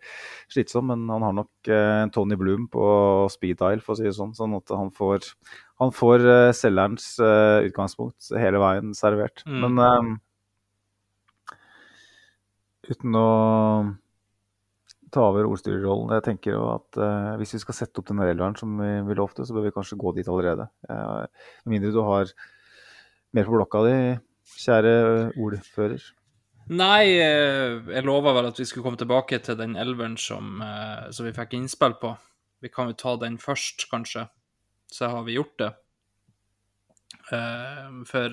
[0.53, 2.85] slitsom, men han har nok eh, en Tony Bloom på
[3.33, 4.35] speed dial, for å si det sånn.
[4.37, 5.31] Sånn at han får,
[5.83, 9.45] han får eh, selgerens eh, utgangspunkt hele veien servert.
[9.49, 9.65] Mm.
[9.65, 11.57] Men eh,
[12.93, 13.29] uten å
[15.15, 16.13] ta over ordstyrerrollen.
[16.19, 19.15] Jeg tenker jo at uh, hvis vi skal sette opp den elveren som vi, vi
[19.17, 20.69] lovte, så bør vi kanskje gå dit allerede.
[20.85, 21.33] Med
[21.65, 22.33] Med mindre du har
[23.33, 23.97] mer på blokka di,
[24.61, 24.93] kjære
[25.41, 26.05] ordfører.
[26.69, 31.11] Nei, eh, jeg lova vel at vi skulle komme tilbake til den elveren som, eh,
[31.17, 32.11] som vi fikk innspill på.
[32.61, 34.29] Vi kan jo ta den først, kanskje.
[34.93, 35.73] Så har vi gjort det.
[37.33, 38.29] Eh, For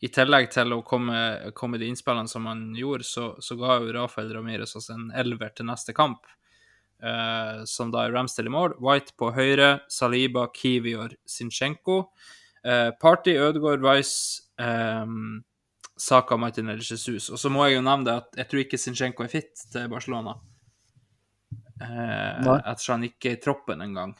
[0.00, 3.92] i tillegg til å komme, komme de innspillene som han gjorde, så, så ga jo
[3.92, 6.26] Rafael Ramirez oss en elver til neste kamp.
[7.64, 8.74] som da er Ramsdale i mål.
[8.80, 12.10] White på høyre, Saliba, Kivior, Sinchenko.
[12.64, 15.44] Party, Ødegaard, Rice, um,
[15.98, 17.28] Saka, Martinelli, Jesus.
[17.34, 19.88] Og så må jeg jo nevne det at jeg tror ikke Zinchenko er fit til
[19.90, 20.36] Barcelona.
[21.78, 24.14] Eh, ettersom han ikke er i troppen engang.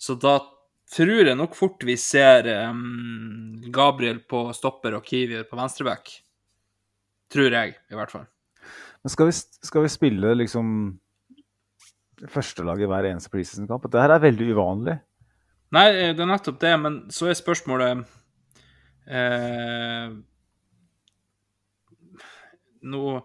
[0.00, 0.38] Så da
[0.92, 6.10] tror jeg nok fort vi ser um, Gabriel på stopper og Kiwi på venstreback.
[7.32, 8.26] Tror jeg, i hvert fall.
[9.02, 10.74] Men skal vi, skal vi spille liksom
[12.30, 13.88] førstelaget hver eneste preseason-kamp?
[13.90, 14.98] Det her er veldig uvanlig.
[15.72, 18.02] Nei, eh, det er nettopp det, men så er spørsmålet
[19.08, 20.12] eh,
[22.82, 23.20] nå,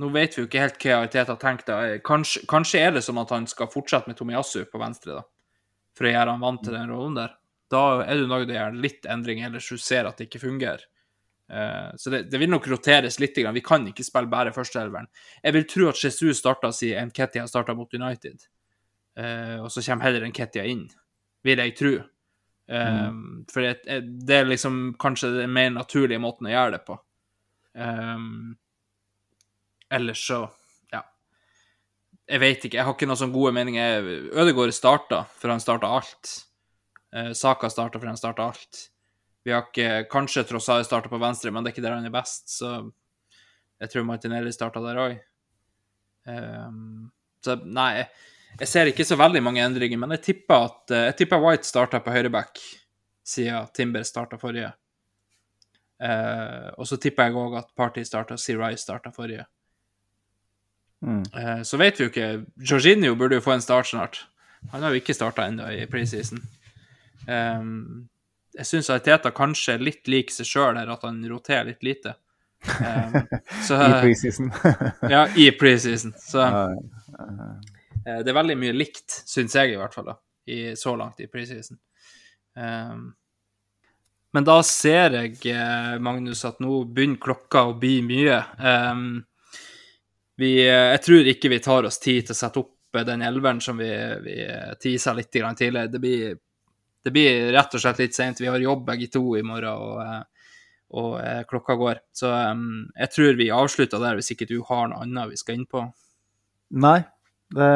[0.00, 1.70] nå vet vi jo ikke helt hva Ariteta har tenkt.
[2.06, 5.26] Kanskje, kanskje er det som at han skal fortsette med Tomiyasu på venstre, da.
[5.94, 7.36] For å gjøre han vant til den rollen der.
[7.70, 10.42] Da er du nødt til å gjøre litt endring, ellers du ser at det ikke
[10.42, 10.82] fungerer.
[11.52, 13.38] Eh, så det, det vil nok roteres litt.
[13.38, 15.08] Vi kan ikke spille bare førsteelveren.
[15.42, 18.46] Jeg vil tro at Jesus starta siden Nketia starta mot United.
[19.18, 20.86] Eh, og så kommer heller Nketia inn,
[21.44, 21.94] vil jeg tro.
[22.64, 23.42] Mm.
[23.52, 26.94] For det, det er liksom kanskje den mer naturlige måten å gjøre det på.
[27.74, 28.56] Um,
[29.90, 30.50] ellers så
[30.92, 31.02] Ja.
[32.28, 32.78] Jeg vet ikke.
[32.78, 34.10] Jeg har ikke noen sånne gode meninger.
[34.32, 36.34] Ødegaard starta, for han starta alt.
[37.14, 38.88] Uh, Saka starta, for han starta alt.
[39.44, 42.14] Vi har ikke Kanskje Trossard starta på venstre, men det er ikke der han er
[42.14, 42.78] best, så
[43.82, 45.18] jeg tror Martinelli starta der òg.
[46.24, 47.10] Um,
[47.44, 48.06] så nei,
[48.54, 51.68] jeg ser ikke så veldig mange endringer, men jeg tipper at eh, jeg tipper White
[51.68, 52.62] starta på høyreback
[53.24, 54.70] siden Timber starta forrige.
[56.02, 58.36] Eh, og så tipper jeg òg at Party starta.
[58.36, 59.46] Rice starta forrige.
[61.04, 61.22] Mm.
[61.22, 62.30] Eh, så vet vi jo ikke.
[62.56, 64.24] Jorginho burde jo få en start snart.
[64.72, 66.40] Han har jo ikke starta ennå i preseason.
[67.28, 68.08] Um,
[68.54, 72.14] jeg syns Teta kanskje er litt lik seg sjøl her, at han roterer litt lite.
[72.64, 73.18] Um,
[73.66, 74.52] så, I preseason.
[75.14, 76.14] ja, i preseason.
[76.20, 80.16] Så eh, det er veldig mye likt, syns jeg i hvert fall, da,
[80.48, 81.80] i, så langt i preseason.
[82.56, 83.10] Um,
[84.34, 88.40] men da ser jeg, eh, Magnus, at nå begynner klokka å bli mye.
[88.58, 89.22] Um,
[90.40, 93.22] vi, eh, jeg tror ikke vi tar oss tid til å sette opp eh, den
[93.22, 93.90] elveren som vi,
[94.24, 94.38] vi
[94.82, 95.86] tisa litt tidligere.
[95.92, 96.34] Det blir,
[97.04, 98.42] det blir rett og slett litt seint.
[98.42, 100.02] Vi har jobb begge to i morgen, og,
[100.98, 102.00] og klokka går.
[102.14, 105.60] Så um, jeg tror vi avslutter der, hvis ikke du har noe annet vi skal
[105.60, 105.84] inn på.
[106.74, 106.98] Nei.
[107.54, 107.70] Det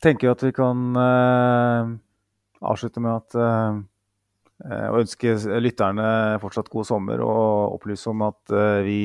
[0.00, 1.90] tenker jo at vi kan uh,
[2.60, 3.80] avslutte med at eh,
[4.64, 8.98] eh, Å ønske lytterne fortsatt god sommer og opplyse om at eh, vi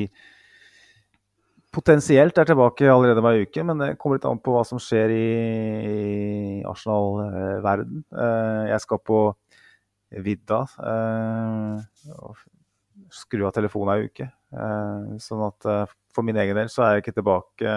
[1.76, 5.12] potensielt er tilbake allerede hver uke, men det kommer litt an på hva som skjer
[5.12, 5.26] i,
[6.64, 8.00] Arsenal-verden.
[8.16, 9.20] Eh, jeg skal på
[10.24, 10.62] vidda
[12.14, 12.38] og
[13.12, 14.28] skru av telefonen ei uke.
[15.20, 15.66] Sånn at
[16.14, 17.74] for min egen del så er jeg ikke tilbake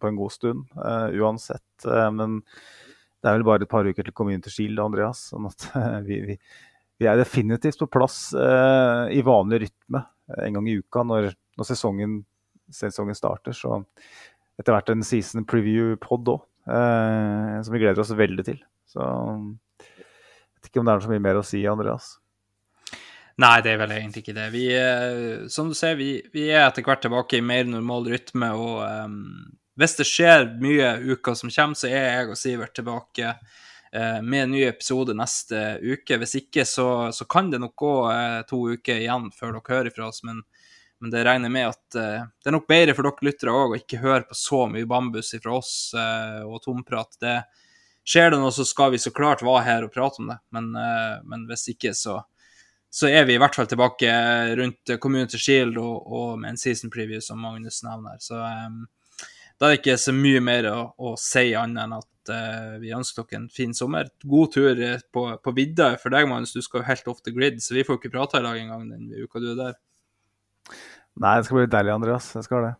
[0.00, 0.78] på en god stund
[1.18, 1.84] uansett.
[2.14, 2.38] Men
[3.24, 5.22] det er vel bare et par uker til Community Shield, Andreas.
[5.30, 5.64] Sånn at
[6.08, 6.38] vi, vi,
[7.04, 11.30] vi er definitivt på plass eh, i vanlig rytme eh, en gang i uka når,
[11.58, 12.18] når sesongen,
[12.72, 13.56] sesongen starter.
[13.56, 13.82] Så
[14.60, 18.60] etter hvert en season preview-pod òg, eh, som vi gleder oss veldig til.
[18.88, 22.14] Så jeg vet ikke om det er så mye mer å si, Andreas.
[23.42, 24.46] Nei, det er vel egentlig ikke det.
[24.54, 28.52] Vi, eh, som du ser, vi, vi er etter hvert tilbake i mer normal rytme,
[28.54, 29.18] og em,
[29.80, 33.62] hvis det skjer mye uka som kommer, så er jeg og Sivert tilbake eh,
[34.22, 36.18] med en ny episode neste uke.
[36.18, 39.94] Hvis ikke, så, så kan det nok gå eh, to uker igjen før dere hører
[39.94, 40.42] fra oss, men,
[40.98, 43.78] men det regner med at eh, det er nok bedre for dere lyttere òg å
[43.78, 47.14] ikke høre på så mye bambus fra oss eh, og tomprat.
[47.22, 47.38] Det,
[48.04, 50.70] skjer det noe, så skal vi så klart være her og prate om det, men,
[50.76, 52.20] eh, men hvis ikke, så
[52.94, 54.10] så er vi i hvert fall tilbake
[54.54, 58.20] rundt Community Shield og, og med en season preview, som Magnus nevner.
[58.22, 58.84] Så um,
[59.58, 62.92] da er det ikke så mye mer å, å si annet enn at uh, vi
[62.96, 64.08] ønsker dere en fin sommer.
[64.24, 66.54] God tur eh, på, på vidda for deg, Magnus.
[66.54, 68.88] Du skal jo helt off the grid, så vi får ikke prata i lag engang
[68.92, 69.76] den uka du er der.
[71.20, 72.32] Nei, det skal bli deilig, Andreas.
[72.34, 72.74] Jeg skal det.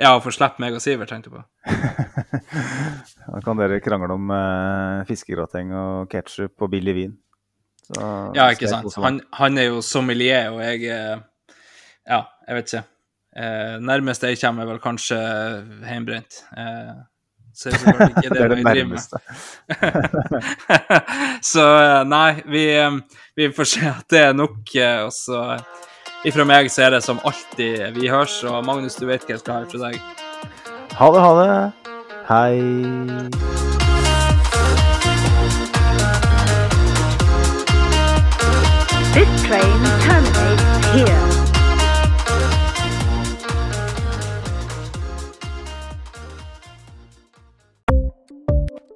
[0.00, 1.44] Ja, for slipp meg og Sivert, tenkte jeg på.
[3.26, 7.16] Da kan dere krangle om uh, fiskegrateng og ketsjup og billig vin.
[7.86, 8.02] Så
[8.36, 8.94] Ja, ikke sant.
[9.02, 10.86] Han, han er jo sommelier, og jeg
[12.06, 12.86] Ja, jeg vet ikke.
[13.36, 15.16] Eh, nærmest jeg kommer, er vel kanskje
[15.84, 16.38] hjemmebrent.
[16.56, 16.92] Eh,
[17.56, 19.16] selvfølgelig ikke det, det er det nærmeste.
[21.52, 22.98] så eh, nei, vi, eh,
[23.36, 24.58] vi får se at det er nok.
[24.76, 25.42] eh, Og så
[26.26, 28.38] ifra meg så er det som alltid vi høres.
[28.44, 30.00] Og Magnus, du vet hva jeg skal ha fra deg.
[31.00, 31.50] Ha det, ha det.
[32.26, 32.56] Hei.
[39.14, 41.25] This train terminates here.